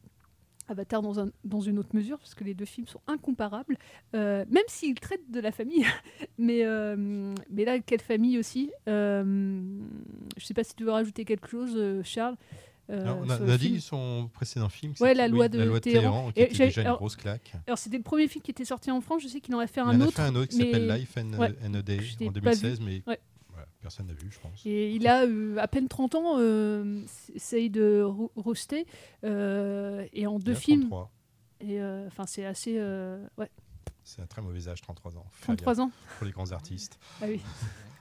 Avatar 0.68 1.02
dans, 1.02 1.20
un, 1.20 1.30
dans 1.44 1.60
une 1.60 1.78
autre 1.78 1.94
mesure, 1.94 2.18
parce 2.18 2.34
que 2.34 2.44
les 2.44 2.54
deux 2.54 2.64
films 2.64 2.86
sont 2.86 3.00
incomparables, 3.06 3.76
euh, 4.14 4.44
même 4.48 4.64
s'ils 4.68 4.94
traitent 4.94 5.30
de 5.30 5.40
la 5.40 5.52
famille. 5.52 5.84
mais, 6.38 6.64
euh, 6.64 7.34
mais 7.50 7.64
là, 7.64 7.78
quelle 7.80 8.00
famille 8.00 8.38
aussi 8.38 8.70
euh, 8.88 9.62
Je 10.36 10.44
sais 10.44 10.54
pas 10.54 10.64
si 10.64 10.74
tu 10.74 10.84
veux 10.84 10.90
rajouter 10.90 11.24
quelque 11.24 11.48
chose, 11.48 11.78
Charles. 12.04 12.36
Alors, 12.88 13.18
on 13.22 13.30
a, 13.30 13.40
on 13.40 13.48
a 13.48 13.56
dit 13.56 13.80
son 13.80 14.28
précédent 14.32 14.68
film. 14.68 14.92
Ouais, 15.00 15.14
la 15.14 15.26
loi 15.26 15.48
de, 15.48 15.58
la 15.58 15.64
loi 15.64 15.78
de 15.78 15.84
Téhéran. 15.84 16.02
Téhéran, 16.02 16.32
qui 16.32 16.40
Et 16.40 16.44
était 16.44 16.66
déjà 16.66 16.82
une 16.82 16.96
grosse 16.96 17.16
claque. 17.16 17.54
Alors, 17.66 17.78
c'était 17.78 17.96
le 17.96 18.02
premier 18.02 18.28
film 18.28 18.42
qui 18.42 18.50
était 18.50 18.66
sorti 18.66 18.90
en 18.90 19.00
France. 19.00 19.22
Je 19.22 19.28
sais 19.28 19.40
qu'il 19.40 19.54
en 19.54 19.58
a 19.58 19.66
fait 19.66 19.80
un 19.80 19.90
Il 19.92 19.96
en 19.96 20.04
a 20.04 20.08
autre. 20.08 20.16
fait 20.16 20.22
un 20.22 20.34
autre 20.34 20.48
qui 20.50 20.58
s'appelle 20.58 20.86
Life 20.88 21.16
and, 21.16 21.32
Ouais, 21.38 21.54
and 21.64 21.74
a 21.74 21.80
Day 21.82 21.98
en 22.20 22.26
pas 22.26 22.32
2016, 22.40 22.80
vu. 22.80 22.84
mais 22.84 23.02
Ouais. 23.06 23.18
Personne 23.84 24.06
n'a 24.06 24.14
vu, 24.14 24.28
je 24.30 24.38
pense. 24.40 24.64
Et 24.64 24.90
il 24.92 25.06
a 25.06 25.24
euh, 25.26 25.56
à 25.58 25.68
peine 25.68 25.88
30 25.88 26.14
ans, 26.14 26.34
euh, 26.38 27.02
Saïd 27.36 27.78
Roustet, 28.34 28.86
euh, 29.24 30.06
et 30.14 30.26
en 30.26 30.38
deux 30.38 30.52
a 30.52 30.56
films. 30.56 30.88
33. 30.88 31.12
Et 31.60 31.80
euh, 31.80 32.06
enfin, 32.06 32.24
c'est 32.26 32.46
assez. 32.46 32.76
euh, 32.78 33.24
ouais. 33.38 33.50
C'est 34.02 34.22
un 34.22 34.26
très 34.26 34.40
mauvais 34.42 34.66
âge, 34.68 34.80
33 34.82 35.16
ans. 35.18 35.26
Faire 35.30 35.54
33 35.56 35.74
gaffe 35.74 35.80
ans. 35.80 35.90
Pour 36.18 36.26
les 36.26 36.32
grands 36.32 36.50
artistes. 36.52 36.98
Ah 37.22 37.26
oui. 37.28 37.40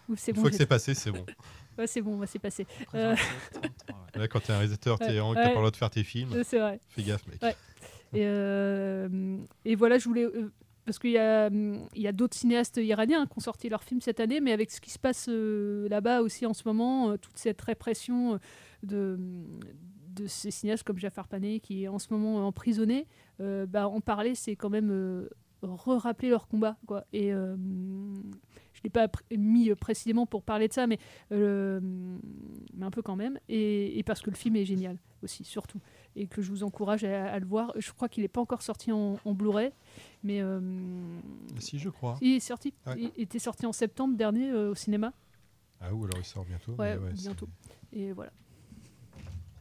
Ouf, 0.10 0.20
Une 0.32 0.36
bon. 0.36 0.42
fois 0.42 0.50
que 0.52 0.56
c'est 0.58 0.66
passé, 0.66 0.94
c'est 0.96 1.12
bon. 1.12 1.26
Ouais, 1.78 1.88
c'est 1.88 2.02
bon, 2.02 2.22
c'est 2.28 2.38
passé. 2.40 2.68
Euh, 2.94 3.16
Là, 4.14 4.28
quand 4.30 4.40
t'es 4.42 4.52
un 4.54 4.58
réalisateur 4.60 5.00
Ouais, 5.30 5.36
t'as 5.36 5.40
ouais. 5.42 5.48
pas 5.48 5.50
le 5.50 5.56
droit 5.56 5.72
de 5.72 5.76
faire 5.76 5.90
tes 5.90 6.04
films, 6.04 6.32
Euh, 6.34 6.44
c'est 6.46 6.60
vrai. 6.60 6.80
fais 6.90 7.02
gaffe, 7.02 7.26
mec. 7.28 7.42
Ouais. 7.42 7.56
Et, 8.14 8.22
euh, 8.28 9.38
et 9.66 9.74
voilà, 9.76 9.98
je 9.98 10.08
voulais. 10.08 10.28
Parce 10.86 11.00
qu'il 11.00 11.12
y 11.12 11.18
a, 11.18 11.50
d'autres 12.12 12.36
cinéastes 12.36 12.78
iraniens 12.78 13.26
qui 13.26 13.34
ont 13.38 13.42
sorti 13.42 13.70
leurs 13.70 13.84
films 13.84 14.02
cette 14.02 14.20
année, 14.20 14.42
mais 14.42 14.52
avec 14.52 14.72
ce 14.72 14.82
qui 14.82 14.90
se 14.90 15.00
passe 15.00 15.28
euh, 15.30 15.88
là-bas 15.90 16.22
aussi 16.22 16.46
en 16.46 16.54
ce 16.54 16.64
moment, 16.66 17.12
euh, 17.12 17.18
toute 17.18 17.38
cette 17.38 17.62
répression 17.62 18.40
euh, 18.92 19.18
de, 20.16 20.28
ces 20.28 20.52
cinéastes 20.52 20.84
comme 20.84 21.00
Jafar 21.00 21.28
Pané 21.28 21.60
qui 21.60 21.84
est 21.84 21.88
en 21.88 22.00
ce 22.00 22.14
moment 22.14 22.46
emprisonné, 22.46 23.08
bah, 23.40 23.88
en 23.88 24.00
parler, 24.00 24.36
c'est 24.36 24.56
quand 24.56 24.70
même 24.70 25.28
re-rappeler 25.64 26.30
leur 26.30 26.48
combat. 26.48 26.78
Quoi. 26.86 27.04
Et 27.14 27.32
je 27.32 27.56
ne 27.56 28.84
l'ai 28.84 28.90
pas 28.92 29.08
mis 29.36 29.74
précisément 29.74 30.28
pour 30.28 30.44
parler 30.44 30.68
de 30.68 30.74
ça, 30.74 30.86
mais, 30.86 31.00
un 31.32 32.92
peu 32.92 33.02
quand 33.02 33.16
même. 33.16 33.40
Et 33.50 34.04
parce 34.06 34.22
que 34.22 34.30
le 34.30 34.36
film 34.36 34.56
est 34.56 34.66
génial 34.66 34.98
aussi, 35.24 35.44
surtout. 35.44 35.80
Et 36.16 36.28
que 36.28 36.42
je 36.44 36.50
vous 36.52 36.64
encourage 36.64 37.04
à, 37.04 37.32
à 37.34 37.40
le 37.40 37.46
voir. 37.46 37.74
Je 37.78 37.92
crois 37.92 38.08
qu'il 38.08 38.22
n'est 38.24 38.28
pas 38.28 38.42
encore 38.42 38.62
sorti 38.62 38.92
en, 38.92 39.18
en 39.26 39.34
Blu-ray, 39.34 39.72
mais. 40.24 40.42
euh, 40.42 40.60
Si, 41.60 41.80
je 41.80 41.90
crois. 41.90 42.18
Il 42.22 42.36
est 42.36 42.40
sorti. 42.40 42.74
Ouais. 42.86 43.12
Il 43.16 43.22
était 43.24 43.40
sorti 43.40 43.66
en 43.66 43.72
septembre 43.74 44.16
dernier 44.16 44.52
euh, 44.52 44.72
au 44.72 44.76
cinéma. 44.76 45.12
Ah, 45.82 45.94
ou 45.94 46.06
alors 46.06 46.20
il 46.20 46.24
sort 46.26 46.46
bientôt. 46.46 46.74
Ouais, 46.74 46.96
mais 46.98 47.04
ouais, 47.06 47.12
c'est- 47.16 47.24
bientôt. 47.24 47.50
Et 47.92 48.12
voilà. 48.14 48.32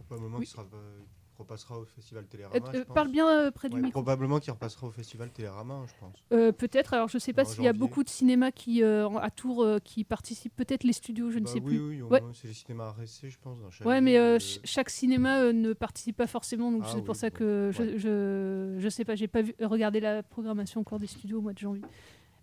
Probablement 0.06 0.38
Oui. 0.38 0.44
qu'il 0.44 0.52
sera, 0.52 0.62
euh, 0.74 1.00
repassera 1.42 1.78
au 1.78 1.84
festival 1.84 2.24
Télérama. 2.26 2.56
Euh, 2.56 2.70
je 2.72 2.82
pense. 2.82 2.94
parle 2.94 3.08
bien, 3.10 3.28
euh, 3.28 3.50
près 3.50 3.68
du 3.68 3.76
Ouais, 3.76 3.82
micro. 3.82 4.00
Probablement 4.02 4.40
qu'il 4.40 4.52
repassera 4.52 4.86
au 4.86 4.90
festival 4.90 5.30
Télérama, 5.30 5.82
je 5.86 5.92
pense. 6.00 6.16
Euh, 6.32 6.50
peut-être. 6.52 6.94
Alors, 6.94 7.08
je 7.08 7.18
sais 7.18 7.32
pas 7.32 7.44
s'il 7.44 7.62
y 7.64 7.68
a 7.68 7.72
beaucoup 7.72 8.02
de 8.02 8.08
cinémas 8.08 8.50
qui, 8.50 8.82
à 8.82 9.30
Tours 9.30 9.66
qui 9.84 10.04
participent. 10.04 10.56
Peut-être 10.56 10.84
les 10.84 10.92
studios, 10.92 11.30
je 11.30 11.38
ne 11.38 11.44
Bah 11.44 11.50
sais 11.52 11.60
oui, 11.60 11.76
plus. 11.76 11.80
oui, 11.80 12.00
moins, 12.00 12.32
c'est 12.34 12.48
les 12.48 12.54
cinémas 12.54 12.90
RSC, 12.92 13.28
je 13.30 13.38
pense. 13.38 13.60
Dans 13.60 13.70
chaque 13.70 13.86
Ouais, 13.86 14.00
mais 14.00 14.14
ch- 14.38 14.60
chaque 14.64 14.90
cinéma 14.90 15.52
ne 15.52 15.72
participe 15.72 16.16
pas 16.16 16.26
forcément, 16.26 16.72
donc 16.72 16.82
Ah 16.84 16.88
c'est 16.90 16.96
oui, 16.98 17.02
pour 17.04 17.16
ça 17.16 17.30
que 17.30 17.70
je, 17.72 17.96
je, 17.98 18.76
je 18.78 18.88
sais 18.88 19.04
pas, 19.04 19.14
j'ai 19.14 19.28
pas 19.28 19.42
vu, 19.42 19.54
regardé 19.60 20.00
la 20.00 20.22
programmation 20.22 20.80
encore 20.80 20.98
des 20.98 21.06
studios 21.06 21.38
au 21.38 21.42
mois 21.42 21.52
de 21.52 21.58
janvier. 21.58 21.82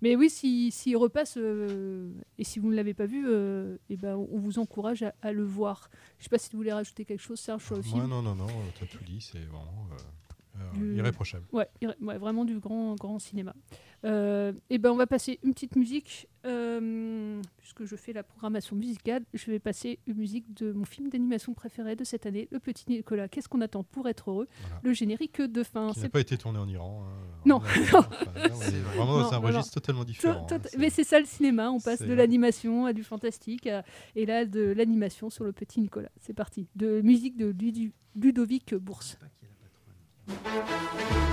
Mais 0.01 0.15
oui, 0.15 0.29
s'il 0.29 0.71
si, 0.71 0.79
s'il 0.83 0.97
repasse, 0.97 1.35
euh, 1.37 2.09
et 2.37 2.43
si 2.43 2.59
vous 2.59 2.69
ne 2.69 2.75
l'avez 2.75 2.93
pas 2.93 3.05
vu, 3.05 3.25
euh, 3.27 3.77
eh 3.89 3.97
ben, 3.97 4.15
on 4.15 4.39
vous 4.39 4.59
encourage 4.59 5.03
à, 5.03 5.13
à 5.21 5.31
le 5.31 5.43
voir. 5.43 5.89
Je 6.17 6.23
sais 6.23 6.29
pas 6.29 6.37
si 6.37 6.49
vous 6.51 6.57
voulez 6.57 6.71
rajouter 6.73 7.03
quelque 7.05 7.21
chose, 7.21 7.39
Serge, 7.39 7.65
sur 7.65 7.75
le 7.75 7.81
film. 7.81 8.07
non, 8.07 8.21
non, 8.21 8.35
non, 8.35 8.47
t'as 8.79 8.85
tout 8.85 9.03
dit, 9.03 9.19
c'est 9.21 9.39
vraiment. 9.39 9.87
Euh, 10.55 10.59
Euh, 10.81 10.95
irréprochable. 10.97 11.45
Ouais, 11.51 11.67
irré- 11.81 11.95
ouais, 12.01 12.17
vraiment 12.17 12.45
du 12.45 12.59
grand, 12.59 12.95
grand 12.95 13.19
cinéma. 13.19 13.53
Euh, 14.05 14.53
et 14.69 14.77
ben 14.77 14.91
on 14.91 14.95
va 14.95 15.07
passer 15.07 15.39
une 15.43 15.53
petite 15.53 15.75
musique. 15.75 16.27
euh, 16.45 17.41
puisque 17.57 17.83
je 17.83 17.97
fais 17.97 18.13
la 18.13 18.23
programmation 18.23 18.73
musicale, 18.77 19.23
je 19.33 19.51
vais 19.51 19.59
passer 19.59 19.99
une 20.07 20.15
musique 20.15 20.53
de 20.53 20.71
mon 20.71 20.85
film 20.85 21.09
d'animation 21.09 21.53
préféré 21.53 21.97
de 21.97 22.05
cette 22.05 22.25
année, 22.25 22.47
Le 22.51 22.59
Petit 22.59 22.85
Nicolas. 22.87 23.27
Qu'est-ce 23.27 23.49
qu'on 23.49 23.59
attend 23.59 23.83
pour 23.83 24.07
être 24.07 24.31
heureux 24.31 24.47
Le 24.81 24.93
générique 24.93 25.41
de 25.41 25.63
fin. 25.63 25.89
Qui 25.91 25.99
n'a 25.99 26.03
C'est- 26.05 26.09
pas 26.09 26.21
été 26.21 26.37
tourné 26.37 26.59
en 26.59 26.67
Iran. 26.69 27.03
hein. 27.05 27.41
Non, 27.45 27.59
non. 27.59 27.65
voir. 27.91 28.09
Enfin, 28.09 28.31
là, 28.35 28.49
on 28.55 28.61
est 28.61 28.71
vraiment 28.79 29.05
dans 29.17 29.19
Non, 29.23 29.27
un 29.33 29.39
non, 29.41 29.47
registre 29.47 29.67
non. 29.75 29.81
totalement 29.81 30.01
To- 30.01 30.07
différent. 30.07 30.45
to- 30.45 30.55
hein. 30.55 30.59
C'est- 30.63 30.77
mais 30.77 30.89
c'est 30.89 31.03
ça 31.03 31.19
le 31.19 31.25
cinéma, 31.25 31.69
on 31.69 31.81
passe 31.81 31.99
c'est- 31.99 32.07
de 32.07 32.13
l'animation 32.13 32.85
à 32.85 32.93
du 32.93 33.03
fantastique, 33.03 33.67
à- 33.67 33.83
et 34.15 34.25
là 34.25 34.45
de 34.45 34.61
l'animation 34.61 35.29
sur 35.29 35.43
le 35.43 35.51
petit 35.51 35.81
Nicolas. 35.81 36.09
C'est 36.21 36.33
parti. 36.33 36.69
De 36.77 37.01
musique 37.01 37.35
de 37.35 37.53
Ludovic 38.15 38.75
Bourse. 38.75 39.17
Bon, 40.29 41.28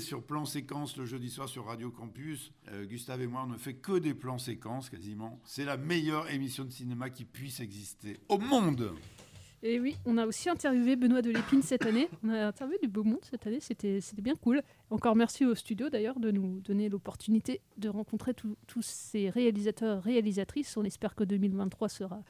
sur 0.00 0.22
plan 0.22 0.44
séquence 0.44 0.96
le 0.96 1.04
jeudi 1.04 1.28
soir 1.28 1.48
sur 1.48 1.66
Radio 1.66 1.90
Campus. 1.90 2.52
Euh, 2.72 2.84
Gustave 2.86 3.22
et 3.22 3.26
moi, 3.26 3.42
on 3.44 3.52
ne 3.52 3.58
fait 3.58 3.74
que 3.74 3.98
des 3.98 4.14
plans 4.14 4.38
séquences 4.38 4.88
quasiment. 4.88 5.40
C'est 5.44 5.64
la 5.64 5.76
meilleure 5.76 6.30
émission 6.30 6.64
de 6.64 6.70
cinéma 6.70 7.10
qui 7.10 7.24
puisse 7.24 7.60
exister 7.60 8.18
au 8.28 8.38
monde. 8.38 8.92
Et 9.62 9.78
oui, 9.78 9.96
on 10.06 10.16
a 10.18 10.26
aussi 10.26 10.48
interviewé 10.48 10.96
Benoît 10.96 11.22
Delépine 11.22 11.62
cette 11.62 11.84
année. 11.84 12.08
On 12.24 12.30
a 12.30 12.46
interviewé 12.46 12.78
du 12.80 12.88
beau 12.88 13.04
monde 13.04 13.20
cette 13.22 13.46
année, 13.46 13.60
c'était 13.60 14.00
bien 14.18 14.34
cool. 14.36 14.62
Encore 14.90 15.14
merci 15.14 15.44
au 15.44 15.54
studio 15.54 15.90
d'ailleurs 15.90 16.20
de 16.20 16.30
nous 16.30 16.60
donner 16.60 16.88
l'opportunité 16.88 17.60
de 17.76 17.88
rencontrer 17.88 18.32
tous 18.32 18.56
tous 18.66 18.82
ces 18.82 19.28
réalisateurs, 19.28 20.02
réalisatrices. 20.02 20.76
On 20.76 20.84
espère 20.84 21.14
que 21.14 21.24
2023 21.24 21.88
sera 21.88 22.22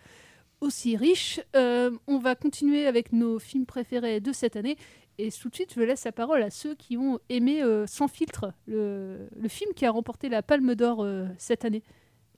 aussi 0.61 0.97
riche. 0.97 1.41
Euh, 1.55 1.91
on 2.07 2.19
va 2.19 2.35
continuer 2.35 2.87
avec 2.87 3.13
nos 3.13 3.39
films 3.39 3.67
préférés 3.67 4.21
de 4.21 4.33
cette 4.33 4.57
année. 4.57 4.77
Et 5.19 5.31
tout 5.31 5.49
de 5.49 5.55
suite, 5.55 5.73
je 5.75 5.81
laisse 5.81 6.05
la 6.05 6.13
parole 6.13 6.43
à 6.43 6.51
ceux 6.51 6.75
qui 6.75 6.97
ont 6.97 7.19
aimé 7.29 7.63
euh, 7.63 7.87
Sans 7.87 8.09
filtre, 8.09 8.53
le, 8.67 9.29
le 9.41 9.49
film 9.49 9.71
qui 9.75 9.87
a 9.87 9.91
remporté 9.91 10.29
la 10.29 10.43
Palme 10.43 10.75
d'Or 10.75 11.03
euh, 11.03 11.27
cette 11.39 11.65
année. 11.65 11.83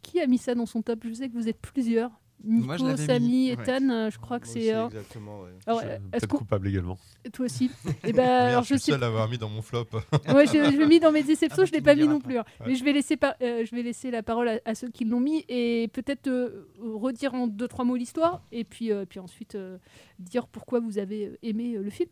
Qui 0.02 0.20
a 0.20 0.26
mis 0.28 0.38
ça 0.38 0.54
dans 0.54 0.66
son 0.66 0.80
top? 0.82 1.00
Je 1.04 1.12
sais 1.14 1.28
que 1.28 1.34
vous 1.34 1.48
êtes 1.48 1.60
plusieurs. 1.60 2.10
Nico, 2.44 2.96
Samy, 2.96 3.26
mis, 3.26 3.48
Ethan, 3.50 3.90
euh, 3.90 4.10
je 4.10 4.18
crois 4.20 4.38
que 4.38 4.46
c'est. 4.46 4.72
euh, 4.72 4.86
exactement, 4.86 5.40
ouais. 5.40 5.48
alors, 5.66 5.82
qu'on- 6.28 6.36
coupable 6.38 6.68
également. 6.68 6.96
Toi 7.32 7.46
aussi. 7.46 7.68
Et 8.04 8.12
ben, 8.12 8.22
Merde, 8.22 8.48
alors 8.50 8.62
je 8.62 8.74
je 8.74 8.78
suis 8.80 8.92
seul 8.92 9.02
à 9.02 9.06
l'avoir 9.08 9.28
mis 9.28 9.38
dans 9.38 9.48
mon 9.48 9.60
flop. 9.60 9.86
Ouais, 10.32 10.46
je, 10.46 10.52
je 10.52 10.78
l'ai 10.78 10.86
mis 10.86 11.00
dans 11.00 11.10
mes 11.10 11.24
déceptions, 11.24 11.64
Ah, 11.64 11.66
je 11.66 11.72
l'ai 11.72 11.80
pas 11.80 11.96
mis 11.96 12.06
non 12.06 12.20
pas. 12.20 12.28
plus. 12.28 12.38
hein. 12.38 12.44
Ouais. 12.60 12.66
Mais 12.68 12.74
je 12.76 12.84
vais 12.84 12.92
laisser 12.92 13.16
par- 13.16 13.34
euh, 13.42 13.64
je 13.68 13.74
vais 13.74 13.82
laisser 13.82 14.12
la 14.12 14.22
parole 14.22 14.46
à, 14.50 14.60
à 14.66 14.76
ceux 14.76 14.88
qui 14.88 15.04
l'ont 15.04 15.18
mis 15.18 15.44
et 15.48 15.88
peut-être 15.92 16.28
euh, 16.28 16.68
redire 16.80 17.34
en 17.34 17.48
deux 17.48 17.66
trois 17.66 17.84
mots 17.84 17.96
l'histoire 17.96 18.40
et 18.52 18.62
puis 18.62 18.92
euh, 18.92 19.04
puis 19.04 19.18
ensuite 19.18 19.56
euh, 19.56 19.76
dire 20.20 20.46
pourquoi 20.46 20.78
vous 20.78 20.98
avez 20.98 21.36
aimé 21.42 21.74
euh, 21.74 21.82
le 21.82 21.90
film. 21.90 22.10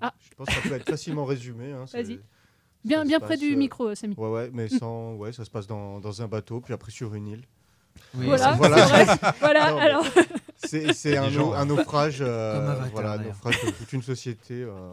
Ah. 0.00 0.12
Je 0.30 0.34
pense 0.36 0.46
que 0.48 0.52
ça 0.54 0.60
peut 0.68 0.74
être 0.74 0.88
facilement 0.88 1.24
résumé. 1.24 1.72
hein, 1.72 1.84
Vas-y. 1.92 2.20
Bien 2.84 3.04
bien 3.06 3.18
près 3.18 3.30
passe, 3.30 3.40
du 3.40 3.54
euh, 3.54 3.56
micro, 3.56 3.94
Samy. 3.94 4.14
Ouais, 4.18 4.28
ouais, 4.28 4.50
mais 4.52 4.66
Mm. 4.66 4.78
sans, 4.78 5.14
ouais, 5.14 5.32
ça 5.32 5.44
se 5.44 5.50
passe 5.50 5.66
dans, 5.66 6.00
dans 6.00 6.20
un 6.22 6.28
bateau, 6.28 6.60
puis 6.60 6.74
après 6.74 6.90
sur 6.90 7.14
une 7.14 7.28
île. 7.28 7.42
Oui, 8.14 8.26
Voilà. 8.26 8.52
Voilà, 9.40 9.70
Non, 9.70 9.78
alors. 9.78 10.04
C'est 10.56 10.92
c'est 10.92 11.16
un, 11.16 11.30
nau- 11.30 11.52
hein. 11.54 11.60
un 11.60 11.64
naufrage, 11.66 12.18
euh, 12.20 12.76
voilà, 12.92 13.12
un 13.12 13.18
naufrage 13.18 13.62
de 13.64 13.70
toute 13.70 13.92
une 13.92 14.02
société. 14.02 14.62
euh. 14.62 14.90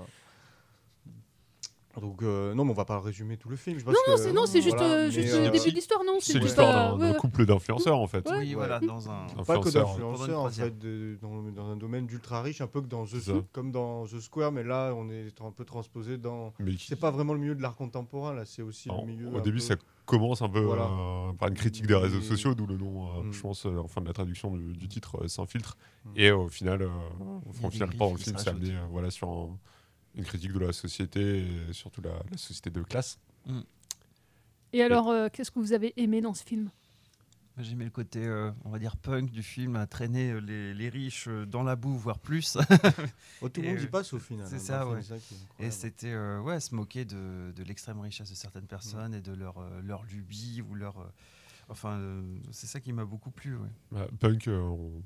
Donc 2.00 2.24
euh, 2.24 2.54
non, 2.54 2.64
mais 2.64 2.72
on 2.72 2.76
va 2.76 2.86
pas 2.86 3.00
résumer 3.02 3.36
tout 3.36 3.50
le 3.50 3.58
film. 3.58 3.78
Je 3.80 3.84
pense 3.84 3.94
Non, 3.94 4.00
non, 4.08 4.16
que- 4.16 4.22
c'est 4.22 4.32
non, 4.34 4.46
c'est 4.46 4.62
juste, 4.62 4.78
voilà, 4.78 4.94
euh, 4.94 5.10
juste 5.10 5.34
euh, 5.34 5.46
le 5.46 5.50
début 5.52 5.70
de 5.72 5.76
l'histoire, 5.76 6.04
non 6.06 6.18
C'est 6.22 6.40
l'histoire 6.40 6.98
d'un 6.98 7.12
ouais. 7.12 7.18
couple 7.18 7.46
d'influenceurs 7.46 8.00
en 8.00 8.08
fait. 8.08 8.30
Ouais. 8.30 8.38
Oui, 8.40 8.54
voilà, 8.54 8.80
dans 8.80 9.10
un. 9.10 9.26
Pas 9.46 9.60
que 9.60 9.70
d'influenceurs, 9.70 10.40
en 10.40 10.50
fait, 10.50 10.78
de- 10.80 11.18
dans, 11.22 11.42
dans 11.44 11.68
un 11.70 11.76
domaine 11.76 12.06
d'ultra 12.06 12.42
riche, 12.42 12.62
un 12.62 12.68
peu 12.68 12.82
que 12.82 12.88
dans 12.88 13.04
The 13.06 13.10
C'est 13.10 13.20
Soup, 13.32 13.36
ça. 13.42 13.48
comme 13.52 13.72
dans 13.72 14.06
The 14.06 14.20
Square, 14.22 14.52
mais 14.54 14.64
là, 14.64 14.94
on 14.96 15.10
est 15.10 15.42
un 15.42 15.52
peu 15.52 15.66
transposé 15.66 16.18
dans. 16.18 16.54
Mais 16.60 16.76
qui- 16.76 16.88
C'est 16.88 16.96
pas 16.96 17.12
vraiment 17.12 17.34
le 17.34 17.40
milieu 17.40 17.56
de 17.56 17.62
l'art 17.62 17.76
contemporain, 17.76 18.34
là, 18.34 18.46
c'est 18.46 18.62
aussi 18.62 18.88
le 18.90 19.06
milieu. 19.06 19.28
au 19.28 19.42
début, 19.42 19.58
peu- 19.58 19.64
ça 19.64 19.76
commence 20.06 20.42
un 20.42 20.50
peu 20.50 20.60
Voilà. 20.62 20.84
euh, 20.84 21.34
par 21.34 21.50
une 21.50 21.56
critique 21.56 21.88
des 21.88 21.96
réseaux 21.96 22.20
Et- 22.20 22.24
sociaux, 22.24 22.54
d'où 22.56 22.68
le 22.68 22.78
nom, 22.78 23.08
euh, 23.20 23.24
Mm. 23.24 23.34
je 23.34 23.42
pense, 23.42 23.66
euh, 23.66 23.78
enfin 23.84 24.02
de 24.02 24.08
la 24.08 24.14
traduction 24.14 24.56
du, 24.56 24.74
du 24.74 24.88
titre, 24.88 25.24
euh, 25.24 25.28
sans 25.28 25.46
filtre. 25.46 25.78
Mm. 26.06 26.10
Et 26.16 26.32
au 26.32 26.48
final, 26.48 26.80
des 26.80 27.70
final, 27.70 27.88
griffes 27.90 27.98
pendant 28.00 28.12
le 28.14 28.18
film, 28.18 28.38
c'est 28.38 28.50
amené 28.50 28.74
voilà, 28.92 29.12
sur 29.12 29.28
un- 29.30 29.58
une 30.16 30.24
critique 30.26 30.52
de 30.54 30.60
la 30.60 30.74
société, 30.74 31.46
et 31.70 31.74
surtout 31.74 32.02
la, 32.02 32.12
la 32.30 32.38
société 32.38 32.70
de 32.70 32.82
classe. 32.82 33.20
Et 34.74 34.82
alors 34.84 35.10
euh, 35.10 35.30
qu'est-ce 35.32 35.52
que 35.52 35.60
vous 35.60 35.74
avez 35.74 35.94
aimé 35.98 36.22
dans 36.22 36.34
ce 36.34 36.44
film? 36.44 36.70
J'ai 37.58 37.74
aimé 37.74 37.84
le 37.84 37.92
côté, 37.92 38.26
euh, 38.26 38.50
on 38.64 38.70
va 38.70 38.80
dire, 38.80 38.96
punk 38.96 39.30
du 39.30 39.44
film, 39.44 39.76
à 39.76 39.86
traîner 39.86 40.32
euh, 40.32 40.40
les, 40.40 40.74
les 40.74 40.88
riches 40.90 41.28
euh, 41.28 41.46
dans 41.46 41.64
la 41.64 41.76
boue, 41.76 41.98
voire 41.98 42.18
plus. 42.18 42.58
Oh, 43.42 43.50
tout 43.50 43.62
le 43.62 43.68
monde 43.74 43.82
y 43.82 43.84
euh, 43.84 43.88
passe 43.90 44.14
au 44.14 44.20
final, 44.20 44.48
C'est 44.50 44.56
hein, 44.56 44.60
ça, 44.60 44.88
ouais. 44.88 45.02
ça 45.04 45.16
Et 45.60 45.70
c'était, 45.70 46.14
euh, 46.14 46.40
ouais, 46.40 46.60
se 46.62 46.74
moquer 46.74 47.04
de, 47.04 47.52
de 47.54 47.64
l'extrême 47.64 48.00
richesse 48.00 48.30
de 48.30 48.36
certaines 48.36 48.68
personnes 48.68 49.14
et 49.14 49.20
de 49.22 49.34
leur, 49.34 49.58
euh, 49.58 49.82
leur 49.84 50.04
lubie 50.04 50.64
ou 50.68 50.76
leur. 50.76 50.96
Enfin, 51.72 51.98
euh, 52.00 52.38
c'est 52.52 52.68
ça 52.68 52.80
qui 52.80 52.94
m'a 52.94 53.06
beaucoup 53.06 53.32
plu, 53.32 53.56
ouais. 53.58 53.70
Bah, 53.92 54.08
punk, 54.20 54.48
euh, 54.48 54.60
on, 54.60 55.02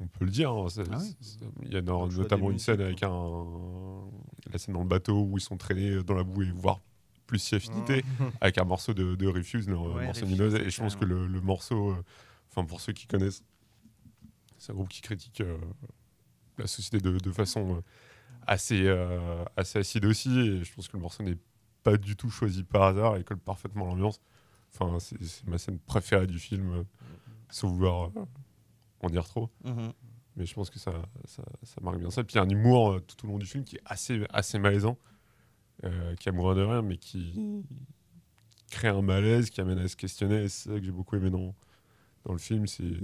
on 0.00 0.06
peut 0.08 0.24
le 0.24 0.30
dire. 0.30 0.50
hein, 0.52 0.66
Ah 0.90 0.98
oui. 1.00 1.16
Il 1.62 1.72
y 1.72 1.76
a 1.76 1.82
no- 1.82 2.06
notamment 2.08 2.50
une 2.50 2.58
scène 2.58 2.80
avec 2.80 3.02
un, 3.02 4.10
la 4.52 4.58
scène 4.58 4.74
dans 4.74 4.82
le 4.82 4.88
bateau 4.88 5.22
où 5.24 5.38
ils 5.38 5.40
sont 5.42 5.56
traînés 5.56 6.02
dans 6.02 6.14
la 6.14 6.24
boue 6.24 6.42
et 6.42 6.50
voire 6.50 6.80
plus 7.26 7.38
si 7.38 7.54
affinité 7.54 8.04
avec 8.40 8.58
un 8.58 8.64
morceau 8.64 8.92
de, 8.94 9.14
de 9.14 9.26
Refuse, 9.26 9.68
le 9.68 9.76
Ouais, 9.76 10.04
morceau 10.04 10.26
Refuse. 10.26 10.54
Et 10.56 10.70
je 10.70 10.80
pense 10.80 10.96
que 10.96 11.04
le, 11.04 11.26
le 11.26 11.40
morceau, 11.40 11.92
euh, 11.92 12.04
enfin 12.50 12.64
pour 12.66 12.80
ceux 12.80 12.92
qui 12.92 13.06
connaissent, 13.06 13.42
c'est 14.58 14.72
un 14.72 14.74
groupe 14.74 14.88
qui 14.88 15.00
critique 15.00 15.40
euh, 15.40 15.56
la 16.58 16.66
société 16.66 16.98
de, 17.00 17.18
de 17.18 17.32
façon 17.32 17.76
euh, 17.76 17.80
assez, 18.46 18.82
euh, 18.86 19.44
assez 19.56 19.78
acide 19.78 20.04
aussi. 20.04 20.30
Et 20.38 20.64
je 20.64 20.74
pense 20.74 20.88
que 20.88 20.96
le 20.96 21.02
morceau 21.02 21.22
n'est 21.22 21.38
pas 21.82 21.96
du 21.96 22.16
tout 22.16 22.30
choisi 22.30 22.62
par 22.64 22.82
hasard 22.82 23.16
et 23.16 23.24
colle 23.24 23.38
parfaitement 23.38 23.86
l'ambiance. 23.86 24.20
Enfin, 24.74 24.98
c'est 24.98 25.46
ma 25.46 25.58
scène 25.58 25.78
préférée 25.78 26.26
du 26.26 26.38
film, 26.38 26.72
euh, 26.72 26.84
sans 27.50 27.68
vouloir 27.68 28.10
euh, 28.16 28.24
en 29.00 29.10
dire 29.10 29.26
trop. 29.26 29.50
Mhm. 29.64 29.92
Mais 30.36 30.46
je 30.46 30.54
pense 30.54 30.70
que 30.70 30.78
ça, 30.78 30.92
ça, 31.26 31.42
ça 31.62 31.80
marque 31.82 31.98
bien 31.98 32.10
ça. 32.10 32.24
Puis 32.24 32.34
il 32.34 32.36
y 32.36 32.40
a 32.40 32.42
un 32.42 32.48
humour 32.48 32.92
euh, 32.92 33.00
tout 33.00 33.26
au 33.26 33.28
long 33.28 33.38
du 33.38 33.46
film 33.46 33.64
qui 33.64 33.76
est 33.76 33.82
assez, 33.84 34.24
assez 34.30 34.58
malaisant, 34.58 34.96
euh, 35.84 36.14
qui 36.16 36.28
a 36.28 36.32
mourir 36.32 36.56
de 36.56 36.62
rien, 36.62 36.82
mais 36.82 36.96
qui, 36.96 37.64
crée 38.70 38.88
un 38.88 39.02
malaise 39.02 39.50
qui 39.50 39.60
amène 39.60 39.78
à 39.78 39.88
se 39.88 39.96
questionner. 39.96 40.44
Et 40.44 40.48
c'est 40.48 40.70
ça 40.70 40.78
que 40.78 40.84
j'ai 40.84 40.92
beaucoup 40.92 41.16
aimé 41.16 41.28
dans, 41.28 41.54
dans 42.24 42.32
le 42.32 42.38
film. 42.38 42.66
C'est 42.66 42.94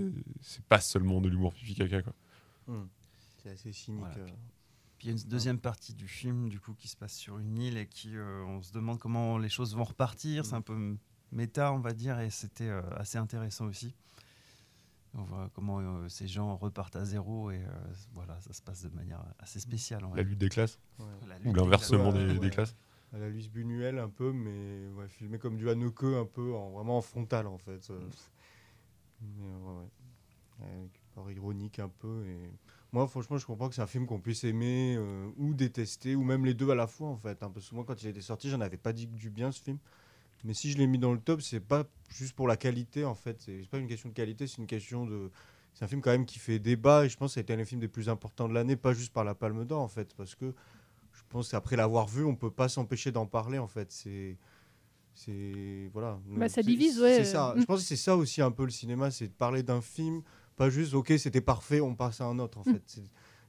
c'est 0.41 0.65
pas 0.65 0.81
seulement 0.81 1.21
de 1.21 1.29
l'humour 1.29 1.53
pipi 1.53 1.75
caca. 1.75 2.03
Quoi. 2.03 2.15
Hmm. 2.67 2.89
C'est 3.43 3.51
assez 3.51 3.73
cynique. 3.73 4.01
Voilà. 4.01 4.17
euh. 4.17 4.27
Puis 4.99 5.09
il 5.09 5.11
y 5.11 5.17
a 5.17 5.23
une 5.23 5.29
deuxième 5.29 5.61
partie 5.61 5.95
du 5.95 6.09
film 6.09 6.49
du 6.49 6.59
coup 6.59 6.75
qui 6.75 6.89
se 6.89 6.97
passe 6.97 7.15
sur 7.15 7.39
une 7.39 7.57
île 7.59 7.77
et 7.77 7.87
qui 7.87 8.17
euh, 8.17 8.43
on 8.47 8.63
se 8.63 8.73
demande 8.73 8.99
comment 8.99 9.39
les 9.39 9.49
choses 9.49 9.77
vont 9.77 9.85
repartir. 9.85 10.47
C'est 10.47 10.55
un 10.55 10.63
peu 10.63 10.97
méta 11.33 11.73
on 11.73 11.79
va 11.79 11.93
dire 11.93 12.19
et 12.21 12.31
c'était 12.31 12.69
euh, 12.69 12.83
assez 12.97 13.19
intéressant 13.19 13.67
aussi. 13.67 13.95
On 15.15 15.23
voit 15.23 15.51
comment 15.55 15.79
euh, 15.81 16.09
ces 16.09 16.29
gens 16.29 16.57
repartent 16.57 16.97
à 16.97 17.05
zéro 17.05 17.51
et 17.51 17.57
euh, 17.57 17.69
voilà 18.13 18.39
ça 18.41 18.53
se 18.53 18.63
passe 18.63 18.83
de 18.83 18.95
manière 18.95 19.23
assez 19.39 19.59
spéciale. 19.59 20.03
La 20.15 20.23
lutte 20.23 20.39
des 20.39 20.49
classes 20.49 20.79
Ouais. 20.99 21.07
Ou 21.45 21.55
l'inversement 21.55 22.13
des, 22.13 22.27
Ouais, 22.27 22.35
des 22.35 22.39
ouais. 22.39 22.51
classes. 22.51 22.77
À 23.13 23.19
la 23.19 23.29
Luis 23.31 23.49
Buñuel 23.49 23.99
un 23.99 24.11
peu, 24.11 24.33
mais 24.33 24.87
ouais, 24.91 25.09
filmé 25.09 25.39
comme 25.39 25.57
du 25.57 25.71
Haneke 25.71 26.03
un 26.05 26.27
peu, 26.27 26.55
en, 26.55 26.71
vraiment 26.73 26.99
en 26.99 27.03
frontal 27.03 27.47
en 27.47 27.57
fait. 27.59 27.91
Mais. 29.21 29.57
Avec 30.61 31.01
part 31.15 31.31
ironique 31.31 31.79
un 31.79 31.89
peu. 31.89 32.25
Et... 32.27 32.51
Moi 32.93 33.07
franchement 33.07 33.39
je 33.39 33.47
comprends 33.47 33.69
que 33.69 33.75
c'est 33.75 33.83
un 33.83 33.87
film 33.87 34.07
qu'on 34.07 34.21
puisse 34.21 34.45
aimer 34.45 34.97
euh, 34.99 35.31
ou 35.37 35.55
détester, 35.55 36.15
ou 36.17 36.23
même 36.23 36.45
les 36.45 36.55
deux 36.55 36.71
à 36.71 36.75
la 36.75 36.87
fois 36.87 37.09
en 37.09 37.17
fait. 37.17 37.43
Un 37.43 37.51
peu 37.51 37.61
souvent 37.61 37.85
quand 37.85 38.03
il 38.03 38.09
était 38.09 38.21
sorti 38.21 38.51
j'en 38.51 38.61
avais 38.61 38.77
pas 38.77 38.93
dit 38.93 39.09
que 39.09 39.15
du 39.15 39.31
bien 39.31 39.53
ce 39.53 39.63
film. 39.63 39.79
Mais 40.45 40.55
si 40.55 40.71
je 40.71 40.79
l'ai 40.79 40.87
mis 40.87 40.99
dans 40.99 41.13
le 41.13 41.19
top, 41.21 41.41
c'est 41.43 41.61
pas 41.61 41.85
juste 42.11 42.35
pour 42.35 42.47
la 42.49 42.57
qualité 42.57 43.05
en 43.05 43.15
fait. 43.15 43.41
C'est 43.41 43.69
pas 43.69 43.79
une 43.79 43.89
question 43.89 44.09
de 44.09 44.15
qualité, 44.15 44.47
c'est 44.47 44.59
une 44.59 44.67
question 44.67 45.05
de. 45.07 45.31
C'est 45.75 45.85
un 45.85 45.89
film 45.89 46.01
quand 46.01 46.11
même 46.11 46.27
qui 46.27 46.39
fait 46.39 46.59
débat 46.59 47.05
et 47.05 47.09
je 47.09 47.17
pense 47.17 47.31
que 47.31 47.35
ça 47.35 47.41
a 47.41 47.43
été 47.43 47.53
un 47.53 47.57
des 47.59 47.65
films 47.65 47.81
des 47.81 47.89
plus 47.89 48.09
importants 48.09 48.49
de 48.49 48.55
l'année, 48.55 48.75
pas 48.77 48.93
juste 48.93 49.13
par 49.13 49.25
la 49.25 49.35
Palme 49.35 49.65
d'Or 49.65 49.81
en 49.81 49.89
fait, 49.89 50.15
parce 50.17 50.35
que 50.35 50.53
je 51.13 51.23
pense 51.29 51.51
qu'après 51.51 51.77
l'avoir 51.77 52.07
vu, 52.09 52.25
on 52.25 52.35
peut 52.37 52.51
pas 52.51 52.69
s'empêcher 52.69 53.13
d'en 53.13 53.27
parler 53.27 53.59
en 53.59 53.69
fait. 53.69 53.91
C'est. 53.93 54.37
C'est. 55.15 55.91
Voilà. 55.93 56.21
Bah, 56.37 56.49
ça 56.49 56.63
divise, 56.63 57.01
ouais. 57.01 57.15
C'est 57.15 57.25
ça. 57.25 57.55
Je 57.57 57.65
pense 57.65 57.81
que 57.81 57.87
c'est 57.87 57.97
ça 57.97 58.17
aussi 58.17 58.41
un 58.41 58.51
peu 58.51 58.65
le 58.65 58.71
cinéma, 58.71 59.11
c'est 59.11 59.29
de 59.29 59.33
parler 59.33 59.63
d'un 59.63 59.81
film, 59.81 60.23
pas 60.57 60.71
juste, 60.71 60.95
ok, 60.95 61.13
c'était 61.19 61.41
parfait, 61.41 61.81
on 61.81 61.95
passe 61.95 62.21
à 62.21 62.25
un 62.27 62.39
autre 62.39 62.59
en 62.59 62.63
Mm. 62.63 62.75
fait. 62.75 63.01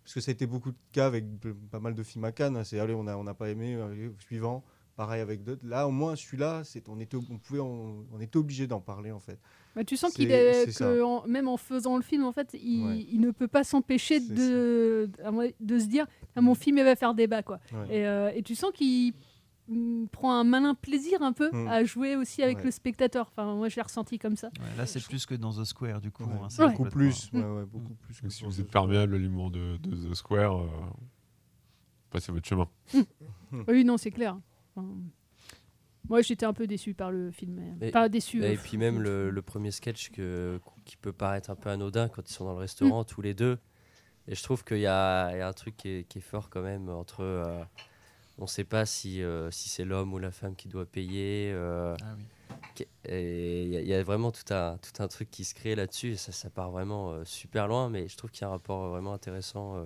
Parce 0.04 0.14
que 0.16 0.22
ça 0.22 0.32
a 0.32 0.34
été 0.34 0.48
beaucoup 0.48 0.72
de 0.72 0.78
cas 0.92 1.06
avec 1.06 1.26
p- 1.40 1.54
pas 1.70 1.80
mal 1.80 1.94
de 1.94 2.02
films 2.02 2.26
à 2.26 2.32
Cannes. 2.32 2.58
hein. 2.58 2.64
C'est 2.64 2.80
allez, 2.80 2.96
on 2.96 3.04
n'a 3.04 3.18
on 3.18 3.24
n'a 3.24 3.36
pas 3.36 3.50
aimé, 3.50 3.76
allez, 3.76 4.10
suivant. 4.20 4.64
Pareil 5.00 5.22
avec 5.22 5.46
d'autres. 5.46 5.66
Là, 5.66 5.88
au 5.88 5.92
moins, 5.92 6.18
celui-là, 6.18 6.66
c'est- 6.66 6.90
on 6.90 7.00
était, 7.00 7.16
on 7.16 7.38
pouvait, 7.38 7.62
on, 7.62 8.06
on 8.12 8.20
était 8.20 8.36
obligé 8.36 8.68
d'en 8.68 8.82
parler 8.82 9.12
en 9.12 9.20
fait. 9.22 9.40
Bah, 9.74 9.86
tu 9.86 9.96
sens 9.96 10.12
qu'il 10.14 10.30
est, 10.30 10.78
que 10.78 11.02
en- 11.02 11.26
même 11.26 11.48
en 11.48 11.56
faisant 11.56 11.96
le 11.96 12.02
film, 12.04 12.26
en 12.26 12.34
fait, 12.34 12.54
il, 12.62 12.86
Ouais. 12.86 13.08
il 13.10 13.22
ne 13.22 13.32
peut 13.32 13.48
pas 13.48 13.64
s'empêcher 13.64 14.20
de, 14.20 15.10
se 15.16 15.86
dire 15.88 16.06
ah, 16.36 16.42
mon 16.42 16.54
film 16.54 16.80
il 16.80 16.84
va 16.84 16.98
faire 16.98 17.14
débat 17.14 17.44
quoi. 17.44 17.62
Ouais. 17.72 18.00
Et, 18.00 18.06
euh, 18.08 18.30
et 18.36 18.44
tu 18.44 18.56
sens 18.56 18.72
qu'il 18.74 19.14
mm, 19.70 20.08
prend 20.08 20.34
un 20.34 20.44
malin 20.44 20.76
plaisir 20.76 21.22
un 21.22 21.32
peu 21.32 21.50
Mm. 21.50 21.68
à 21.70 21.84
jouer 21.86 22.18
aussi 22.18 22.44
avec 22.44 22.58
Ouais. 22.58 22.64
le 22.66 22.72
spectateur. 22.72 23.32
Enfin, 23.32 23.56
moi 23.56 23.70
je 23.70 23.78
l'ai 23.78 23.82
ressenti 23.84 24.20
comme 24.20 24.36
ça. 24.36 24.48
Ouais, 24.60 24.76
là 24.78 24.86
c'est 24.86 25.02
plus 25.02 25.26
que 25.26 25.36
dans 25.36 25.54
The 25.54 25.64
Square 25.64 26.02
du 26.02 26.12
coup. 26.12 26.24
Ouais. 26.26 26.32
hein. 26.60 26.68
Beaucoup 26.72 26.90
plus, 26.90 27.30
ouais, 27.32 27.42
ouais, 27.42 27.66
beaucoup 27.66 27.94
plus. 27.94 28.20
que 28.20 28.28
Si 28.28 28.44
vous 28.44 28.60
êtes 28.60 28.70
perméable 28.70 29.16
à 29.16 29.18
l'humour 29.18 29.50
de, 29.50 29.78
de 29.78 30.10
The 30.10 30.14
Square, 30.14 30.58
euh, 30.64 30.68
passez 32.10 32.34
votre 32.34 32.46
chemin. 32.50 32.68
Oui, 33.70 33.86
non, 33.86 33.96
c'est 33.98 34.12
clair. 34.12 34.38
Enfin, 34.80 34.96
moi 36.08 36.22
j'étais 36.22 36.46
un 36.46 36.54
peu 36.54 36.66
déçu 36.68 36.94
par 36.94 37.12
le 37.12 37.32
film. 37.32 37.76
mais- 37.80 37.90
Et- 37.90 37.92
Pas 37.92 38.10
déçu. 38.10 38.44
Et 38.44 38.56
euh, 38.56 38.58
puis 38.62 38.78
même 38.78 39.00
le, 39.02 39.30
le 39.30 39.42
premier 39.42 39.72
sketch 39.72 40.10
que, 40.12 40.60
qui 40.86 40.98
peut 40.98 41.14
paraître 41.14 41.50
un 41.50 41.56
peu 41.56 41.70
anodin 41.70 42.08
quand 42.10 42.30
ils 42.30 42.34
sont 42.34 42.46
dans 42.46 42.54
le 42.54 42.60
restaurant 42.60 43.04
tous 43.04 43.22
les 43.22 43.34
deux. 43.34 43.58
Et 44.28 44.36
je 44.36 44.44
trouve 44.44 44.64
qu'il 44.64 44.80
y 44.80 44.88
a, 44.88 45.32
il 45.34 45.38
y 45.40 45.42
a 45.42 45.48
un 45.48 45.54
truc 45.54 45.76
qui 45.78 45.90
est, 45.90 46.04
qui 46.08 46.20
est 46.20 46.22
fort 46.22 46.50
quand 46.50 46.62
même 46.62 46.90
entre. 46.90 47.22
euh, 47.24 47.64
on 48.38 48.44
ne 48.44 48.48
sait 48.48 48.64
pas 48.64 48.86
si, 48.86 49.22
euh, 49.22 49.52
si 49.52 49.68
c'est 49.70 49.84
l'homme 49.84 50.14
ou 50.14 50.18
la 50.20 50.32
femme 50.32 50.56
qui 50.56 50.68
doit 50.70 50.86
payer. 50.86 51.52
euh, 51.54 51.96
Ah 52.02 52.16
oui. 52.18 52.24
Et 53.06 53.64
il 53.64 53.70
y, 53.70 53.78
a- 53.78 53.82
il 53.82 53.88
y 53.88 53.94
a 53.94 54.02
vraiment 54.04 54.32
tout 54.32 54.54
un, 54.54 54.78
tout 54.78 55.04
un 55.04 55.08
truc 55.10 55.30
qui 55.30 55.44
se 55.44 55.54
crée 55.54 55.76
là-dessus. 55.76 56.16
Ça, 56.16 56.32
ça 56.32 56.50
part 56.50 56.72
vraiment 56.72 57.12
euh, 57.12 57.26
super 57.26 57.68
loin. 57.68 57.90
Mais 57.90 58.08
je 58.08 58.16
trouve 58.16 58.32
qu'il 58.32 58.42
y 58.44 58.46
a 58.46 58.48
un 58.48 58.52
rapport 58.52 58.88
vraiment 58.90 59.14
intéressant 59.14 59.78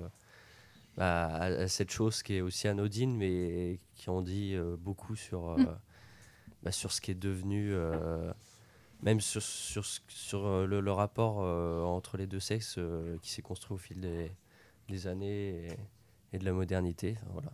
à, 0.97 1.35
à 1.43 1.67
cette 1.67 1.91
chose 1.91 2.23
qui 2.23 2.35
est 2.35 2.41
aussi 2.41 2.67
anodine, 2.67 3.15
mais 3.15 3.79
qui 3.95 4.09
en 4.09 4.21
dit 4.21 4.53
euh, 4.55 4.75
beaucoup 4.77 5.15
sur, 5.15 5.49
euh, 5.51 5.57
Mm. 5.63 5.75
bah, 6.63 6.71
sur 6.71 6.91
ce 6.91 7.01
qui 7.01 7.11
est 7.11 7.15
devenu. 7.19 7.73
euh, 7.73 8.31
même 9.01 9.19
sur, 9.19 9.41
sur, 9.41 9.85
le, 10.65 10.79
le 10.79 10.91
rapport 10.93 11.37
entre 11.85 12.15
les 12.15 12.25
deux 12.25 12.39
sexes 12.39 12.79
qui 13.21 13.31
s'est 13.31 13.41
construit 13.41 13.75
au 13.75 13.77
fil 13.77 13.99
des, 13.99 14.31
des 14.87 15.07
années 15.07 15.67
et, 15.67 15.77
et 16.31 16.39
de 16.39 16.45
la 16.45 16.53
modernité. 16.53 17.17
Voilà. 17.33 17.51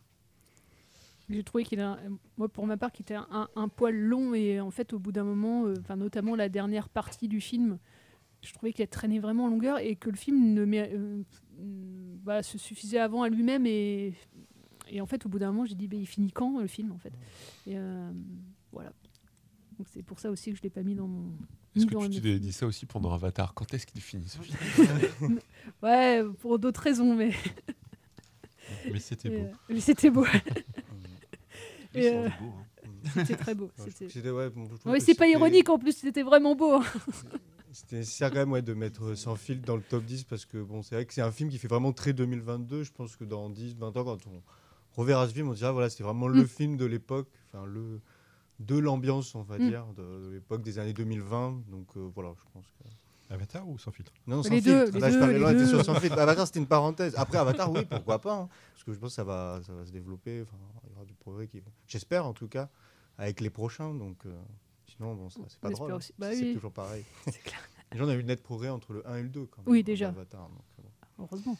J'ai 1.27 1.43
trouvé 1.43 1.63
qu'il 1.63 1.79
a, 1.79 1.97
moi 2.37 2.49
pour 2.49 2.67
ma 2.67 2.77
part, 2.77 2.91
qu'il 2.91 3.03
était 3.03 3.15
un, 3.15 3.49
un 3.55 3.67
poil 3.67 3.95
long 3.95 4.35
et 4.35 4.59
en 4.59 4.69
fait 4.71 4.93
au 4.93 4.99
bout 4.99 5.11
d'un 5.11 5.23
moment, 5.23 5.65
enfin 5.79 5.95
notamment 5.95 6.35
la 6.35 6.49
dernière 6.49 6.87
partie 6.87 7.27
du 7.27 7.41
film, 7.41 7.79
je 8.43 8.53
trouvais 8.53 8.71
qu'il 8.71 8.83
a 8.83 8.87
traîné 8.87 9.19
vraiment 9.19 9.45
en 9.45 9.49
longueur 9.49 9.79
et 9.79 9.95
que 9.95 10.09
le 10.11 10.15
film 10.17 10.53
ne 10.53 10.65
mé- 10.65 10.89
euh, 10.93 11.23
bah, 11.59 12.43
se 12.43 12.57
suffisait 12.57 12.99
avant 12.99 13.23
à 13.23 13.29
lui-même 13.29 13.65
et, 13.65 14.13
et 14.89 15.01
en 15.01 15.05
fait 15.05 15.25
au 15.25 15.29
bout 15.29 15.39
d'un 15.39 15.51
moment 15.51 15.65
j'ai 15.65 15.75
dit 15.75 15.87
bah, 15.87 15.97
il 15.97 16.05
finit 16.07 16.31
quand 16.31 16.59
le 16.59 16.67
film 16.67 16.91
en 16.91 16.97
fait? 16.97 17.13
Et 17.67 17.77
euh, 17.77 18.11
voilà 18.71 18.91
donc 19.77 19.87
c'est 19.91 20.03
pour 20.03 20.19
ça 20.19 20.29
aussi 20.29 20.51
que 20.51 20.57
je 20.57 20.63
l'ai 20.63 20.69
pas 20.69 20.83
mis 20.83 20.95
dans 20.95 21.07
mon 21.07 21.31
Est-ce 21.75 21.85
que 21.85 22.07
tu 22.09 22.21
t'es 22.21 22.39
dit 22.39 22.51
ça 22.51 22.65
aussi 22.67 22.85
pendant 22.85 23.13
Avatar 23.13 23.53
Quand 23.53 23.73
est-ce 23.73 23.85
qu'il 23.87 24.01
finit 24.01 24.27
ce 24.27 24.37
film? 24.39 25.39
Ouais 25.83 26.21
pour 26.39 26.59
d'autres 26.59 26.81
raisons 26.81 27.15
mais 27.15 27.31
Mais 28.91 28.99
c'était 28.99 29.29
beau. 29.29 29.35
euh, 29.45 29.51
mais 29.69 29.79
c'était 29.79 30.09
beau 30.09 30.25
Et, 31.95 32.03
c'est 32.03 32.15
euh, 32.17 32.29
beau, 32.39 32.53
hein. 32.55 33.09
c'était 33.15 33.35
très 33.35 33.55
beau 33.55 33.71
Ouais, 33.79 33.91
c'était 33.97 34.29
ouais, 34.29 34.49
bon, 34.51 34.69
c'est 34.99 35.15
pas 35.15 35.27
ironique 35.27 35.69
en 35.69 35.79
plus 35.79 35.93
c'était 35.97 36.21
vraiment 36.21 36.55
beau 36.55 36.73
hein. 36.73 36.83
C'était 37.71 37.97
nécessaire 37.97 38.29
quand 38.31 38.37
même 38.37 38.51
ouais, 38.51 38.61
de 38.61 38.73
mettre 38.73 39.15
Sans 39.15 39.35
filtre 39.35 39.65
dans 39.65 39.75
le 39.75 39.81
top 39.83 40.03
10 40.03 40.23
parce 40.23 40.45
que 40.45 40.57
bon, 40.61 40.81
c'est 40.81 40.95
vrai 40.95 41.05
que 41.05 41.13
c'est 41.13 41.21
un 41.21 41.31
film 41.31 41.49
qui 41.49 41.57
fait 41.57 41.67
vraiment 41.67 41.91
très 41.93 42.13
2022. 42.13 42.83
Je 42.83 42.91
pense 42.91 43.15
que 43.15 43.23
dans 43.23 43.49
10, 43.49 43.75
20 43.75 43.95
ans, 43.97 44.03
quand 44.03 44.27
on 44.27 44.41
reverra 44.93 45.27
ce 45.27 45.33
film, 45.33 45.49
on 45.49 45.53
dira 45.53 45.71
voilà, 45.71 45.89
c'était 45.89 46.03
vraiment 46.03 46.27
le 46.27 46.43
Mm. 46.43 46.47
film 46.47 46.77
de 46.77 46.85
l'époque, 46.85 47.29
enfin 47.53 47.65
le 47.65 48.01
de 48.59 48.77
l'ambiance, 48.77 49.35
on 49.35 49.43
va 49.43 49.57
Mm. 49.57 49.69
dire, 49.69 49.85
de, 49.95 50.01
de 50.27 50.29
l'époque 50.33 50.61
des 50.63 50.79
années 50.79 50.93
2020. 50.93 51.61
Donc 51.69 51.87
euh, 51.95 52.09
voilà, 52.13 52.33
je 52.37 52.43
pense 52.53 52.65
que. 52.71 53.33
Avatar 53.33 53.69
ou 53.69 53.77
sans 53.77 53.91
filtre? 53.91 54.11
Non, 54.25 54.41
sans 54.41 54.49
Les 54.49 54.61
filtre. 54.61 54.85
deux, 54.85 54.91
les 54.91 54.99
Là, 54.99 55.09
je 55.09 55.13
deux, 55.13 55.19
parlais 55.19 55.37
loin, 55.39 55.67
sur 55.67 55.85
sans 55.85 55.93
filtre. 55.95 56.17
Avatar, 56.17 56.47
c'était 56.47 56.59
une 56.59 56.65
parenthèse. 56.67 57.13
Après 57.15 57.37
Avatar, 57.37 57.71
oui, 57.71 57.85
pourquoi 57.89 58.19
pas 58.19 58.33
hein, 58.35 58.49
Parce 58.73 58.83
que 58.83 58.91
je 58.91 58.97
pense 58.99 59.11
que 59.11 59.15
ça 59.15 59.23
va, 59.23 59.61
ça 59.65 59.71
va 59.73 59.85
se 59.85 59.91
développer. 59.91 60.43
Il 60.83 60.89
y 60.89 60.93
aura 60.95 61.05
du 61.05 61.13
progrès 61.13 61.47
qui. 61.47 61.61
J'espère 61.87 62.25
en 62.25 62.33
tout 62.33 62.47
cas 62.47 62.69
avec 63.19 63.39
les 63.39 63.51
prochains. 63.51 63.93
Donc 63.93 64.17
euh, 64.25 64.33
sinon, 64.99 65.15
bon, 65.15 65.29
ça- 65.29 65.39
c'est 65.47 65.59
pas 65.59 65.69
On 65.69 65.71
drôle. 65.71 65.87
espère 65.87 65.95
hein. 65.95 65.97
aussi. 65.97 66.13
Bah 66.19 66.27
c'est 66.33 66.41
oui. 66.43 66.53
toujours 66.55 66.71
pareil. 66.73 67.03
C'est 67.25 67.41
clair. 67.43 67.59
Les 67.91 67.97
gens 67.97 68.05
ont 68.07 68.11
eu 68.13 68.23
net 68.23 68.43
progrès 68.43 68.69
entre 68.69 68.93
le 68.93 69.07
1 69.07 69.15
et 69.17 69.23
le 69.23 69.29
2 69.29 69.45
quand 69.45 69.61
même. 69.63 69.71
Oui, 69.71 69.81
déjà. 69.83 70.09
Avatar, 70.09 70.41
donc, 70.49 70.59
euh, 70.79 70.81
bon. 71.17 71.23
Heureusement. 71.31 71.57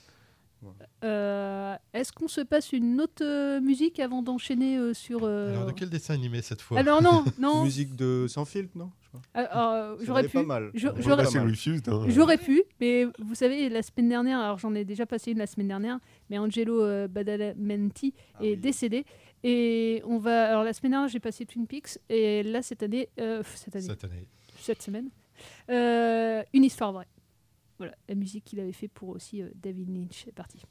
Ouais. 0.61 0.71
Euh, 1.05 1.73
Est-ce 1.93 2.11
qu'on 2.11 2.27
se 2.27 2.41
passe 2.41 2.73
une 2.73 2.99
autre 2.99 3.23
euh, 3.23 3.61
musique 3.61 3.97
avant 4.01 4.21
d'enchaîner 4.21 4.77
euh, 4.77 4.93
sur. 4.93 5.21
euh, 5.23 5.53
Alors, 5.53 5.67
de 5.67 5.71
quel 5.71 5.89
dessin 5.89 6.13
animé 6.15 6.41
cette 6.41 6.61
fois? 6.61 6.77
Alors 6.79 7.01
non, 7.01 7.23
non. 7.39 7.63
Musique 7.63 7.95
de 7.95 8.25
sans 8.27 8.43
filtre, 8.43 8.77
non. 8.77 8.91
Ah, 9.33 9.95
j'aurais 10.01 10.23
pu. 10.27 10.33
pas 10.33 10.43
mal. 10.43 10.71
J'aurais 10.75 12.37
pu, 12.37 12.61
mais 12.79 13.05
vous 13.19 13.33
savez, 13.35 13.67
la 13.69 13.81
semaine 13.81 14.09
dernière, 14.09 14.39
alors 14.39 14.59
j'en 14.59 14.75
ai 14.75 14.85
déjà 14.85 15.05
passé 15.07 15.31
une 15.31 15.39
la 15.39 15.47
semaine 15.47 15.69
dernière, 15.69 15.97
mais 16.29 16.37
Angelo 16.37 16.83
euh, 16.83 17.07
Badalamenti 17.07 18.13
Ah 18.35 18.43
est 18.43 18.55
décédé. 18.55 19.05
Et 19.43 20.01
on 20.05 20.17
va. 20.17 20.49
Alors 20.49 20.63
la 20.63 20.73
semaine 20.73 20.91
dernière, 20.91 21.09
j'ai 21.09 21.19
passé 21.19 21.45
Twin 21.45 21.65
Peaks, 21.67 21.97
et 22.09 22.43
là, 22.43 22.61
cette 22.61 22.83
année. 22.83 23.09
euh, 23.19 23.43
cette 23.55 23.75
année. 23.75 23.85
Cette 23.85 24.03
année. 24.03 24.27
Cette 24.59 24.81
semaine. 24.81 25.09
Euh, 25.69 26.43
une 26.53 26.63
histoire 26.65 26.91
vraie. 26.91 27.07
Voilà, 27.77 27.95
la 28.09 28.15
musique 28.15 28.43
qu'il 28.43 28.59
avait 28.59 28.73
fait 28.73 28.89
pour 28.89 29.09
aussi 29.09 29.41
euh, 29.41 29.49
David 29.55 29.89
Lynch. 29.89 30.23
C'est 30.25 30.33
parti. 30.33 30.61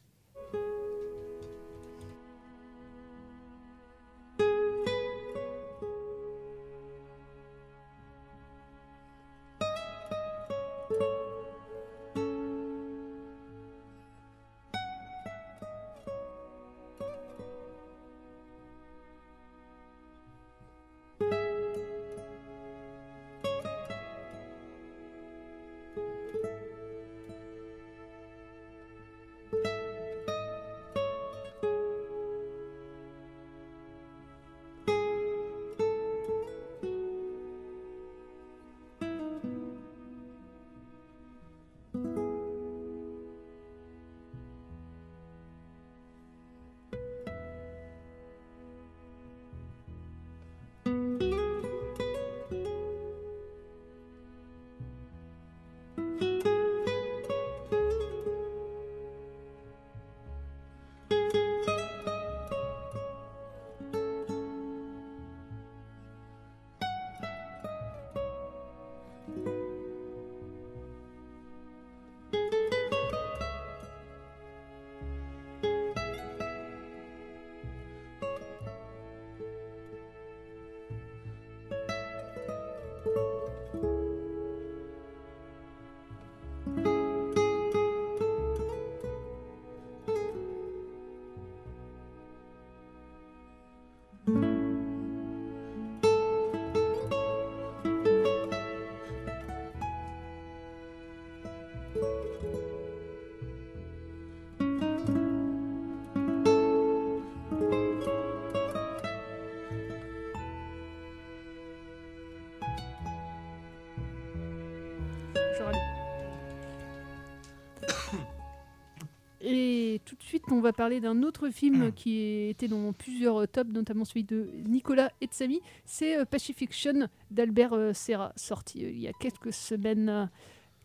Suite, 120.29 120.45
on 120.51 120.61
va 120.61 120.73
parler 120.73 121.01
d'un 121.01 121.23
autre 121.23 121.49
film 121.51 121.93
qui 121.93 122.49
était 122.49 122.69
dans 122.69 122.93
plusieurs 122.93 123.43
euh, 123.43 123.47
tops, 123.47 123.73
notamment 123.73 124.05
celui 124.05 124.25
de 124.25 124.49
Nicolas 124.67 125.11
Etsami. 125.21 125.61
C'est 125.85 126.19
euh, 126.19 126.25
Pacifiction 126.25 127.09
d'Albert 127.31 127.73
euh, 127.73 127.93
Serra, 127.93 128.33
sorti 128.37 128.85
euh, 128.85 128.91
il 128.91 129.01
y 129.01 129.09
a 129.09 129.13
quelques 129.13 129.53
semaines. 129.53 130.31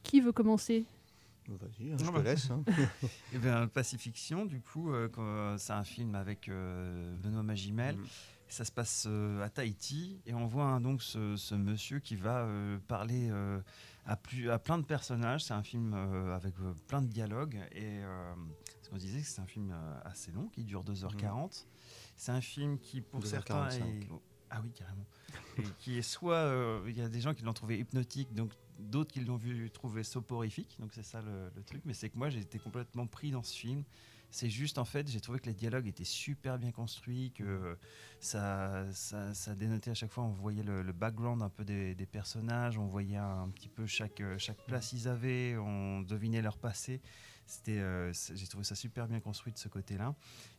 Qui 0.04 0.20
veut 0.20 0.34
commencer? 0.34 0.84
Vas-y, 1.48 1.92
hein, 1.92 1.96
je 2.00 2.12
te 2.12 2.20
laisse. 2.20 2.50
hein. 2.52 2.64
Eh 3.34 3.38
bien, 3.38 3.68
Pacifiction, 3.68 4.46
du 4.46 4.60
coup, 4.62 4.92
euh, 4.92 5.08
quand, 5.08 5.58
c'est 5.58 5.72
un 5.74 5.84
film 5.86 6.16
avec 6.16 6.50
euh, 6.50 7.16
Benoît 7.24 7.44
Magimel. 7.44 7.96
Ça 8.50 8.66
se 8.66 8.72
passe 8.72 9.06
euh, 9.10 9.42
à 9.42 9.50
Tahiti 9.50 10.20
et 10.28 10.34
on 10.34 10.46
voit 10.46 10.66
hein, 10.66 10.82
donc 10.82 11.02
ce, 11.02 11.36
ce 11.38 11.56
monsieur 11.56 12.00
qui 12.00 12.16
va 12.16 12.42
euh, 12.42 12.78
parler 12.88 13.30
euh, 13.32 13.60
à, 14.06 14.16
plus, 14.16 14.52
à 14.52 14.60
plein 14.60 14.78
de 14.78 14.86
personnages. 14.86 15.46
C'est 15.46 15.54
un 15.54 15.64
film 15.64 15.94
euh, 15.96 16.36
avec 16.36 16.54
euh, 16.60 16.74
plein 16.88 17.02
de 17.02 17.08
dialogues 17.08 17.58
et 17.72 18.02
qu'on 18.94 19.00
disait, 19.00 19.22
que 19.22 19.28
c'est 19.28 19.42
un 19.42 19.48
film 19.48 19.72
euh, 19.72 20.00
assez 20.06 20.32
long 20.32 20.48
qui 20.50 20.64
dure 20.64 20.84
2h40. 20.84 21.66
C'est 22.16 22.32
un 22.32 22.42
film 22.42 22.78
qui, 22.80 23.02
pour 23.02 23.22
2h45. 23.22 23.26
certains, 23.26 23.70
est... 23.72 24.08
ah 24.52 24.62
oui 24.64 24.72
carrément, 24.72 25.06
et 25.58 25.64
qui 25.80 25.98
est 25.98 26.04
soit 26.04 26.36
euh, 26.36 26.86
il 26.88 26.98
y 26.98 27.02
a 27.02 27.10
des 27.10 27.22
gens 27.22 27.34
qui 27.34 27.44
l'ont 27.44 27.54
trouvé 27.54 27.80
hypnotique, 27.80 28.34
donc 28.34 28.52
d'autres 28.80 29.12
qui 29.12 29.22
l'ont 29.22 29.38
vu 29.38 29.70
trouver 29.72 30.04
soporifique. 30.04 30.78
Donc 30.80 30.94
c'est 30.94 31.04
ça 31.04 31.22
le, 31.22 31.52
le 31.56 31.64
truc. 31.64 31.82
Mais 31.86 31.94
c'est 31.94 32.10
que 32.10 32.18
moi 32.18 32.30
j'ai 32.30 32.40
été 32.40 32.60
complètement 32.60 33.08
pris 33.08 33.32
dans 33.32 33.44
ce 33.44 33.56
film. 33.56 33.84
C'est 34.34 34.50
juste 34.50 34.80
en 34.80 34.84
fait, 34.86 35.08
j'ai 35.08 35.22
trouvé 35.22 35.38
que 35.38 35.46
les 35.46 35.54
dialogues 35.54 35.86
étaient 35.86 36.04
super 36.04 36.58
bien 36.58 36.72
construits, 36.72 37.32
que 37.34 37.78
ça, 38.20 38.84
ça, 38.92 39.32
ça 39.36 39.54
dénotait 39.54 39.92
à 39.92 39.94
chaque 39.94 40.12
fois. 40.12 40.24
On 40.24 40.32
voyait 40.32 40.64
le, 40.64 40.82
le 40.82 40.92
background 40.92 41.44
un 41.44 41.50
peu 41.50 41.64
des, 41.64 41.94
des 41.94 42.08
personnages, 42.08 42.80
on 42.80 42.88
voyait 42.88 43.18
un, 43.18 43.48
petit 43.50 43.70
peu 43.70 43.86
chaque, 43.86 44.22
euh, 44.22 44.36
chaque 44.40 44.58
place 44.66 44.92
ils 44.92 45.08
avaient, 45.08 45.56
on 45.56 46.02
devinait 46.02 46.42
leur 46.42 46.58
passé. 46.58 47.00
C'était, 47.46 47.78
euh, 47.78 48.12
j'ai 48.34 48.48
trouvé 48.48 48.64
ça 48.64 48.74
super 48.74 49.08
bien 49.08 49.20
construit 49.20 49.54
de 49.54 49.60
ce 49.60 49.68
côté-là. 49.68 50.16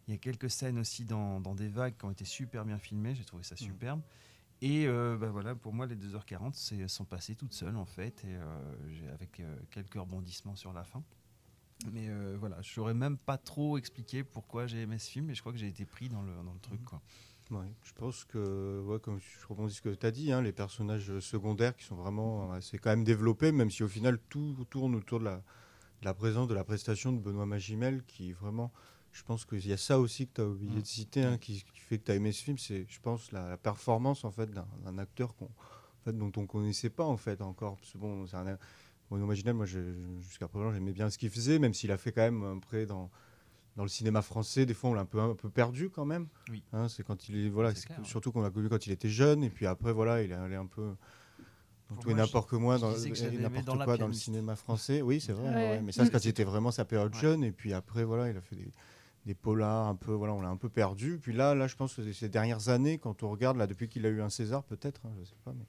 Il 0.06 0.12
y 0.12 0.14
a 0.14 0.18
quelques 0.18 0.50
scènes 0.50 0.78
aussi 0.78 1.04
dans, 1.04 1.40
dans 1.40 1.56
des 1.56 1.68
vagues 1.68 1.96
qui 1.98 2.04
ont 2.04 2.12
été 2.12 2.24
super 2.24 2.64
bien 2.64 2.78
filmées. 2.78 3.16
J'ai 3.16 3.24
trouvé 3.24 3.42
ça 3.42 3.56
superbe. 3.56 4.02
Et 4.62 4.86
euh, 4.86 5.16
bah 5.18 5.30
voilà, 5.30 5.56
pour 5.56 5.72
moi, 5.72 5.86
les 5.86 5.96
2h40 5.96 6.54
c'est- 6.54 6.86
sont 6.86 7.04
passées 7.04 7.34
toutes 7.34 7.52
seules 7.52 7.76
en 7.76 7.86
fait, 7.86 8.22
et 8.24 8.36
euh, 8.36 9.12
avec 9.14 9.40
euh, 9.40 9.56
quelques 9.72 9.94
rebondissements 9.94 10.54
sur 10.54 10.72
la 10.72 10.84
fin. 10.84 11.02
Mais 11.92 12.08
euh, 12.08 12.36
voilà, 12.38 12.60
je 12.62 12.72
saurais 12.72 12.94
même 12.94 13.18
pas 13.18 13.36
trop 13.36 13.76
expliquer 13.76 14.24
pourquoi 14.24 14.66
j'ai 14.66 14.82
aimé 14.82 14.98
ce 14.98 15.10
film, 15.10 15.26
mais 15.26 15.34
je 15.34 15.40
crois 15.40 15.52
que 15.52 15.58
j'ai 15.58 15.68
été 15.68 15.84
pris 15.84 16.08
dans 16.08 16.22
le, 16.22 16.32
dans 16.44 16.52
le 16.52 16.60
truc. 16.60 16.82
Quoi. 16.84 17.02
Ouais, 17.50 17.66
je 17.82 17.92
pense 17.92 18.24
que, 18.24 18.80
ouais, 18.86 18.98
comme 19.00 19.18
je 19.20 19.46
rebondis 19.46 19.74
ce 19.74 19.82
que 19.82 19.90
tu 19.90 20.06
as 20.06 20.10
dit, 20.10 20.32
hein, 20.32 20.40
les 20.40 20.52
personnages 20.52 21.18
secondaires 21.18 21.76
qui 21.76 21.84
sont 21.84 21.96
vraiment 21.96 22.52
assez 22.52 22.78
quand 22.78 22.90
même 22.90 23.04
développés, 23.04 23.52
même 23.52 23.70
si 23.70 23.82
au 23.82 23.88
final 23.88 24.18
tout 24.30 24.56
tourne 24.70 24.94
autour 24.94 25.18
de 25.18 25.24
la, 25.24 25.36
de 25.36 26.04
la 26.04 26.14
présence, 26.14 26.48
de 26.48 26.54
la 26.54 26.64
prestation 26.64 27.12
de 27.12 27.18
Benoît 27.18 27.44
Magimel, 27.44 28.02
qui 28.04 28.32
vraiment, 28.32 28.72
je 29.12 29.22
pense 29.24 29.44
qu'il 29.44 29.66
y 29.66 29.72
a 29.72 29.76
ça 29.76 30.00
aussi 30.00 30.26
que 30.26 30.34
tu 30.36 30.40
as 30.40 30.46
oublié 30.46 30.80
de 30.80 30.86
citer, 30.86 31.22
hein, 31.22 31.36
qui, 31.36 31.64
qui 31.64 31.80
fait 31.80 31.98
que 31.98 32.04
tu 32.04 32.12
as 32.12 32.14
aimé 32.14 32.32
ce 32.32 32.44
film, 32.44 32.56
c'est, 32.56 32.86
je 32.88 33.00
pense, 33.00 33.30
la, 33.30 33.46
la 33.48 33.58
performance 33.58 34.24
en 34.24 34.30
fait 34.30 34.50
d'un, 34.50 34.66
d'un 34.82 34.96
acteur 34.96 35.34
qu'on, 35.36 35.44
en 35.44 36.04
fait, 36.04 36.16
dont 36.16 36.32
on 36.36 36.46
connaissait 36.46 36.90
pas 36.90 37.04
en 37.04 37.18
fait 37.18 37.42
encore. 37.42 37.76
Parce 37.76 37.92
que 37.92 37.98
bon, 37.98 38.26
c'est 38.26 38.36
un, 38.36 38.58
Benoît 39.10 39.26
Magimel, 39.28 39.54
moi, 39.54 39.66
jusqu'à 39.66 40.48
présent, 40.48 40.72
j'aimais 40.72 40.92
bien 40.92 41.10
ce 41.10 41.18
qu'il 41.18 41.30
faisait, 41.30 41.58
même 41.58 41.74
s'il 41.74 41.92
a 41.92 41.96
fait 41.96 42.12
quand 42.12 42.22
même 42.22 42.42
après 42.58 42.86
dans 42.86 43.10
dans 43.76 43.82
le 43.82 43.88
cinéma 43.88 44.22
français, 44.22 44.66
des 44.66 44.74
fois, 44.74 44.90
on 44.90 44.94
l'a 44.94 45.00
un 45.00 45.04
peu, 45.04 45.18
un 45.18 45.34
peu 45.34 45.50
perdu 45.50 45.90
quand 45.90 46.04
même. 46.04 46.28
Oui. 46.48 46.62
Hein, 46.72 46.88
c'est 46.88 47.02
quand 47.02 47.28
il 47.28 47.46
est 47.46 47.48
voilà, 47.48 47.72
clair, 47.72 47.98
surtout 48.06 48.30
qu'on 48.30 48.40
l'a 48.40 48.50
connu 48.50 48.68
quand 48.68 48.86
il 48.86 48.92
était 48.92 49.08
jeune, 49.08 49.42
et 49.42 49.50
puis 49.50 49.66
après 49.66 49.92
voilà, 49.92 50.22
il 50.22 50.30
est 50.30 50.34
allé 50.34 50.54
un 50.54 50.66
peu 50.66 50.94
dans 51.90 51.96
tout 51.96 52.10
et 52.10 52.14
n'importe 52.14 52.50
quoi 52.50 52.78
dans, 52.78 52.92
dans 52.92 53.74
La 53.74 53.84
quoi 53.84 53.96
dans 53.96 54.06
le 54.06 54.12
cinéma 54.12 54.54
français. 54.54 55.02
Oui, 55.02 55.20
c'est 55.20 55.32
vrai. 55.32 55.52
Ouais. 55.52 55.70
ouais, 55.70 55.82
mais 55.82 55.90
ça, 55.90 56.04
c'est 56.04 56.10
quand 56.12 56.18
Mm. 56.18 56.20
c'était 56.22 56.44
vraiment 56.44 56.70
sa 56.70 56.84
période 56.84 57.12
Ouais. 57.14 57.20
jeune, 57.20 57.42
et 57.42 57.50
puis 57.50 57.72
après 57.72 58.04
voilà, 58.04 58.30
il 58.30 58.36
a 58.36 58.40
fait 58.40 58.54
des, 58.54 58.72
des 59.26 59.34
polars 59.34 59.88
un 59.88 59.96
peu, 59.96 60.12
voilà, 60.12 60.34
on 60.34 60.40
l'a 60.40 60.50
un 60.50 60.56
peu 60.56 60.68
perdu. 60.68 61.18
Puis 61.20 61.32
là, 61.32 61.56
là, 61.56 61.66
je 61.66 61.74
pense 61.74 61.94
que 61.94 62.12
ces 62.12 62.28
dernières 62.28 62.68
années, 62.68 62.98
quand 62.98 63.24
on 63.24 63.30
regarde 63.30 63.56
là, 63.56 63.66
depuis 63.66 63.88
qu'il 63.88 64.06
a 64.06 64.08
eu 64.08 64.22
un 64.22 64.30
César, 64.30 64.62
peut-être, 64.62 65.00
hein, 65.04 65.10
je 65.18 65.24
sais 65.24 65.34
pas, 65.44 65.52
mais 65.52 65.66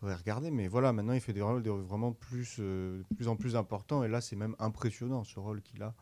faudrait 0.00 0.14
regarder. 0.16 0.50
Mais 0.50 0.68
voilà, 0.68 0.92
maintenant, 0.92 1.12
il 1.14 1.20
fait 1.20 1.32
des 1.32 1.42
rôles 1.42 1.62
vraiment 1.68 2.12
plus, 2.12 2.56
euh, 2.60 2.98
de 3.10 3.14
plus 3.16 3.28
en 3.28 3.36
plus 3.36 3.56
importants, 3.56 4.02
et 4.04 4.08
là, 4.08 4.20
c'est 4.20 4.36
même 4.36 4.54
impressionnant 4.58 5.24
ce 5.24 5.38
rôle 5.38 5.62
qu'il 5.62 5.82
a 5.82 5.94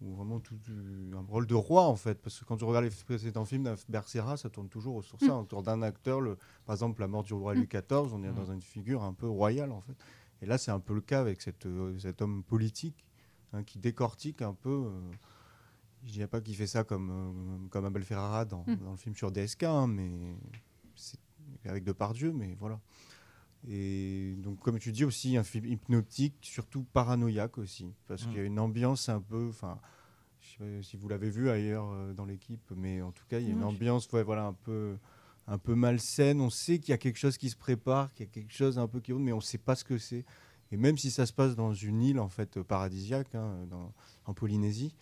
ou 0.00 0.12
vraiment 0.16 0.40
tout, 0.40 0.56
euh, 0.70 1.12
un 1.16 1.24
rôle 1.30 1.46
de 1.46 1.54
roi 1.54 1.84
en 1.84 1.94
fait 1.94 2.20
parce 2.20 2.38
que 2.40 2.44
quand 2.44 2.56
tu 2.56 2.64
regardes 2.64 2.84
les 2.84 2.90
précédents 2.90 3.44
films 3.44 3.62
d'Albert 3.62 4.08
Serra 4.08 4.36
ça 4.36 4.50
tourne 4.50 4.68
toujours 4.68 5.02
sur 5.04 5.18
ça 5.20 5.28
Mm. 5.28 5.42
autour 5.42 5.62
d'un 5.62 5.82
acteur 5.82 6.20
le, 6.20 6.36
par 6.66 6.74
exemple 6.74 7.00
la 7.00 7.06
mort 7.06 7.22
du 7.22 7.32
roi 7.32 7.54
Louis 7.54 7.68
XIV 7.68 8.12
on 8.12 8.22
est 8.24 8.32
dans 8.32 8.52
une 8.52 8.60
figure 8.60 9.04
un 9.04 9.14
peu 9.14 9.28
royale 9.28 9.70
en 9.70 9.80
fait 9.80 9.94
et 10.42 10.46
là 10.46 10.58
c'est 10.58 10.72
un 10.72 10.80
peu 10.80 10.94
le 10.94 11.00
cas 11.00 11.20
avec 11.20 11.40
cette, 11.40 11.64
euh, 11.66 11.96
cet 12.00 12.22
homme 12.22 12.42
politique 12.42 13.06
hein, 13.52 13.62
qui 13.62 13.78
décortique 13.78 14.42
un 14.42 14.52
peu 14.52 14.68
euh, 14.88 15.12
je 16.02 16.12
dirais 16.12 16.26
pas 16.28 16.40
qu'il 16.40 16.56
fait 16.56 16.66
ça 16.66 16.82
comme 16.82 17.68
comme 17.70 17.84
Abel 17.84 18.02
Ferrara 18.02 18.44
dans, 18.44 18.64
Mm. 18.66 18.76
dans 18.84 18.90
le 18.90 18.96
film 18.98 19.14
sur 19.14 19.30
DSK 19.30 19.62
hein, 19.62 19.86
mais 19.86 20.36
c'est 20.96 21.20
avec 21.66 21.84
Depardieu 21.84 22.32
mais 22.32 22.56
voilà 22.58 22.80
et 23.68 24.34
donc, 24.38 24.60
comme 24.60 24.78
tu 24.78 24.92
dis 24.92 25.04
aussi, 25.04 25.36
un 25.36 25.42
film 25.44 25.66
hypnotique, 25.66 26.34
surtout 26.42 26.84
paranoïaque 26.92 27.58
aussi, 27.58 27.92
parce 28.06 28.24
Mm. 28.24 28.28
qu'il 28.28 28.36
y 28.38 28.40
a 28.40 28.44
une 28.44 28.58
ambiance 28.58 29.08
un 29.08 29.20
peu, 29.20 29.48
enfin, 29.48 29.78
je 30.40 30.48
sais 30.50 30.58
pas 30.58 30.82
si 30.82 30.96
vous 30.96 31.08
l'avez 31.08 31.30
vu 31.30 31.48
ailleurs 31.50 31.90
euh, 31.92 32.12
dans 32.12 32.26
l'équipe, 32.26 32.70
mais 32.76 33.00
en 33.02 33.10
tout 33.12 33.24
cas, 33.28 33.38
il 33.38 33.46
y 33.46 33.48
a 33.48 33.52
une 33.52 33.60
je- 33.60 33.64
ambiance, 33.64 34.10
ouais, 34.12 34.22
voilà, 34.22 34.44
un 34.46 34.52
peu, 34.52 34.96
un 35.46 35.58
peu 35.58 35.74
malsaine. 35.74 36.40
On 36.40 36.50
sait 36.50 36.78
qu'il 36.78 36.90
y 36.90 36.94
a 36.94 36.98
quelque 36.98 37.18
chose 37.18 37.38
qui 37.38 37.48
se 37.50 37.56
prépare, 37.56 38.12
qu'il 38.12 38.26
y 38.26 38.28
a 38.28 38.32
quelque 38.32 38.52
chose 38.52 38.78
un 38.78 38.86
peu 38.88 39.00
qui 39.00 39.12
mais 39.14 39.32
on 39.32 39.36
ne 39.36 39.40
sait 39.42 39.58
pas 39.58 39.74
ce 39.76 39.84
que 39.84 39.98
c'est. 39.98 40.24
Et 40.72 40.76
même 40.76 40.98
si 40.98 41.10
ça 41.10 41.24
se 41.26 41.32
passe 41.32 41.54
dans 41.56 41.72
une 41.72 42.02
île 42.02 42.18
en 42.18 42.28
fait 42.28 42.60
paradisiaque, 42.62 43.34
hein, 43.34 43.66
dans- 43.70 43.92
en 44.26 44.34
Polynésie, 44.34 44.94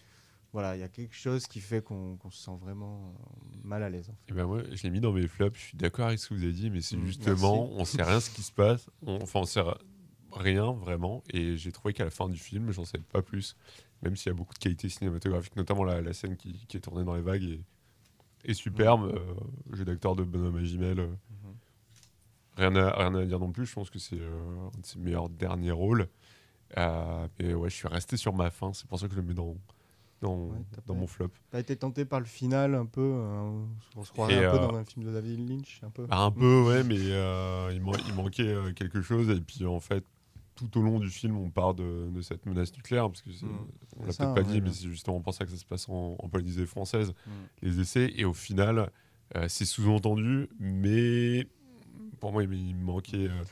voilà, 0.53 0.77
il 0.77 0.81
y 0.81 0.83
a 0.83 0.89
quelque 0.89 1.15
chose 1.15 1.47
qui 1.47 1.61
fait 1.61 1.83
qu'on 1.83 2.19
se 2.31 2.43
sent 2.45 2.57
vraiment 2.61 3.15
euh, 3.19 3.57
mal 3.65 3.83
à 3.83 3.89
l'aise. 3.91 4.11
en 4.11 4.13
fait. 4.15 4.33
Et 4.33 4.35
ben 4.35 4.47
moi, 4.47 4.63
je 4.71 4.83
l'ai 4.83 4.91
mis 4.91 5.01
dans 5.01 5.13
mes 5.13 5.27
flops. 5.27 5.59
Je 5.59 5.65
suis 5.69 5.77
d'accord 5.79 6.07
avec 6.09 6.19
ce 6.19 6.29
que 6.29 6.35
vous 6.35 6.43
avez 6.43 6.53
dit, 6.53 6.71
mais 6.71 6.81
c'est 6.83 6.97
Mm, 6.97 7.07
justement, 7.07 7.67
merci. 7.69 7.75
on 7.81 7.85
sait 7.85 8.03
rien 8.03 8.21
ce 8.21 8.31
qui 8.31 8.43
se 8.43 8.53
passe. 8.53 8.91
On, 9.07 9.23
enfin, 9.23 9.41
on 9.41 9.45
sait 9.45 9.63
rien 10.33 10.73
vraiment. 10.73 11.23
Et 11.31 11.57
j'ai 11.57 11.73
trouvé 11.73 11.95
qu'à 11.95 12.05
la 12.05 12.11
fin 12.11 12.29
du 12.29 12.39
film, 12.39 12.71
j'en 12.71 12.85
savais 12.85 13.05
pas 13.05 13.23
plus. 13.23 13.57
Même 14.03 14.17
s'il 14.17 14.29
y 14.29 14.31
a 14.31 14.35
beaucoup 14.35 14.55
de 14.55 14.59
qualité 14.59 14.89
cinématographique, 14.89 15.57
notamment 15.57 15.85
la, 15.85 16.01
la 16.03 16.13
scène 16.13 16.37
qui, 16.37 16.67
qui 16.67 16.77
est 16.77 16.81
tournée 16.81 17.05
dans 17.05 17.15
les 17.15 17.23
vagues 17.23 17.45
est, 17.45 17.65
est 18.51 18.55
superbe. 18.55 19.13
Mm. 19.13 19.17
Euh, 19.17 19.77
jeu 19.77 19.85
d'acteur 19.85 20.17
de 20.17 20.25
Benoît 20.25 20.51
Magimel. 20.51 20.99
euh, 21.01 21.07
rien, 22.57 22.75
à, 22.77 22.91
rien 22.99 23.15
à 23.15 23.25
dire 23.25 23.39
non 23.39 23.53
plus. 23.53 23.67
Je 23.67 23.73
pense 23.75 23.91
que 23.91 23.99
c'est 23.99 24.19
euh, 24.21 24.69
un 24.75 24.81
de 24.81 24.85
ses 24.87 24.99
meilleurs 24.99 25.29
derniers 25.29 25.71
rôles. 25.71 26.09
Euh, 26.77 27.29
mais 27.39 27.55
ouais, 27.55 27.71
je 27.71 27.75
suis 27.77 27.89
resté 27.89 28.17
sur 28.17 28.35
ma 28.35 28.51
fin. 28.51 28.73
C'est 28.73 28.87
pour 28.87 28.99
ça 28.99 29.07
que 29.09 29.15
je 29.15 29.21
le 29.21 29.27
mets 29.27 29.35
dans, 29.35 29.57
dans, 30.23 30.95
mon 30.95 31.07
flop. 31.07 31.29
T'as 31.51 31.61
été 31.61 31.77
tenté 31.77 32.05
par 32.05 32.21
le 32.21 32.27
final 32.27 32.75
un 32.75 32.87
peu, 32.87 33.01
euh, 33.03 33.65
on 33.97 34.05
se 34.05 34.13
croirait 34.13 34.35
Et, 34.35 34.45
un 34.45 34.51
peu 34.51 34.57
euh, 34.59 34.69
dans 34.69 34.75
un 34.77 34.85
film 34.85 35.05
de 35.05 35.13
David 35.13 35.49
Lynch, 35.49 35.81
un 35.83 35.91
peu. 35.91 36.07
Bah, 36.07 36.19
un 36.21 36.31
peu, 36.31 36.63
ouais, 36.63 36.83
mais 36.85 36.97
euh, 36.99 37.71
il, 37.75 37.83
man- 37.83 38.01
il 38.09 38.15
manquait 38.15 38.55
quelque 38.75 39.03
chose. 39.03 39.29
Et 39.31 39.41
puis, 39.41 39.67
en 39.67 39.81
fait, 39.81 40.05
tout 40.55 40.79
au 40.79 40.83
long 40.83 40.99
du 41.01 41.09
film, 41.11 41.37
on 41.37 41.51
part 41.51 41.75
de, 41.75 42.09
de 42.11 42.21
cette 42.23 42.47
menace 42.47 42.73
nucléaire, 42.77 43.09
parce 43.09 43.23
que 43.23 43.33
c'est- 43.33 43.47
Mm. 43.47 43.67
on 43.99 44.07
l'a 44.07 44.13
peut-être 44.13 44.35
pas 44.35 44.43
dit, 44.43 44.61
mais 44.61 44.71
c'est 44.73 44.87
justement 44.89 45.21
pour 45.21 45.35
ça 45.35 45.45
que 45.45 45.51
ça 45.51 45.57
se 45.57 45.65
passe 45.67 45.89
en, 45.89 46.17
en 46.19 46.29
Polynésie 46.29 46.67
française, 46.67 47.13
Mm. 47.27 47.31
les 47.63 47.81
essais. 47.81 48.13
Et 48.17 48.25
au 48.25 48.33
final, 48.33 48.91
c'est 49.49 49.65
sous-entendu, 49.65 50.49
mais 50.61 51.47
pour 52.21 52.33
moi, 52.33 52.45
il, 52.45 52.77
manquait. 52.77 53.29
euh, 53.29 53.43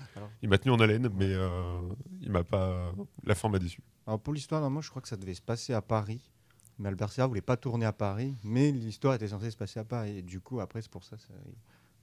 il 0.43 0.49
m'a 0.49 0.59
tenu 0.59 0.73
en 0.73 0.79
haleine, 0.79 1.09
mais 1.17 1.33
euh, 1.33 1.51
il 2.21 2.31
m'a 2.31 2.45
pas. 2.45 2.93
La 3.25 3.35
fin 3.35 3.49
m'a 3.49 3.59
déçu. 3.59 3.81
Alors 4.07 4.21
pour 4.21 4.33
l'histoire, 4.35 4.61
normalement, 4.61 4.83
je 4.83 4.91
crois 4.91 5.03
que 5.03 5.09
ça 5.09 5.17
devait 5.17 5.35
se 5.35 5.43
passer 5.43 5.73
à 5.73 5.83
Paris. 5.83 6.31
Mais 6.81 6.89
Albert 6.89 7.13
Serra 7.13 7.29
voulait 7.29 7.43
pas 7.43 7.57
tourner 7.59 7.85
à 7.85 7.93
Paris, 7.93 8.35
mais 8.43 8.73
l'histoire 8.73 9.15
était 9.15 9.29
censée 9.29 9.51
se 9.51 9.57
passer 9.57 9.79
à 9.79 9.85
Paris. 9.85 10.17
Et 10.17 10.23
du 10.23 10.41
coup, 10.41 10.61
après, 10.61 10.81
c'est 10.81 10.91
pour 10.91 11.05
ça, 11.05 11.19
ça 11.19 11.29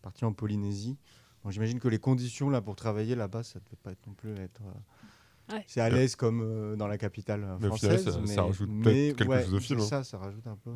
parti 0.04 0.24
en 0.24 0.32
Polynésie. 0.34 0.98
Bon, 1.44 1.50
J'imagine 1.50 1.80
que 1.80 1.88
les 1.88 1.98
conditions 2.00 2.50
là 2.50 2.62
pour 2.62 2.76
travailler 2.76 3.16
là-bas, 3.16 3.42
ça 3.44 3.60
devait 3.60 3.76
pas 3.82 3.92
être 3.92 4.06
non 4.08 4.14
plus 4.14 4.32
être. 4.38 4.62
euh, 4.62 5.54
Ouais. 5.56 5.64
C'est 5.66 5.80
à 5.80 5.90
l'aise 5.90 6.18
comme 6.18 6.42
euh, 6.42 6.76
dans 6.76 6.88
la 6.88 6.98
capitale 6.98 7.42
euh, 7.46 7.58
Mais 7.62 7.68
au 7.70 7.76
final, 7.78 7.98
française. 7.98 8.14
ça- 8.16 8.20
mais, 8.20 8.28
ça 8.28 8.44
rajoute 8.44 8.70
mais 8.70 9.14
quelque 9.18 9.30
ouais, 9.30 9.44
chose 9.46 9.54
au 9.54 9.60
film, 9.62 9.80
hein. 9.80 9.84
Ça, 9.84 10.04
ça 10.04 10.18
rajoute 10.18 10.46
un 10.46 10.58
peu. 10.58 10.72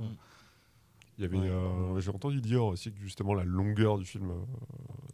Il 1.17 1.23
y 1.23 1.25
avait, 1.25 1.37
Ouais. 1.39 1.49
euh, 1.49 1.99
j'ai 1.99 2.09
entendu 2.09 2.39
dire 2.41 2.63
aussi 2.63 2.91
que 2.93 2.99
justement 3.01 3.33
la 3.33 3.43
longueur 3.43 3.97
du 3.97 4.05
film, 4.05 4.31
euh, 4.31 4.35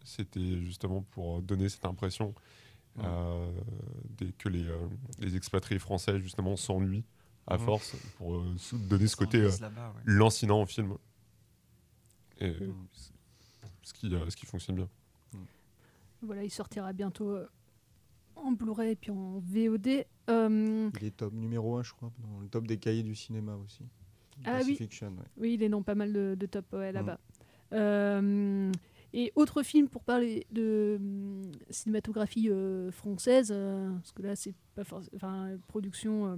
c'était 0.06 0.62
justement 0.62 1.02
pour 1.02 1.42
donner 1.42 1.70
cette 1.70 1.86
impression 1.86 2.36
Ouais. 2.98 3.04
euh, 3.06 3.52
des- 4.18 4.32
que 4.34 4.48
les, 4.48 4.64
euh, 4.68 4.78
les 5.20 5.36
expatriés 5.36 5.80
français 5.80 6.20
justement 6.20 6.56
s'ennuient 6.56 7.04
à 7.48 7.58
force 7.58 7.96
pour 8.18 8.36
euh, 8.36 8.56
donner 8.74 9.08
ce 9.08 9.16
côté 9.16 9.40
euh, 9.40 9.52
lancinant 10.06 10.62
au 10.62 10.66
film. 10.66 10.96
Et 12.40 12.54
ce, 13.84 13.94
qui, 13.94 14.14
euh, 14.14 14.30
ce 14.30 14.36
qui 14.36 14.46
fonctionne 14.46 14.76
bien. 14.76 14.90
Voilà, 16.22 16.44
il 16.44 16.52
sortira 16.52 16.94
bientôt 16.94 17.30
euh, 17.30 17.48
en 18.36 18.52
Blu-ray 18.52 18.92
et 18.92 18.96
puis 18.96 19.12
en 19.12 19.40
VOD. 19.40 20.06
Euh, 20.30 20.90
Il 21.00 21.08
est 21.08 21.16
top 21.16 21.34
numéro 21.34 21.78
1, 21.78 21.84
je 21.84 21.94
crois, 21.94 22.12
dans 22.20 22.40
le 22.40 22.48
top 22.48 22.68
des 22.68 22.78
cahiers 22.78 23.04
du 23.04 23.16
cinéma 23.16 23.56
aussi. 23.56 23.84
Ah 24.46 24.60
oui. 24.66 24.78
Ouais. 24.80 25.10
Oui, 25.38 25.54
il 25.54 25.64
est 25.64 25.70
dans 25.70 25.82
pas 25.82 25.96
mal 25.96 26.14
de, 26.14 26.36
de 26.38 26.46
top 26.46 26.74
ouais, 26.74 26.92
là-bas. 26.92 27.20
Euh, 27.74 28.72
Et 29.14 29.32
autre 29.36 29.64
film 29.64 29.88
pour 29.88 30.04
parler 30.04 30.46
de 30.52 30.98
hum, 31.00 31.52
cinématographie 31.70 32.50
euh, 32.50 32.92
française, 32.92 33.50
euh, 33.52 33.90
parce 33.96 34.12
que 34.12 34.22
là 34.22 34.36
c'est 34.36 34.54
pas 34.76 34.84
enfin 35.16 35.50
production 35.68 36.28
euh, 36.28 36.36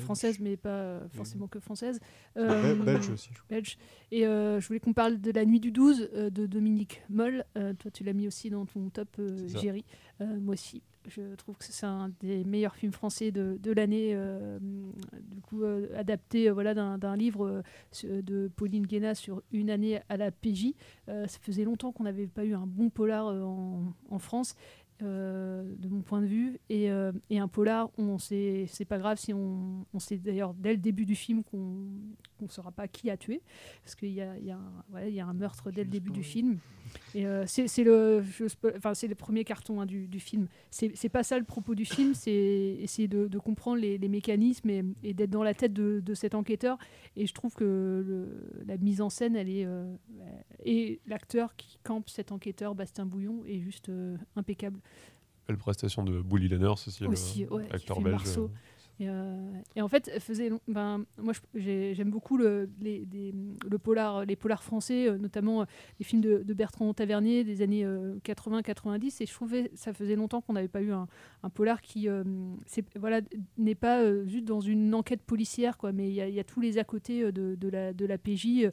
française, 0.00 0.38
mais 0.40 0.56
pas 0.56 1.00
forcément 1.16 1.46
que 1.46 1.60
française. 1.60 2.00
Bel- 2.36 2.78
belge 2.84 3.10
aussi, 3.10 3.30
je 3.32 3.40
Belge. 3.48 3.78
Et 4.10 4.22
je 4.22 4.66
voulais 4.66 4.80
qu'on 4.80 4.92
parle 4.92 5.20
de 5.20 5.30
La 5.30 5.44
Nuit 5.44 5.60
du 5.60 5.70
12 5.70 6.10
euh, 6.14 6.30
de 6.30 6.46
Dominique 6.46 7.02
Moll. 7.08 7.44
Toi, 7.54 7.90
tu 7.92 8.04
l'as 8.04 8.12
mis 8.12 8.26
aussi 8.26 8.50
dans 8.50 8.66
ton 8.66 8.90
top. 8.90 9.08
Géry. 9.60 9.84
Moi 10.20 10.54
aussi. 10.54 10.82
Je 11.06 11.34
trouve 11.34 11.56
que 11.56 11.64
c'est 11.64 11.86
un 11.86 12.10
des 12.20 12.44
meilleurs 12.44 12.76
films 12.76 12.92
français 12.92 13.30
de, 13.30 13.58
de 13.62 13.72
l'année, 13.72 14.12
euh, 14.14 14.58
du 14.60 15.40
coup 15.42 15.62
euh, 15.62 15.88
adapté 15.96 16.48
euh, 16.48 16.52
voilà, 16.52 16.74
d'un 16.74 17.16
livre 17.16 17.62
de 18.02 18.48
Pauline 18.56 18.86
Guéna 18.86 19.14
sur 19.14 19.42
une 19.52 19.70
année 19.70 20.00
à 20.08 20.16
la 20.16 20.30
PJ. 20.30 20.72
Ça 21.06 21.38
faisait 21.40 21.64
longtemps 21.64 21.92
qu'on 21.92 22.04
n'avait 22.04 22.26
pas 22.26 22.44
eu 22.44 22.54
un 22.54 22.66
bon 22.66 22.88
polar 22.90 23.26
en, 23.26 23.92
en 24.10 24.18
France. 24.18 24.54
de 25.00 25.88
mon 25.88 26.02
point 26.02 26.22
de 26.22 26.26
vue 26.26 26.58
et, 26.70 26.88
et 27.30 27.38
un 27.38 27.48
polar 27.48 27.90
on 27.98 28.18
c'est 28.18 28.86
pas 28.88 28.98
grave 28.98 29.18
si 29.18 29.34
on, 29.34 29.84
on 29.92 29.98
sait 29.98 30.16
d'ailleurs 30.16 30.54
dès 30.54 30.72
le 30.72 30.78
début 30.78 31.04
du 31.04 31.16
film 31.16 31.42
qu'on 31.42 31.88
ne 32.44 32.50
saura 32.50 32.72
pas 32.72 32.88
qui 32.88 33.10
a 33.10 33.16
tué 33.16 33.42
parce 33.82 33.94
qu'il 33.94 34.10
y 34.12 34.20
a, 34.20 34.38
y, 34.38 34.50
un- 34.50 34.60
ouais, 34.92 35.08
il 35.10 35.14
y 35.14 35.20
a 35.20 35.26
un 35.26 35.32
meurtre 35.32 35.70
dès 35.70 35.84
le 35.84 35.90
début 35.90 36.10
du 36.10 36.22
film 36.22 36.58
et 37.14 37.26
euh, 37.26 37.44
c'est 37.46 37.84
le 37.84 38.22
enfin 38.76 38.94
c'est 38.94 39.08
le 39.08 39.14
premier 39.14 39.44
carton 39.44 39.80
hein, 39.80 39.86
du, 39.86 40.06
du 40.06 40.20
film 40.20 40.46
c'est 40.70 41.08
pas 41.08 41.22
ça 41.22 41.38
le 41.38 41.44
propos 41.44 41.74
du 41.74 41.84
film 41.84 42.14
c'est 42.14 42.32
essayer 42.80 43.08
de, 43.08 43.26
de 43.26 43.38
comprendre 43.38 43.78
les, 43.80 43.98
les 43.98 44.08
mécanismes 44.08 44.70
et, 44.70 44.84
et 45.02 45.14
d'être 45.14 45.30
dans 45.30 45.42
la 45.42 45.54
tête 45.54 45.72
de, 45.72 46.00
de 46.00 46.14
cet 46.14 46.34
enquêteur 46.34 46.78
et 47.16 47.26
je 47.26 47.32
trouve 47.34 47.54
que 47.54 47.64
le- 48.06 48.64
la 48.66 48.76
mise 48.76 49.00
en 49.00 49.10
scène 49.10 49.34
elle 49.36 49.48
est 49.48 49.64
euh, 49.64 49.94
et 50.64 51.00
l'acteur 51.06 51.56
qui 51.56 51.78
campe 51.82 52.08
cet 52.08 52.32
enquêteur 52.32 52.74
Bastien 52.74 53.06
Bouillon 53.06 53.42
est 53.46 53.60
juste 53.60 53.88
euh, 53.88 54.16
impeccable 54.36 54.78
Belle 55.46 55.58
prestation 55.58 56.04
de 56.04 56.22
Bully 56.22 56.48
Lanners 56.48 56.68
aussi, 56.86 57.04
aussi 57.04 57.40
le 57.44 57.52
ouais, 57.52 57.66
qui 57.68 57.72
acteur 57.74 58.00
belge. 58.00 58.12
Marceau. 58.14 58.50
Et, 59.00 59.08
euh, 59.08 59.50
et 59.74 59.82
en 59.82 59.88
fait, 59.88 60.08
faisait, 60.20 60.50
ben, 60.68 61.04
moi 61.18 61.32
j'aime 61.54 62.10
beaucoup 62.10 62.36
le, 62.36 62.70
les, 62.80 63.04
des- 63.06 63.34
le 63.68 63.78
polar, 63.78 64.24
les 64.24 64.36
polars 64.36 64.62
français, 64.62 65.08
euh, 65.08 65.18
notamment 65.18 65.62
euh, 65.62 65.64
les 65.98 66.04
films 66.04 66.22
de, 66.22 66.44
de 66.44 66.54
Bertrand 66.54 66.94
Tavernier 66.94 67.42
des 67.42 67.60
années 67.60 67.84
80-90. 68.24 69.22
Et 69.22 69.26
je 69.26 69.32
trouvais 69.32 69.70
ça 69.74 69.92
faisait 69.92 70.16
longtemps 70.16 70.40
qu'on 70.40 70.52
n'avait 70.52 70.68
pas 70.68 70.80
eu 70.80 70.92
un, 70.92 71.08
un 71.42 71.50
polar 71.50 71.80
qui 71.82 72.06
voilà, 72.96 73.20
n'est 73.58 73.74
pas 73.74 74.24
juste 74.26 74.44
dans 74.44 74.60
une 74.60 74.94
enquête 74.94 75.22
policière, 75.22 75.76
quoi, 75.76 75.92
mais 75.92 76.08
il 76.08 76.14
y, 76.14 76.20
a- 76.20 76.28
il 76.28 76.34
y 76.34 76.40
a 76.40 76.44
tous 76.44 76.60
les 76.60 76.78
à 76.78 76.84
côté 76.84 77.32
de, 77.32 77.54
de 77.56 77.68
la, 77.68 77.92
de 77.92 78.06
la 78.06 78.18
PJ, 78.18 78.70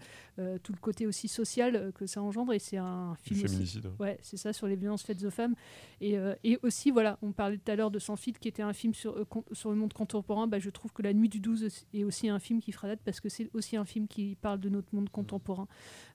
tout 0.63 0.71
le 0.71 0.79
côté 0.79 1.07
aussi 1.07 1.27
social 1.27 1.91
que 1.95 2.05
ça 2.05 2.21
engendre. 2.21 2.53
Et 2.53 2.59
c'est 2.59 2.77
un 2.77 3.15
film 3.21 3.39
aussi-. 3.45 3.55
Ouais, 3.99 4.17
c'est 4.21 4.37
ça, 4.37 4.53
sur 4.53 4.67
les 4.67 4.75
violences 4.75 5.03
faites 5.03 5.23
aux 5.23 5.29
femmes. 5.31 5.55
Et, 5.99 6.15
et 6.43 6.59
aussi, 6.63 6.91
voilà, 6.91 7.17
on 7.23 7.31
parlait 7.31 7.57
tout 7.57 7.71
à 7.71 7.75
l'heure 7.75 7.89
de 7.91 7.99
Sans 7.99 8.15
filtre, 8.15 8.39
qui 8.39 8.47
était 8.47 8.61
un 8.63 8.73
film 8.73 8.93
sur 8.93 9.15
le 9.15 9.75
monde 9.75 9.93
contemporain. 9.93 10.10
Bah, 10.47 10.59
je 10.59 10.69
trouve 10.69 10.91
que 10.91 11.01
La 11.01 11.13
Nuit 11.13 11.29
du 11.29 11.39
12 11.39 11.85
est 11.93 12.03
aussi 12.03 12.29
un 12.29 12.39
film 12.39 12.59
qui 12.59 12.71
fera 12.71 12.87
date 12.87 12.99
parce 13.03 13.19
que 13.19 13.29
c'est 13.29 13.49
aussi 13.53 13.77
un 13.77 13.85
film 13.85 14.07
qui 14.07 14.35
parle 14.35 14.59
de 14.59 14.69
notre 14.69 14.93
monde 14.93 15.09
contemporain. 15.09 15.67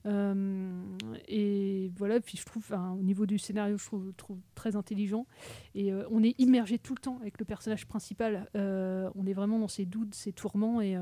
Euh, 0.05 0.81
et 1.27 1.91
voilà, 1.95 2.19
puis 2.19 2.37
je 2.37 2.45
trouve, 2.45 2.71
au 2.71 3.03
niveau 3.03 3.25
du 3.25 3.37
scénario, 3.37 3.77
je 3.77 3.85
trouve, 3.85 4.13
trouve 4.13 4.39
très 4.55 4.75
intelligent. 4.75 5.25
Et 5.73 5.91
euh, 5.91 6.03
on 6.11 6.23
est 6.23 6.39
immergé 6.39 6.77
tout 6.77 6.93
le 6.93 7.01
temps 7.01 7.17
avec 7.21 7.39
le 7.39 7.45
personnage 7.45 7.87
principal. 7.87 8.49
Euh, 8.55 9.09
on 9.15 9.25
est 9.25 9.33
vraiment 9.33 9.59
dans 9.59 9.67
ses 9.67 9.85
doutes, 9.85 10.13
ses 10.13 10.33
tourments. 10.33 10.81
Et. 10.81 10.97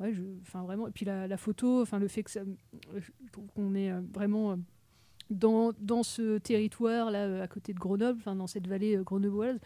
Ouais, 0.00 0.12
je, 0.12 0.22
vraiment. 0.52 0.86
Et 0.86 0.92
puis 0.92 1.04
la, 1.04 1.26
la 1.26 1.36
photo, 1.36 1.82
enfin 1.82 1.98
le 1.98 2.06
fait 2.06 2.22
que 2.22 2.30
ça, 2.30 2.42
je 2.96 3.32
trouve 3.32 3.48
qu'on 3.48 3.74
est 3.74 3.90
vraiment 4.14 4.56
dans, 5.30 5.72
dans 5.80 6.02
ce 6.02 6.38
territoire 6.38 7.10
là 7.10 7.26
euh, 7.26 7.42
à 7.42 7.48
côté 7.48 7.72
de 7.72 7.78
Grenoble, 7.78 8.22
dans 8.24 8.46
cette 8.46 8.66
vallée 8.66 8.96
euh, 8.96 9.02
grenobloise. 9.02 9.58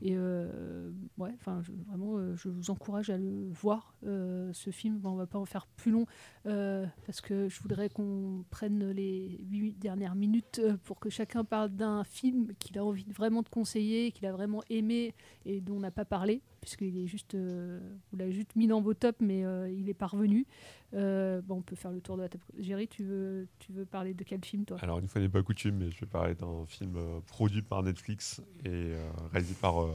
Et 0.00 0.14
euh, 0.14 0.90
ouais, 1.18 1.32
enfin 1.34 1.60
vraiment, 1.88 2.34
je 2.36 2.48
vous 2.48 2.70
encourage 2.70 3.10
à 3.10 3.16
le 3.16 3.48
voir 3.50 3.94
ce 4.02 4.70
film. 4.70 4.98
Bon, 4.98 5.10
on 5.10 5.16
va 5.16 5.26
pas 5.26 5.38
en 5.38 5.44
faire 5.44 5.66
plus 5.66 5.90
long 5.90 6.06
parce 6.44 7.20
que 7.20 7.48
je 7.48 7.60
voudrais 7.60 7.88
qu'on 7.88 8.44
prenne 8.50 8.90
les 8.90 9.40
huit 9.50 9.76
dernières 9.78 10.14
minutes 10.14 10.60
pour 10.84 11.00
que 11.00 11.10
chacun 11.10 11.42
parle 11.42 11.70
d'un 11.70 12.04
film 12.04 12.52
qu'il 12.60 12.78
a 12.78 12.84
envie 12.84 13.10
vraiment 13.10 13.42
de 13.42 13.48
conseiller, 13.48 14.12
qu'il 14.12 14.26
a 14.26 14.32
vraiment 14.32 14.62
aimé 14.70 15.14
et 15.44 15.60
dont 15.60 15.76
on 15.76 15.80
n'a 15.80 15.90
pas 15.90 16.04
parlé 16.04 16.42
puisqu'il 16.60 16.96
est 16.98 17.06
juste, 17.06 17.34
euh, 17.34 17.78
vous 18.10 18.18
l'avez 18.18 18.32
juste 18.32 18.54
mis 18.56 18.66
dans 18.66 18.80
vos 18.80 18.94
tops, 18.94 19.20
mais 19.20 19.44
euh, 19.44 19.70
il 19.70 19.88
est 19.88 19.94
parvenu. 19.94 20.46
Euh, 20.94 21.40
bon, 21.42 21.56
on 21.56 21.62
peut 21.62 21.76
faire 21.76 21.90
le 21.92 22.00
tour 22.00 22.16
de 22.16 22.22
la 22.22 22.28
table. 22.28 22.42
Géry, 22.58 22.88
tu 22.88 23.04
veux, 23.04 23.46
tu 23.58 23.72
veux 23.72 23.84
parler 23.84 24.14
de 24.14 24.24
quel 24.24 24.44
film, 24.44 24.64
toi? 24.64 24.78
Alors, 24.80 24.98
une 24.98 25.08
fois 25.08 25.20
n'est 25.20 25.28
pas 25.28 25.42
coutume, 25.42 25.76
mais 25.76 25.90
je 25.90 26.00
vais 26.00 26.06
parler 26.06 26.34
d'un 26.34 26.64
film 26.66 26.96
euh, 26.96 27.20
produit 27.26 27.62
par 27.62 27.82
Netflix 27.82 28.40
et 28.64 28.68
euh, 28.68 29.10
réalisé 29.32 29.54
par 29.60 29.82
euh, 29.82 29.90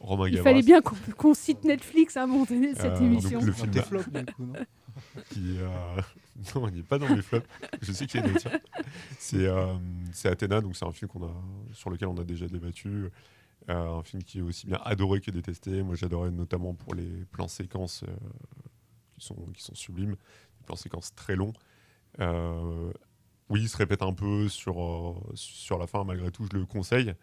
Romain 0.00 0.28
Il 0.28 0.34
Gavras. 0.36 0.50
fallait 0.50 0.62
bien 0.62 0.80
qu'on 0.80 1.34
cite 1.34 1.64
Netflix 1.64 2.16
à 2.16 2.22
un 2.22 2.26
moment 2.26 2.44
donné 2.44 2.72
de 2.72 2.76
cette 2.76 2.86
Euh, 2.86 2.98
donc 2.98 3.02
émission. 3.02 3.40
le 3.40 3.52
film 3.52 3.70
tes 3.70 3.82
flops, 3.82 4.08
du 4.10 4.24
coup, 4.32 4.44
non? 4.46 4.52
Qui, 5.30 5.58
euh, 5.58 6.00
non, 6.56 6.68
il 6.68 6.74
n'est 6.76 6.82
pas 6.82 6.98
dans 6.98 7.08
mes 7.14 7.22
flops. 7.22 7.46
Je 7.82 7.92
sais 7.92 8.06
qu'il 8.06 8.20
est 8.20 8.22
dans 8.24 8.32
les 8.32 8.38
tiens. 8.38 8.50
C'est 9.18 9.46
euh, 9.46 9.74
c'est 10.12 10.28
Athéna, 10.28 10.60
donc 10.60 10.74
c'est 10.76 10.84
un 10.86 10.92
film 10.92 11.08
qu'on 11.08 11.24
a, 11.24 11.32
sur 11.72 11.90
lequel 11.90 12.08
on 12.08 12.16
a 12.16 12.24
déjà 12.24 12.46
débattu. 12.48 13.04
Euh, 13.70 13.98
un 13.98 14.02
film 14.02 14.22
qui 14.22 14.38
est 14.38 14.42
aussi 14.42 14.66
bien 14.66 14.80
adoré 14.84 15.20
que 15.20 15.30
détesté. 15.30 15.82
Moi, 15.82 15.94
j'adorais 15.94 16.30
notamment 16.30 16.74
pour 16.74 16.94
les 16.94 17.24
plans 17.26 17.48
séquences 17.48 18.02
euh, 18.04 18.16
qui, 19.18 19.26
sont, 19.26 19.36
qui 19.54 19.62
sont 19.62 19.74
sublimes, 19.74 20.12
des 20.12 20.64
plans 20.64 20.76
séquences 20.76 21.14
très 21.14 21.36
longs. 21.36 21.52
Euh, 22.20 22.90
oui, 23.50 23.62
il 23.62 23.68
se 23.68 23.76
répète 23.76 24.02
un 24.02 24.14
peu 24.14 24.48
sur, 24.48 25.20
sur 25.34 25.78
la 25.78 25.86
fin, 25.86 26.04
malgré 26.04 26.30
tout, 26.30 26.46
je 26.50 26.56
le 26.56 26.64
conseille. 26.66 27.14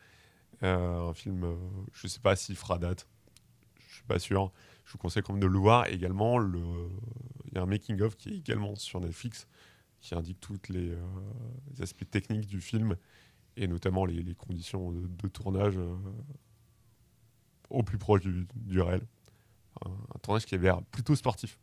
Un 0.62 1.14
film, 1.14 1.46
je 1.94 2.08
ne 2.08 2.10
sais 2.10 2.20
pas 2.20 2.36
s'il 2.36 2.56
fera 2.56 2.80
date, 2.80 3.08
je 3.88 3.96
suis 3.96 4.04
pas 4.06 4.20
sûr. 4.20 4.52
Je 4.86 4.92
vous 4.92 4.98
conseille 5.00 5.24
quand 5.24 5.34
même 5.34 5.42
de 5.42 5.48
le 5.48 5.58
voir. 5.58 5.88
Également, 5.88 6.38
le- 6.38 6.90
il 7.48 7.56
y 7.56 7.58
a 7.58 7.64
un 7.64 7.66
making-of 7.66 8.16
qui 8.16 8.30
est 8.30 8.38
également 8.38 8.76
sur 8.76 9.00
Netflix, 9.00 9.48
qui 10.00 10.14
indique 10.16 10.40
tous 10.40 10.60
les, 10.70 10.96
les 11.72 11.82
aspects 11.82 12.10
techniques 12.10 12.48
du 12.48 12.62
film, 12.62 12.96
et 13.58 13.68
notamment 13.68 14.06
les, 14.06 14.22
les 14.24 14.36
conditions 14.36 14.92
de, 14.92 15.08
de 15.08 15.28
tournage 15.28 15.78
euh, 15.78 15.96
au 17.70 17.84
plus 17.84 17.98
proche 17.98 18.22
du, 18.22 18.48
du 18.56 18.82
réel. 18.82 19.02
Un, 19.86 19.90
un 19.92 20.20
tournage 20.22 20.46
qui 20.46 20.56
avait 20.56 20.68
l'air 20.68 20.82
plutôt 20.84 21.16
sportif. 21.16 21.60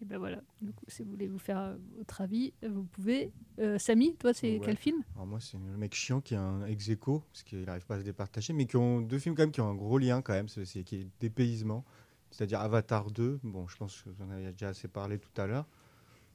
Et 0.00 0.04
ben 0.04 0.18
voilà. 0.18 0.40
Donc, 0.60 0.74
si 0.88 1.02
vous 1.02 1.10
voulez 1.10 1.28
vous 1.28 1.38
faire 1.38 1.58
euh, 1.58 1.76
votre 1.96 2.20
avis, 2.22 2.52
vous 2.68 2.82
pouvez. 2.84 3.30
Euh, 3.60 3.78
Samy, 3.78 4.16
toi, 4.16 4.34
c'est 4.34 4.58
Ouais. 4.58 4.60
quel 4.64 4.76
film? 4.76 5.02
Alors 5.14 5.26
moi, 5.28 5.38
c'est 5.40 5.56
le 5.58 5.76
mec 5.76 5.94
chiant 5.94 6.20
qui 6.20 6.34
a 6.34 6.42
un 6.42 6.66
ex 6.66 6.88
aequo, 6.88 7.22
parce 7.32 7.44
qu'il 7.44 7.62
n'arrive 7.62 7.86
pas 7.86 7.94
à 7.96 7.98
se 8.00 8.04
départager, 8.04 8.52
mais 8.52 8.66
qui 8.66 8.76
ont 8.76 9.00
deux 9.00 9.20
films 9.20 9.36
quand 9.36 9.42
même 9.44 9.52
qui 9.52 9.60
ont 9.60 9.70
un 9.70 9.74
gros 9.76 9.98
lien 9.98 10.20
quand 10.20 10.32
même, 10.32 10.48
c'est 10.48 10.64
c'est- 10.64 10.82
qui 10.82 10.96
est 10.96 11.08
dépaysement, 11.20 11.84
c'est-à-dire 12.32 12.60
Avatar 12.60 13.12
2. 13.12 13.38
Bon, 13.44 13.68
je 13.68 13.76
pense 13.76 14.02
que 14.02 14.10
vous 14.10 14.22
en 14.24 14.30
avez 14.30 14.50
déjà 14.50 14.70
assez 14.70 14.88
parlé 14.88 15.18
tout 15.20 15.40
à 15.40 15.46
l'heure, 15.46 15.66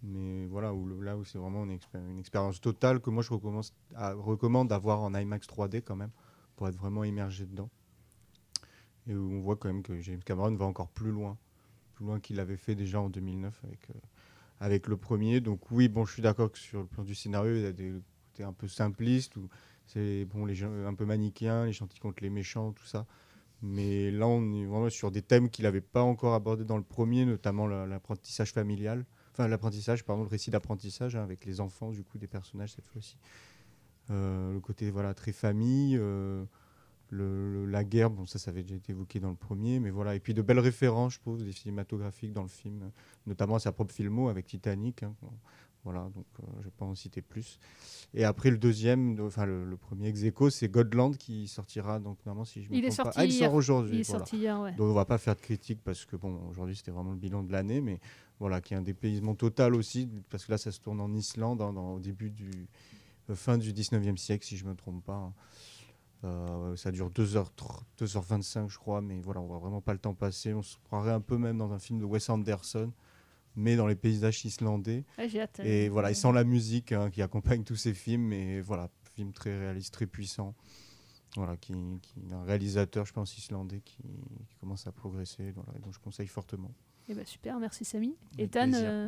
mais 0.03 0.45
voilà 0.47 0.71
là 1.01 1.17
où 1.17 1.23
c'est 1.25 1.37
vraiment 1.37 1.63
une, 1.65 1.75
expé- 1.75 2.09
une 2.09 2.19
expérience 2.19 2.61
totale 2.61 2.99
que 2.99 3.09
moi 3.09 3.23
je 3.23 3.31
recommande 3.33 4.67
d'avoir 4.69 5.01
en 5.01 5.13
IMAX 5.15 5.47
3D 5.47 5.81
quand 5.81 5.95
même 5.95 6.11
pour 6.55 6.67
être 6.67 6.77
vraiment 6.77 7.03
immergé 7.03 7.45
dedans. 7.45 7.69
Et 9.07 9.15
où 9.15 9.31
on 9.31 9.39
voit 9.41 9.55
quand 9.55 9.69
même 9.69 9.83
que 9.83 9.99
James 10.01 10.21
Cameron 10.23 10.55
va 10.55 10.65
encore 10.65 10.89
plus 10.89 11.11
loin, 11.11 11.37
plus 11.95 12.05
loin 12.05 12.19
qu'il 12.19 12.37
l'avait 12.37 12.57
fait 12.57 12.75
déjà 12.75 13.01
en 13.01 13.09
2009 13.09 13.59
avec, 13.63 13.89
euh, 13.91 13.99
avec 14.59 14.87
le 14.87 14.97
premier. 14.97 15.41
Donc 15.41 15.71
oui, 15.71 15.89
bon, 15.89 16.05
je 16.05 16.13
suis 16.13 16.21
d'accord 16.21 16.51
que 16.51 16.59
sur 16.59 16.81
le 16.81 16.87
plan 16.87 17.03
du 17.03 17.15
scénario, 17.15 17.55
il 17.55 17.61
y 17.63 17.65
a 17.65 17.71
des 17.73 17.93
côtés 18.31 18.43
un 18.43 18.53
peu 18.53 18.67
simplistes, 18.67 19.35
c'est 19.87 20.25
bon, 20.25 20.45
les 20.45 20.55
gens 20.55 20.71
un 20.85 20.93
peu 20.95 21.05
manichéens, 21.05 21.65
les 21.65 21.73
gentils 21.73 21.99
contre 21.99 22.23
les 22.23 22.29
méchants, 22.29 22.73
tout 22.73 22.85
ça. 22.85 23.05
Mais 23.63 24.11
là, 24.11 24.27
on 24.27 24.53
est 24.53 24.65
vraiment 24.65 24.89
sur 24.89 25.11
des 25.11 25.21
thèmes 25.23 25.49
qu'il 25.49 25.63
n'avait 25.65 25.81
pas 25.81 26.03
encore 26.03 26.33
abordés 26.35 26.65
dans 26.65 26.77
le 26.77 26.83
premier, 26.83 27.25
notamment 27.25 27.67
la- 27.67 27.87
l'apprentissage 27.87 28.53
familial. 28.53 29.05
Enfin, 29.37 29.47
l'apprentissage, 29.47 30.03
pardon, 30.03 30.23
le 30.23 30.29
récit 30.29 30.49
d'apprentissage 30.49 31.15
hein, 31.15 31.21
avec 31.21 31.45
les 31.45 31.61
enfants, 31.61 31.91
du 31.91 32.03
coup, 32.03 32.17
des 32.17 32.25
personnages 32.25 32.73
cette 32.73 32.87
fois-ci. 32.87 33.17
Euh, 34.09 34.51
le 34.51 34.59
côté 34.59 34.89
voilà 34.89 35.13
très 35.13 35.31
famille, 35.31 35.95
euh, 35.95 36.43
le- 37.11 37.51
le- 37.51 37.65
la 37.67 37.83
guerre, 37.83 38.09
bon 38.09 38.25
ça 38.25 38.39
ça 38.39 38.49
avait 38.51 38.63
déjà 38.63 38.75
été 38.75 38.93
évoqué 38.93 39.19
dans 39.19 39.29
le 39.29 39.35
premier, 39.35 39.79
mais 39.79 39.89
voilà 39.91 40.15
et 40.15 40.19
puis 40.21 40.33
de 40.33 40.41
belles 40.41 40.59
références 40.59 41.15
je 41.15 41.19
trouve 41.19 41.43
des 41.43 41.51
cinématographiques 41.51 42.31
dans 42.33 42.41
le 42.43 42.47
film, 42.47 42.89
notamment 43.27 43.55
à 43.55 43.59
sa 43.59 43.71
propre 43.73 43.93
filmo 43.93 44.29
avec 44.29 44.45
Titanic, 44.47 45.03
hein, 45.03 45.13
voilà 45.83 46.09
donc 46.15 46.25
euh, 46.39 46.43
je 46.59 46.65
vais 46.65 46.71
pas 46.77 46.85
en 46.85 46.95
citer 46.95 47.21
plus. 47.21 47.59
Et 48.13 48.23
après 48.23 48.49
le 48.49 48.57
deuxième, 48.57 49.15
de- 49.15 49.23
enfin 49.23 49.45
le, 49.45 49.65
le 49.65 49.75
premier 49.77 50.07
ex 50.07 50.21
c'est 50.51 50.69
Godland 50.69 51.17
qui 51.17 51.49
sortira 51.49 51.99
donc 51.99 52.17
normalement 52.25 52.45
si 52.45 52.63
je 52.63 52.69
me 52.69 52.75
Il 52.77 52.85
est 52.85 52.89
trompe 52.91 52.97
pas- 52.97 53.03
sorti 53.03 53.19
ah, 53.19 53.25
il 53.25 53.31
hier. 53.33 53.49
sort 53.49 53.55
aujourd'hui. 53.55 54.03
Voilà. 54.03 54.61
ouais. 54.61 54.71
Donc 54.71 54.89
on 54.89 54.93
va 54.93 55.05
pas 55.05 55.17
faire 55.17 55.35
de 55.35 55.41
critique 55.41 55.81
parce 55.83 56.05
que 56.05 56.15
bon 56.15 56.39
aujourd'hui 56.49 56.77
c'était 56.77 56.91
vraiment 56.91 57.11
le 57.11 57.17
bilan 57.17 57.43
de 57.43 57.51
l'année, 57.51 57.81
mais 57.81 57.99
voilà 58.39 58.61
qui 58.61 58.73
est 58.73 58.77
un 58.77 58.81
dépaysement 58.81 59.35
total 59.35 59.73
aussi 59.75 60.07
parce 60.29 60.45
que 60.45 60.51
là 60.51 60.57
ça 60.57 60.71
se 60.71 60.79
tourne 60.79 60.99
en 61.01 61.13
Islande 61.13 61.61
hein, 61.61 61.73
dans- 61.73 61.93
au 61.93 61.99
début 61.99 62.29
du 62.29 62.67
euh, 63.29 63.35
fin 63.35 63.57
du 63.57 63.73
19e 63.73 64.17
siècle 64.17 64.45
si 64.45 64.57
je 64.57 64.65
me 64.65 64.75
trompe 64.75 65.03
pas. 65.03 65.15
hein. 65.15 65.33
Euh, 66.23 66.75
ça 66.75 66.91
dure 66.91 67.11
2h, 67.11 67.45
2h25 67.99 68.69
je 68.69 68.77
crois, 68.79 69.01
mais 69.01 69.19
voilà, 69.21 69.39
on 69.39 69.45
voit 69.45 69.59
vraiment 69.59 69.81
pas 69.81 69.93
le 69.93 69.99
temps 69.99 70.15
passer. 70.15 70.51
On 70.53 70.63
se 70.63 70.77
croirait 70.85 71.11
un 71.11 71.21
peu 71.21 71.37
même 71.37 71.57
dans 71.59 71.71
un 71.73 71.79
film 71.79 71.99
de 71.99 72.05
Wes 72.05 72.27
Anderson. 72.29 72.91
mais 73.55 73.75
dans 73.75 73.85
les 73.87 73.95
paysages 73.95 74.43
islandais. 74.45 75.03
Ouais, 75.17 75.29
j'ai 75.29 75.41
hâte, 75.41 75.59
et 75.63 75.89
voilà, 75.89 76.11
et 76.11 76.13
sans 76.15 76.31
la 76.31 76.43
musique 76.43 76.91
hein, 76.91 77.09
qui 77.11 77.21
accompagne 77.21 77.63
tous 77.63 77.75
ces 77.75 77.93
films, 77.93 78.33
et 78.33 78.61
voilà, 78.61 78.89
film 79.15 79.31
très 79.31 79.57
réaliste, 79.57 79.93
très 79.93 80.05
puissant. 80.07 80.53
Voilà, 81.35 81.55
qui, 81.57 81.73
qui 82.01 82.13
un 82.31 82.43
réalisateur, 82.43 83.05
je 83.05 83.13
pense, 83.13 83.37
islandais 83.37 83.81
qui, 83.81 83.97
qui 84.47 84.55
commence 84.59 84.87
à 84.87 84.91
progresser, 84.91 85.51
voilà, 85.51 85.73
et 85.77 85.81
donc 85.81 85.93
je 85.93 85.99
conseille 85.99 86.27
fortement. 86.27 86.71
Eh 87.09 87.13
ben, 87.15 87.25
super, 87.25 87.59
merci 87.59 87.85
Samy. 87.85 88.15
Avec 88.33 88.55
Ethan, 88.55 88.71
euh, 88.73 89.07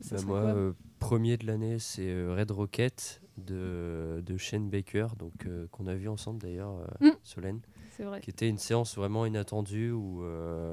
ça 0.00 0.16
Bah, 0.16 0.22
moi, 0.26 0.38
euh, 0.40 0.72
premier 0.98 1.36
de 1.36 1.46
l'année, 1.46 1.78
c'est 1.78 2.08
euh, 2.10 2.34
Red 2.36 2.50
Rocket 2.50 3.22
de, 3.36 4.22
de 4.26 4.36
Shane 4.36 4.68
Baker, 4.68 5.08
donc 5.18 5.46
euh, 5.46 5.66
qu'on 5.70 5.86
a 5.86 5.94
vu 5.94 6.08
ensemble 6.08 6.40
d'ailleurs, 6.40 6.76
euh, 7.02 7.08
Mm. 7.08 7.16
Solène. 7.22 7.60
C'est 7.96 8.04
vrai. 8.04 8.20
Qui 8.20 8.30
était 8.30 8.48
une 8.48 8.58
séance 8.58 8.96
vraiment 8.96 9.26
inattendue 9.26 9.90
où 9.90 10.22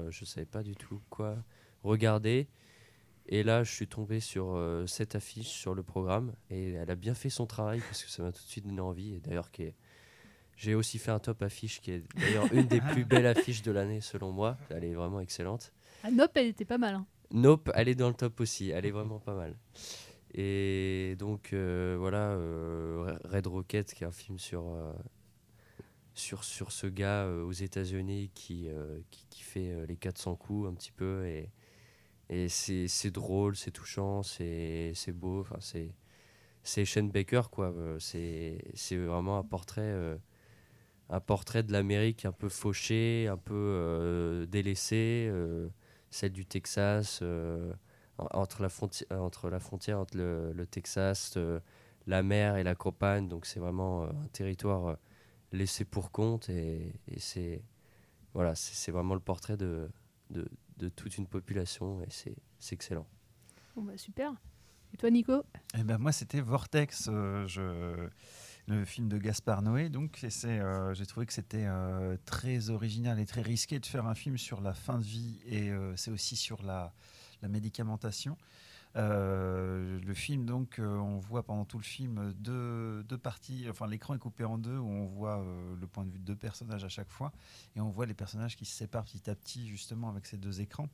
je 0.09 0.25
savais 0.25 0.45
pas 0.45 0.61
du 0.63 0.75
tout 0.75 1.01
quoi 1.09 1.35
regarder. 1.83 2.47
Et 3.27 3.41
là, 3.41 3.63
je 3.63 3.71
suis 3.73 3.87
tombé 3.87 4.19
sur 4.19 4.61
cette 4.85 5.15
affiche 5.15 5.47
sur 5.47 5.73
le 5.73 5.81
programme 5.81 6.33
et 6.51 6.73
elle 6.73 6.91
a 6.91 6.95
bien 6.95 7.15
fait 7.15 7.31
son 7.31 7.47
travail 7.47 7.79
parce 7.79 8.03
que 8.03 8.11
ça 8.11 8.21
m'a 8.21 8.31
tout 8.31 8.43
de 8.43 8.47
suite 8.47 8.67
donné 8.67 8.79
envie. 8.81 9.15
Et 9.15 9.19
d'ailleurs, 9.21 9.49
qui 9.49 9.63
est- 9.63 9.75
j'ai 10.55 10.75
aussi 10.75 10.97
fait 10.99 11.11
un 11.11 11.19
top 11.19 11.41
affiche 11.41 11.81
qui 11.81 11.91
est 11.91 12.03
d'ailleurs 12.17 12.51
une 12.53 12.67
des 12.67 12.81
plus 12.81 13.05
belles 13.05 13.27
affiches 13.27 13.61
de 13.61 13.71
l'année 13.71 14.01
selon 14.01 14.31
moi. 14.31 14.57
Elle 14.69 14.83
est 14.85 14.93
vraiment 14.93 15.19
excellente. 15.19 15.73
Ah, 16.03 16.11
Nope, 16.11 16.31
elle 16.35 16.47
était 16.47 16.65
pas 16.65 16.77
mal. 16.77 16.95
hein. 16.95 17.05
Nope, 17.31 17.71
elle 17.73 17.89
est 17.89 17.95
dans 17.95 18.07
le 18.09 18.13
top 18.13 18.39
aussi, 18.39 18.69
elle 18.69 18.85
est 18.85 18.91
vraiment 18.91 19.19
pas 19.19 19.35
mal. 19.35 19.55
Et 20.33 21.15
donc 21.17 21.53
euh, 21.53 21.95
voilà, 21.99 22.31
euh, 22.31 23.17
Red 23.25 23.47
Rocket, 23.47 23.93
qui 23.93 24.03
est 24.03 24.07
un 24.07 24.11
film 24.11 24.37
sur, 24.37 24.67
euh, 24.67 24.93
sur, 26.13 26.43
sur 26.43 26.71
ce 26.71 26.87
gars 26.87 27.23
euh, 27.25 27.43
aux 27.43 27.51
États-Unis 27.53 28.31
qui, 28.33 28.67
euh, 28.69 28.99
qui, 29.11 29.25
qui 29.29 29.41
fait 29.43 29.71
euh, 29.71 29.85
les 29.85 29.95
400 29.95 30.35
coups 30.35 30.67
un 30.69 30.73
petit 30.73 30.91
peu. 30.91 31.25
Et, 31.25 31.49
et 32.29 32.49
c'est 32.49 32.87
c'est 32.87 33.11
drôle, 33.11 33.55
c'est 33.55 33.71
touchant, 33.71 34.23
c'est 34.23 34.91
c'est 34.95 35.11
beau. 35.13 35.41
Enfin, 35.41 35.57
c'est 35.61 35.93
c'est 36.63 36.83
Shane 36.85 37.11
Baker, 37.11 37.43
quoi. 37.51 37.73
C'est 37.99 38.57
c'est 38.73 38.97
vraiment 38.97 39.37
un 39.37 39.43
portrait. 39.43 39.93
Un 41.09 41.19
portrait 41.19 41.63
de 41.63 41.71
l'Amérique 41.71 42.25
un 42.25 42.31
peu 42.31 42.49
fauché, 42.49 43.27
un 43.29 43.37
peu 43.37 43.53
euh, 43.55 44.45
délaissé, 44.45 45.27
euh, 45.31 45.67
celle 46.09 46.31
du 46.31 46.45
Texas, 46.45 47.19
euh, 47.21 47.73
en- 48.17 48.27
entre, 48.39 48.61
la 48.61 48.69
fronti- 48.69 49.05
euh, 49.11 49.17
entre 49.19 49.49
la 49.49 49.59
frontière 49.59 49.99
entre 49.99 50.17
le, 50.17 50.51
le 50.53 50.65
Texas, 50.65 51.33
euh, 51.37 51.59
la 52.07 52.23
mer 52.23 52.57
et 52.57 52.63
la 52.63 52.75
campagne. 52.75 53.27
Donc 53.27 53.45
c'est 53.45 53.59
vraiment 53.59 54.03
euh, 54.03 54.07
un 54.23 54.27
territoire 54.29 54.87
euh, 54.87 54.95
laissé 55.51 55.85
pour 55.85 56.11
compte 56.11 56.49
et, 56.49 56.93
et 57.07 57.19
c'est 57.19 57.61
voilà, 58.33 58.53
c'est 58.55 58.91
vraiment 58.91 59.13
le 59.13 59.21
portrait 59.21 59.55
de, 59.57 59.89
de, 60.29 60.45
de 60.77 60.89
toute 60.89 61.17
une 61.17 61.27
population 61.27 62.01
et 62.01 62.07
c'est 62.09 62.35
c'est 62.59 62.73
excellent. 62.75 63.07
Bon, 63.75 63.83
bah, 63.83 63.97
super. 63.97 64.33
Et 64.93 64.97
toi, 64.97 65.09
Nico? 65.09 65.43
Eh 65.77 65.83
ben 65.83 65.97
moi, 65.97 66.11
c'était 66.11 66.41
Vortex, 66.41 67.09
euh, 67.11 67.45
je... 67.47 68.07
le 68.67 68.85
film 68.85 69.07
de 69.09 69.17
Gaspard 69.17 69.61
Noé. 69.61 69.89
Donc, 69.89 70.25
euh, 70.43 70.93
j'ai 70.93 71.05
trouvé 71.05 71.25
que 71.25 71.33
c'était 71.33 71.65
euh, 71.65 72.17
très 72.25 72.69
original 72.69 73.19
et 73.19 73.25
très 73.25 73.41
risqué 73.41 73.79
de 73.79 73.85
faire 73.85 74.07
un 74.07 74.15
film 74.15 74.37
sur 74.37 74.61
la 74.61 74.73
fin 74.73 74.97
de 74.97 75.03
vie 75.03 75.39
et 75.45 75.69
euh, 75.69 75.95
c'est 75.95 76.11
aussi 76.11 76.35
sur 76.35 76.63
la, 76.63 76.93
la 77.41 77.47
médicamentation. 77.47 78.37
Le 78.97 80.13
film, 80.13 80.45
donc, 80.45 80.79
on 80.79 81.17
voit 81.17 81.43
pendant 81.43 81.65
tout 81.65 81.77
le 81.77 81.83
film 81.83 82.33
deux, 82.37 83.03
parties. 83.21 83.67
Enfin, 83.69 83.87
l'écran 83.87 84.15
est 84.15 84.19
coupé 84.19 84.45
en 84.45 84.57
deux 84.57 84.77
où 84.77 84.87
on 84.87 85.05
voit 85.05 85.45
le 85.77 85.85
point 85.85 86.05
de 86.05 86.11
vue 86.11 86.19
de 86.19 86.23
deux 86.23 86.35
personnages 86.37 86.85
à 86.85 86.87
chaque 86.87 87.11
fois 87.11 87.33
et 87.75 87.81
on 87.81 87.89
voit 87.89 88.05
les 88.05 88.13
personnages 88.13 88.55
qui 88.55 88.63
se 88.63 88.73
séparent 88.73 89.03
petit 89.03 89.29
à 89.29 89.35
petit, 89.35 89.67
justement, 89.67 90.07
avec 90.07 90.25
ces 90.25 90.37
deux 90.37 90.61
écrans. 90.61 90.87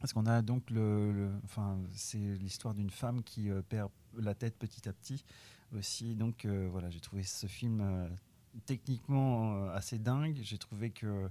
Parce 0.00 0.12
qu'on 0.12 0.26
a 0.26 0.42
donc 0.42 0.68
le, 0.68 1.30
enfin, 1.44 1.78
c'est 1.94 2.18
l'histoire 2.18 2.74
d'une 2.74 2.90
femme 2.90 3.22
qui 3.22 3.50
perd 3.68 3.90
la 4.16 4.34
tête 4.34 4.56
petit 4.58 4.88
à 4.88 4.92
petit 4.92 5.24
Donc 5.70 6.44
euh, 6.44 6.68
voilà, 6.70 6.88
j'ai 6.90 7.00
trouvé 7.00 7.22
ce 7.22 7.46
film 7.46 7.80
euh, 7.80 8.08
techniquement 8.64 9.54
euh, 9.54 9.74
assez 9.74 9.98
dingue. 9.98 10.38
J'ai 10.42 10.56
trouvé 10.56 10.90
que 10.90 11.28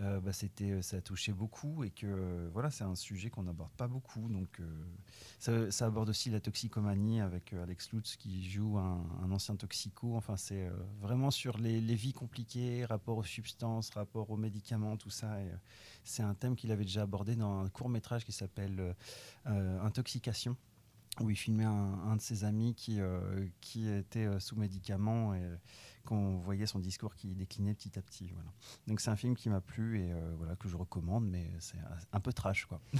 euh, 0.00 0.20
bah, 0.20 0.32
c'était, 0.32 0.82
ça 0.82 0.96
a 0.96 1.00
touché 1.00 1.32
beaucoup 1.32 1.84
et 1.84 1.90
que 1.90 2.50
voilà, 2.52 2.70
c'est 2.70 2.82
un 2.82 2.96
sujet 2.96 3.30
qu'on 3.30 3.44
n'aborde 3.44 3.70
pas 3.72 3.86
beaucoup. 3.86 4.28
Donc 4.28 4.60
ça, 5.38 5.86
aborde 5.86 6.08
aussi 6.08 6.28
la 6.30 6.40
toxicomanie 6.40 7.20
avec 7.20 7.52
Alex 7.52 7.92
Lutz 7.92 8.16
qui 8.16 8.48
joue 8.50 8.78
un, 8.78 9.30
ancien 9.30 9.54
toxico. 9.54 10.16
Enfin, 10.16 10.36
c'est 10.36 10.68
vraiment 11.00 11.30
sur 11.30 11.56
les, 11.58 11.80
vies 11.80 12.12
compliquées, 12.12 12.84
rapport 12.84 13.18
aux 13.18 13.24
substances, 13.24 13.90
rapport 13.90 14.28
aux 14.30 14.36
médicaments, 14.36 14.96
tout 14.96 15.10
ça. 15.10 15.36
C'est 16.04 16.22
un 16.22 16.34
thème 16.34 16.56
qu'il 16.56 16.72
avait 16.72 16.84
déjà 16.84 17.02
abordé 17.02 17.36
dans 17.36 17.60
un 17.60 17.68
court 17.68 17.88
métrage 17.88 18.24
qui 18.24 18.32
s'appelle 18.32 18.94
Intoxication 19.46 20.56
où 21.20 21.30
il 21.30 21.36
filmait 21.36 21.64
un, 21.64 21.98
un 22.06 22.16
de 22.16 22.20
ses 22.20 22.44
amis 22.44 22.74
qui, 22.74 23.00
euh, 23.00 23.46
qui 23.60 23.88
était 23.88 24.26
euh, 24.26 24.40
sous 24.40 24.56
médicaments 24.56 25.34
et 25.34 25.42
qu'on 26.04 26.38
voyait 26.38 26.66
son 26.66 26.78
discours 26.78 27.14
qui 27.14 27.34
déclinait 27.34 27.74
petit 27.74 27.98
à 27.98 28.02
petit. 28.02 28.30
Voilà. 28.32 28.50
Donc 28.86 29.00
c'est 29.00 29.10
un 29.10 29.16
film 29.16 29.36
qui 29.36 29.50
m'a 29.50 29.60
plu 29.60 30.00
et 30.00 30.10
euh, 30.10 30.34
voilà, 30.38 30.56
que 30.56 30.68
je 30.68 30.76
recommande, 30.76 31.26
mais 31.28 31.50
c'est 31.58 31.76
un 32.12 32.20
peu 32.20 32.32
trash. 32.32 32.66
Quoi. 32.66 32.80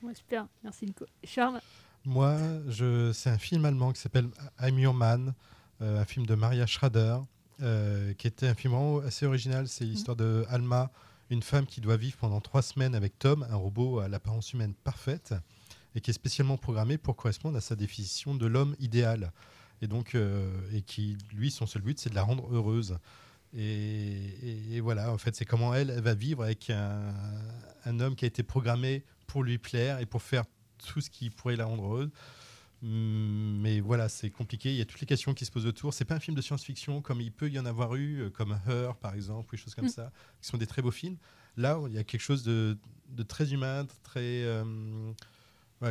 Ouais, 0.00 0.14
super, 0.14 0.46
merci 0.62 0.86
Nico. 0.86 1.06
Charles? 1.24 1.60
Moi, 2.04 2.38
je, 2.68 3.10
c'est 3.12 3.30
un 3.30 3.38
film 3.38 3.64
allemand 3.64 3.92
qui 3.92 4.00
s'appelle 4.00 4.28
I'm 4.60 4.78
Your 4.78 4.94
Man, 4.94 5.34
euh, 5.80 6.00
un 6.00 6.04
film 6.04 6.24
de 6.24 6.36
Maria 6.36 6.66
Schrader, 6.66 7.18
euh, 7.60 8.14
qui 8.14 8.28
était 8.28 8.46
un 8.46 8.54
film 8.54 8.74
assez 9.04 9.26
original. 9.26 9.66
C'est 9.66 9.84
l'histoire 9.84 10.16
de 10.16 10.44
Alma, 10.48 10.92
une 11.30 11.42
femme 11.42 11.66
qui 11.66 11.80
doit 11.80 11.96
vivre 11.96 12.16
pendant 12.16 12.40
trois 12.40 12.62
semaines 12.62 12.94
avec 12.94 13.18
Tom, 13.18 13.44
un 13.50 13.56
robot 13.56 13.98
à 13.98 14.06
l'apparence 14.06 14.52
humaine 14.52 14.72
parfaite, 14.84 15.34
et 15.94 16.00
qui 16.00 16.10
est 16.10 16.14
spécialement 16.14 16.56
programmé 16.56 16.98
pour 16.98 17.16
correspondre 17.16 17.56
à 17.56 17.60
sa 17.60 17.76
définition 17.76 18.34
de 18.34 18.46
l'homme 18.46 18.76
idéal. 18.80 19.32
Et 19.80 19.86
donc, 19.86 20.14
euh, 20.14 20.50
et 20.72 20.82
qui, 20.82 21.16
lui, 21.32 21.50
son 21.50 21.66
seul 21.66 21.82
but, 21.82 21.98
c'est 21.98 22.10
de 22.10 22.14
la 22.14 22.22
rendre 22.22 22.52
heureuse. 22.52 22.98
Et, 23.54 23.60
et- 23.62 24.76
et 24.76 24.80
voilà, 24.80 25.12
en 25.12 25.18
fait, 25.18 25.34
c'est 25.36 25.44
comment 25.44 25.72
elle, 25.74 25.90
elle 25.90 26.02
va 26.02 26.14
vivre 26.14 26.42
avec 26.42 26.68
un, 26.70 27.14
un 27.84 28.00
homme 28.00 28.14
qui 28.16 28.24
a 28.24 28.28
été 28.28 28.42
programmé 28.42 29.04
pour 29.26 29.42
lui 29.42 29.56
plaire 29.58 30.00
et 30.00 30.06
pour 30.06 30.20
faire 30.22 30.44
tout 30.86 31.00
ce 31.00 31.08
qui 31.10 31.30
pourrait 31.30 31.56
la 31.56 31.64
rendre 31.64 31.84
heureuse. 31.84 32.10
Hum, 32.82 33.58
Mais 33.60 33.80
voilà, 33.80 34.08
c'est 34.08 34.30
compliqué. 34.30 34.70
Il 34.70 34.76
y 34.76 34.80
a 34.80 34.84
toutes 34.84 35.00
les 35.00 35.06
questions 35.06 35.34
qui 35.34 35.44
se 35.44 35.50
posent 35.50 35.66
autour. 35.66 35.92
C'est 35.94 36.04
pas 36.04 36.14
un 36.16 36.20
film 36.20 36.36
de 36.36 36.42
science-fiction 36.42 37.00
comme 37.02 37.20
il 37.20 37.32
peut 37.32 37.48
y 37.50 37.58
en 37.58 37.66
avoir 37.66 37.94
eu, 37.96 38.20
euh, 38.22 38.30
comme 38.30 38.58
Her 38.68 38.94
par 39.00 39.14
exemple, 39.14 39.48
ou 39.54 39.56
des 39.56 39.62
choses 39.62 39.74
comme 39.74 39.86
Mm. 39.86 39.90
ça, 39.90 40.12
qui 40.40 40.48
sont 40.48 40.58
des 40.58 40.66
très 40.66 40.82
beaux 40.82 40.90
films. 40.92 41.16
Là, 41.56 41.80
il 41.88 41.92
y 41.94 41.98
a 41.98 42.04
quelque 42.04 42.20
chose 42.20 42.44
de, 42.44 42.78
de 43.10 43.22
très 43.24 43.52
humain, 43.52 43.86
très 44.04 44.44
euh, 44.44 45.10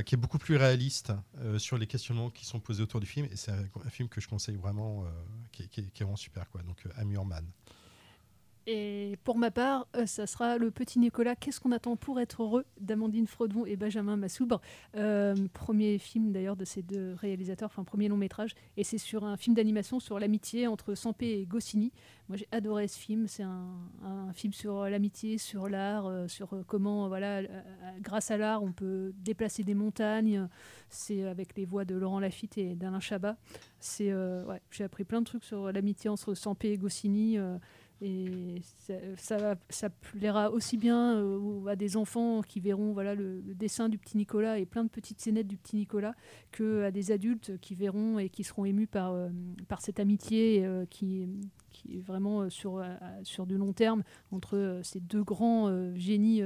qui 0.05 0.15
est 0.15 0.17
beaucoup 0.17 0.37
plus 0.37 0.57
réaliste 0.57 1.13
euh, 1.39 1.57
sur 1.59 1.77
les 1.77 1.87
questionnements 1.87 2.29
qui 2.29 2.45
sont 2.45 2.59
posés 2.59 2.83
autour 2.83 2.99
du 2.99 3.05
film. 3.05 3.27
Et 3.31 3.35
c'est 3.35 3.51
un, 3.51 3.89
film 3.89 4.09
que 4.09 4.19
je 4.19 4.27
conseille 4.27 4.57
vraiment, 4.57 5.05
euh, 5.05 5.09
qui, 5.51 5.63
est- 5.63 6.01
vraiment 6.01 6.15
super. 6.15 6.49
Quoi. 6.49 6.61
Donc, 6.63 6.85
euh, 6.85 7.01
I'm 7.01 7.11
Your 7.11 7.25
Man. 7.25 7.45
Et 8.69 9.17
pour 9.23 9.37
ma 9.37 9.49
part, 9.49 9.87
euh, 9.95 10.05
ça 10.05 10.27
sera 10.27 10.57
le 10.57 10.71
petit 10.71 10.99
Nicolas. 10.99 11.37
Qu'est-ce 11.37 11.61
qu'on 11.61 11.71
attend 11.71 11.95
pour 11.95 12.19
être 12.19 12.43
heureux 12.43 12.65
d'Amandine 12.81 13.25
Fredon 13.25 13.65
et 13.65 13.77
Benjamin 13.77 14.17
Massoubre. 14.17 14.59
Euh, 14.97 15.33
premier 15.53 15.97
film 15.97 16.33
d'ailleurs 16.33 16.57
de 16.57 16.65
ces 16.65 16.81
deux 16.81 17.13
réalisateurs, 17.13 17.67
enfin 17.67 17.85
premier 17.85 18.09
long 18.09 18.17
métrage. 18.17 18.55
Et 18.75 18.83
c'est 18.83 18.97
sur 18.97 19.23
un 19.23 19.37
film 19.37 19.55
d'animation 19.55 20.01
sur 20.01 20.19
l'amitié 20.19 20.67
entre 20.67 20.95
Sampé 20.95 21.39
et 21.39 21.45
Goscinny. 21.45 21.93
Moi 22.27 22.35
j'ai 22.35 22.47
adoré 22.51 22.89
ce 22.89 22.99
film. 22.99 23.27
C'est 23.27 23.43
un, 23.43 23.69
film 24.33 24.51
sur 24.51 24.83
l'amitié, 24.89 25.37
sur 25.37 25.69
l'art, 25.69 26.05
euh, 26.05 26.27
sur 26.27 26.49
comment, 26.67 27.07
voilà, 27.07 27.43
grâce 28.01 28.31
à 28.31 28.37
l'art, 28.37 28.61
on 28.63 28.73
peut 28.73 29.13
déplacer 29.19 29.63
des 29.63 29.75
montagnes. 29.75 30.45
C'est 30.89 31.23
avec 31.23 31.55
les 31.55 31.63
voix 31.63 31.85
de 31.85 31.95
Laurent 31.95 32.19
Lafitte 32.19 32.57
et 32.57 32.75
d'Alain 32.75 32.99
Chabat. 32.99 33.37
J'ai 33.81 34.83
appris 34.83 35.05
plein 35.05 35.21
de 35.21 35.25
trucs 35.25 35.45
sur 35.45 35.71
l'amitié 35.71 36.09
entre 36.09 36.33
Sampé 36.33 36.71
et 36.71 36.77
Goscinny. 36.77 37.37
Et 38.01 38.61
ça, 39.17 39.55
ça, 39.69 39.89
plaira 39.89 40.51
aussi 40.51 40.77
bien 40.77 41.15
euh, 41.15 41.65
à 41.65 41.75
des 41.75 41.97
enfants 41.97 42.41
qui 42.43 42.59
verront 42.59 42.93
voilà, 42.93 43.15
le, 43.15 43.41
dessin 43.41 43.89
du 43.89 43.97
petit 43.97 44.17
Nicolas 44.17 44.59
et 44.59 44.65
plein 44.67 44.83
de 44.83 44.89
petites 44.89 45.19
scénettes 45.19 45.47
du 45.47 45.57
petit 45.57 45.77
Nicolas 45.77 46.13
que 46.51 46.83
à 46.83 46.91
des 46.91 47.11
adultes 47.11 47.59
qui 47.59 47.73
verront 47.73 48.19
et 48.19 48.29
qui 48.29 48.43
seront 48.43 48.65
émus 48.65 48.85
par, 48.85 49.13
euh, 49.13 49.29
par 49.67 49.81
cette 49.81 49.99
amitié 49.99 50.63
euh, 50.63 50.85
qui, 50.85 51.27
qui 51.71 51.97
est 51.97 52.01
vraiment 52.01 52.49
sur, 52.51 52.83
sur 53.23 53.47
du 53.47 53.57
long 53.57 53.73
terme 53.73 54.03
entre 54.31 54.79
ces 54.83 54.99
deux 54.99 55.23
grands 55.23 55.95
génies 55.95 56.41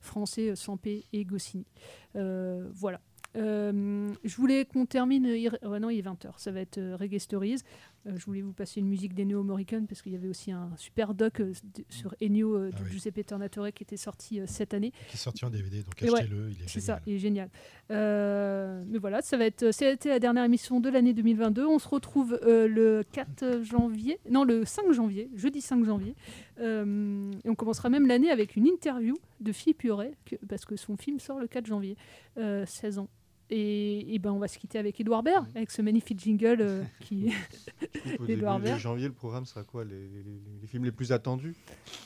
français, 0.00 0.54
Sampé 0.54 1.04
et 1.12 1.24
Goscinny. 1.24 1.66
Voilà. 2.14 3.00
Euh, 3.36 4.08
je 4.22 4.36
voulais 4.36 4.64
qu'on 4.64 4.86
termine. 4.86 5.24
il- 5.26 5.50
ouais, 5.66 5.80
non, 5.80 5.90
il 5.90 5.98
est 5.98 6.02
20h. 6.02 6.34
Ça 6.38 6.52
va 6.52 6.60
être 6.60 6.78
euh, 6.78 6.96
Reggae 6.96 7.18
Stories. 7.18 7.62
Euh, 8.06 8.12
je 8.16 8.24
voulais 8.26 8.42
vous 8.42 8.52
passer 8.52 8.80
une 8.80 8.86
musique 8.88 9.14
d'Ennio 9.14 9.42
Morricone 9.42 9.86
parce 9.86 10.02
qu'il 10.02 10.12
y 10.12 10.16
avait 10.16 10.28
aussi 10.28 10.52
un 10.52 10.70
super 10.76 11.14
doc 11.14 11.40
euh, 11.40 11.52
sur 11.88 12.14
Ennio 12.22 12.58
de 12.58 12.70
Ah 12.74 12.78
oui. 12.84 12.90
Giuseppe 12.90 13.24
Tornatore 13.26 13.72
qui 13.72 13.82
était 13.82 13.96
sorti 13.96 14.40
cette 14.46 14.74
année. 14.74 14.92
Qui 15.08 15.16
est 15.16 15.18
sorti 15.18 15.44
en 15.44 15.50
DVD, 15.50 15.82
donc 15.82 15.94
ouais, 16.02 16.12
achetez-le, 16.20 16.50
il 16.50 16.62
est 16.62 16.68
C'est 16.68 16.80
ça, 16.80 17.00
il 17.06 17.14
est 17.14 17.18
génial. 17.18 17.48
Mais 17.90 18.98
voilà, 18.98 19.22
ça 19.22 19.36
va 19.36 19.46
être, 19.46 19.72
c'était 19.72 20.08
la 20.10 20.18
dernière 20.18 20.44
émission 20.44 20.80
de 20.80 20.88
l'année 20.90 21.14
2022. 21.14 21.64
On 21.66 21.78
se 21.78 21.88
retrouve 21.88 22.38
le 22.44 23.02
4 23.12 23.62
janvier, 23.62 24.18
non 24.30 24.44
le 24.44 24.64
5 24.64 24.92
janvier, 24.92 25.30
jeudi 25.34 25.60
5 25.60 25.84
janvier. 25.84 26.14
Et 26.60 26.64
on 27.48 27.54
commencera 27.56 27.88
même 27.88 28.06
l'année 28.06 28.30
avec 28.30 28.56
une 28.56 28.66
interview 28.66 29.16
de 29.40 29.52
Philippe 29.52 29.82
Huret, 29.84 30.12
parce 30.48 30.64
que 30.64 30.76
son 30.76 30.96
film 30.96 31.18
sort 31.20 31.38
le 31.40 31.46
4 31.46 31.66
janvier, 31.66 31.96
euh, 32.38 32.64
16 32.66 32.98
ans. 32.98 33.08
Et, 33.56 34.14
et 34.14 34.18
ben 34.18 34.32
on 34.32 34.38
va 34.38 34.48
se 34.48 34.58
quitter 34.58 34.78
avec 34.78 34.98
Edouard 35.00 35.22
Baird, 35.22 35.46
avec 35.54 35.70
ce 35.70 35.80
magnifique 35.82 36.18
jingle 36.18 36.58
euh, 36.60 36.82
qui 37.00 37.30
début 38.20 38.32
Edouard 38.32 38.58
Baird. 38.58 38.78
janvier, 38.80 39.06
le 39.06 39.12
programme 39.14 39.44
sera 39.46 39.62
quoi 39.62 39.84
les, 39.84 39.94
les- 40.08 40.24
les 40.60 40.66
films 40.66 40.84
les 40.84 40.90
plus 40.92 41.12
attendus 41.12 41.54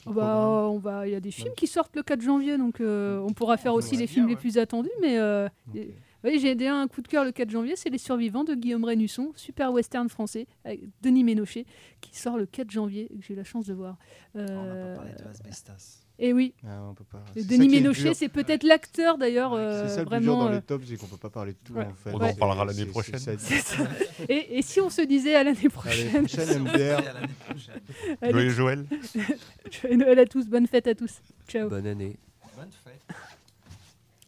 bah, 0.06 0.66
on 0.68 0.78
va, 0.78 1.06
il 1.08 1.12
y 1.12 1.16
a 1.16 1.20
des 1.20 1.30
films 1.30 1.54
qui 1.56 1.66
sortent 1.66 1.96
le 1.96 2.02
4 2.02 2.20
janvier, 2.20 2.58
donc 2.58 2.80
euh, 2.80 3.18
on 3.20 3.32
pourra 3.32 3.56
faire 3.56 3.72
aussi 3.74 3.96
les 3.96 4.06
films 4.06 4.28
les 4.28 4.36
plus 4.36 4.58
attendus. 4.58 4.90
Mais 5.00 5.18
euh, 5.18 5.48
et- 5.74 5.94
oui, 6.24 6.38
j'ai 6.40 6.54
déjà 6.56 6.74
un 6.74 6.88
coup 6.88 7.00
de 7.00 7.06
cœur 7.08 7.24
le 7.24 7.30
4 7.32 7.48
janvier, 7.48 7.76
c'est 7.76 7.90
Les 7.90 7.98
Survivants 7.98 8.42
de 8.44 8.54
Guillaume 8.54 8.82
Rénusson, 8.84 9.32
super 9.36 9.72
western 9.72 10.08
français 10.08 10.46
avec 10.64 10.80
Denis 11.00 11.22
Ménochet, 11.24 11.64
qui 12.00 12.16
sort 12.18 12.36
le 12.36 12.46
4 12.46 12.70
janvier, 12.70 13.06
que 13.08 13.24
j'ai 13.24 13.34
eu 13.34 13.36
la 13.36 13.44
chance 13.44 13.66
de 13.66 13.74
voir. 13.74 13.96
Euh, 14.36 14.96
parlé 14.96 15.12
de 15.12 15.24
Asbestas. 15.28 16.04
Et 16.20 16.32
oui. 16.32 16.52
Ah, 16.66 16.82
on 16.90 16.94
peut 16.94 17.04
pas. 17.04 17.22
Et 17.36 17.42
C'est 17.42 17.48
ça 17.48 17.56
Denis 17.56 17.68
Ménochet, 17.68 18.12
c'est 18.14 18.28
peut-être 18.28 18.64
l'acteur 18.64 19.18
d'ailleurs. 19.18 19.52
euh, 19.54 19.84
C'est 19.86 19.94
ça 19.94 20.00
le 20.00 20.06
plus 20.06 20.16
vraiment. 20.16 20.34
dur 20.34 20.44
dans 20.46 20.48
euh, 20.52 20.56
les 20.56 20.62
tops, 20.62 20.84
c'est 20.88 20.96
qu'on 20.96 21.06
peut 21.06 21.16
pas 21.16 21.30
parler 21.30 21.52
de 21.52 21.58
tout 21.64 21.74
ouais. 21.74 21.84
en 21.86 21.94
fait. 21.94 22.10
On 22.12 22.20
en 22.20 22.34
parlera 22.34 22.64
l'année 22.64 22.86
prochaine. 22.86 23.18
ça. 23.18 23.32
Et, 24.28 24.58
et 24.58 24.62
si 24.62 24.80
on 24.80 24.90
se 24.90 25.02
disait 25.02 25.36
à 25.36 25.44
l'année 25.44 25.68
prochaine 25.68 26.26
prochaine, 26.26 26.62
MDR. 26.64 26.98
À 26.98 27.12
l'année 27.12 27.34
prochaine. 27.48 27.80
Allez. 28.20 28.32
Joyeux 28.32 28.50
Joël. 28.50 28.86
Joyeux 29.70 29.96
Noël 29.96 30.18
à 30.18 30.26
tous, 30.26 30.48
bonne 30.48 30.66
fête 30.66 30.88
à 30.88 30.94
tous. 30.96 31.20
Ciao. 31.46 31.68
Bonne 31.68 31.86
année. 31.86 32.16
Bonne 32.56 32.70
fête. 32.84 33.00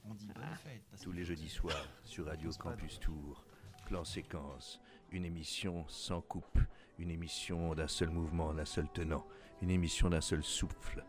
On 0.09 0.15
dit 0.15 0.27
bonne 0.33 0.45
fête. 0.63 0.83
parce 0.93 1.03
Tous 1.03 1.11
les 1.13 1.25
jeudis 1.25 1.49
soirs 1.49 1.89
sur 2.05 2.27
Radio 2.27 2.51
Campus 2.57 3.01
Tour, 3.01 3.45
plan 3.87 4.05
séquence, 4.05 4.81
une 5.11 5.25
émission 5.25 5.85
sans 5.89 6.21
coupe, 6.21 6.59
une 7.01 7.11
émission 7.11 7.75
d'un 7.75 7.89
seul 7.89 8.11
mouvement, 8.11 8.55
d'un 8.55 8.65
seul 8.65 8.87
tenant, 8.95 9.25
une 9.61 9.71
émission 9.71 10.09
d'un 10.09 10.21
seul 10.21 10.45
souffle. 10.45 11.03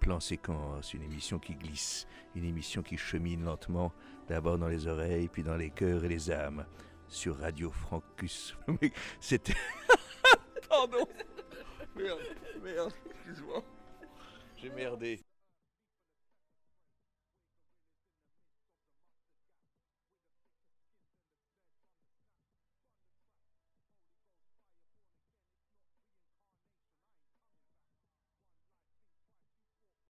Plan 0.00 0.20
séquence, 0.20 0.94
une 0.94 1.02
émission 1.02 1.38
qui 1.38 1.54
glisse, 1.54 2.06
une 2.34 2.44
émission 2.44 2.82
qui 2.82 2.96
chemine 2.96 3.44
lentement, 3.44 3.92
d'abord 4.28 4.58
dans 4.58 4.68
les 4.68 4.86
oreilles, 4.86 5.28
puis 5.28 5.42
dans 5.42 5.56
les 5.56 5.70
cœurs 5.70 6.04
et 6.04 6.08
les 6.08 6.30
âmes, 6.30 6.64
sur 7.08 7.38
Radio 7.38 7.70
Francus. 7.70 8.56
Mais 8.80 8.92
C'était. 9.20 9.54
Pardon 10.68 11.06
Merde, 11.96 12.20
merde, 12.62 12.92
excuse-moi. 13.10 13.62
J'ai 14.56 14.70
merdé. 14.70 15.24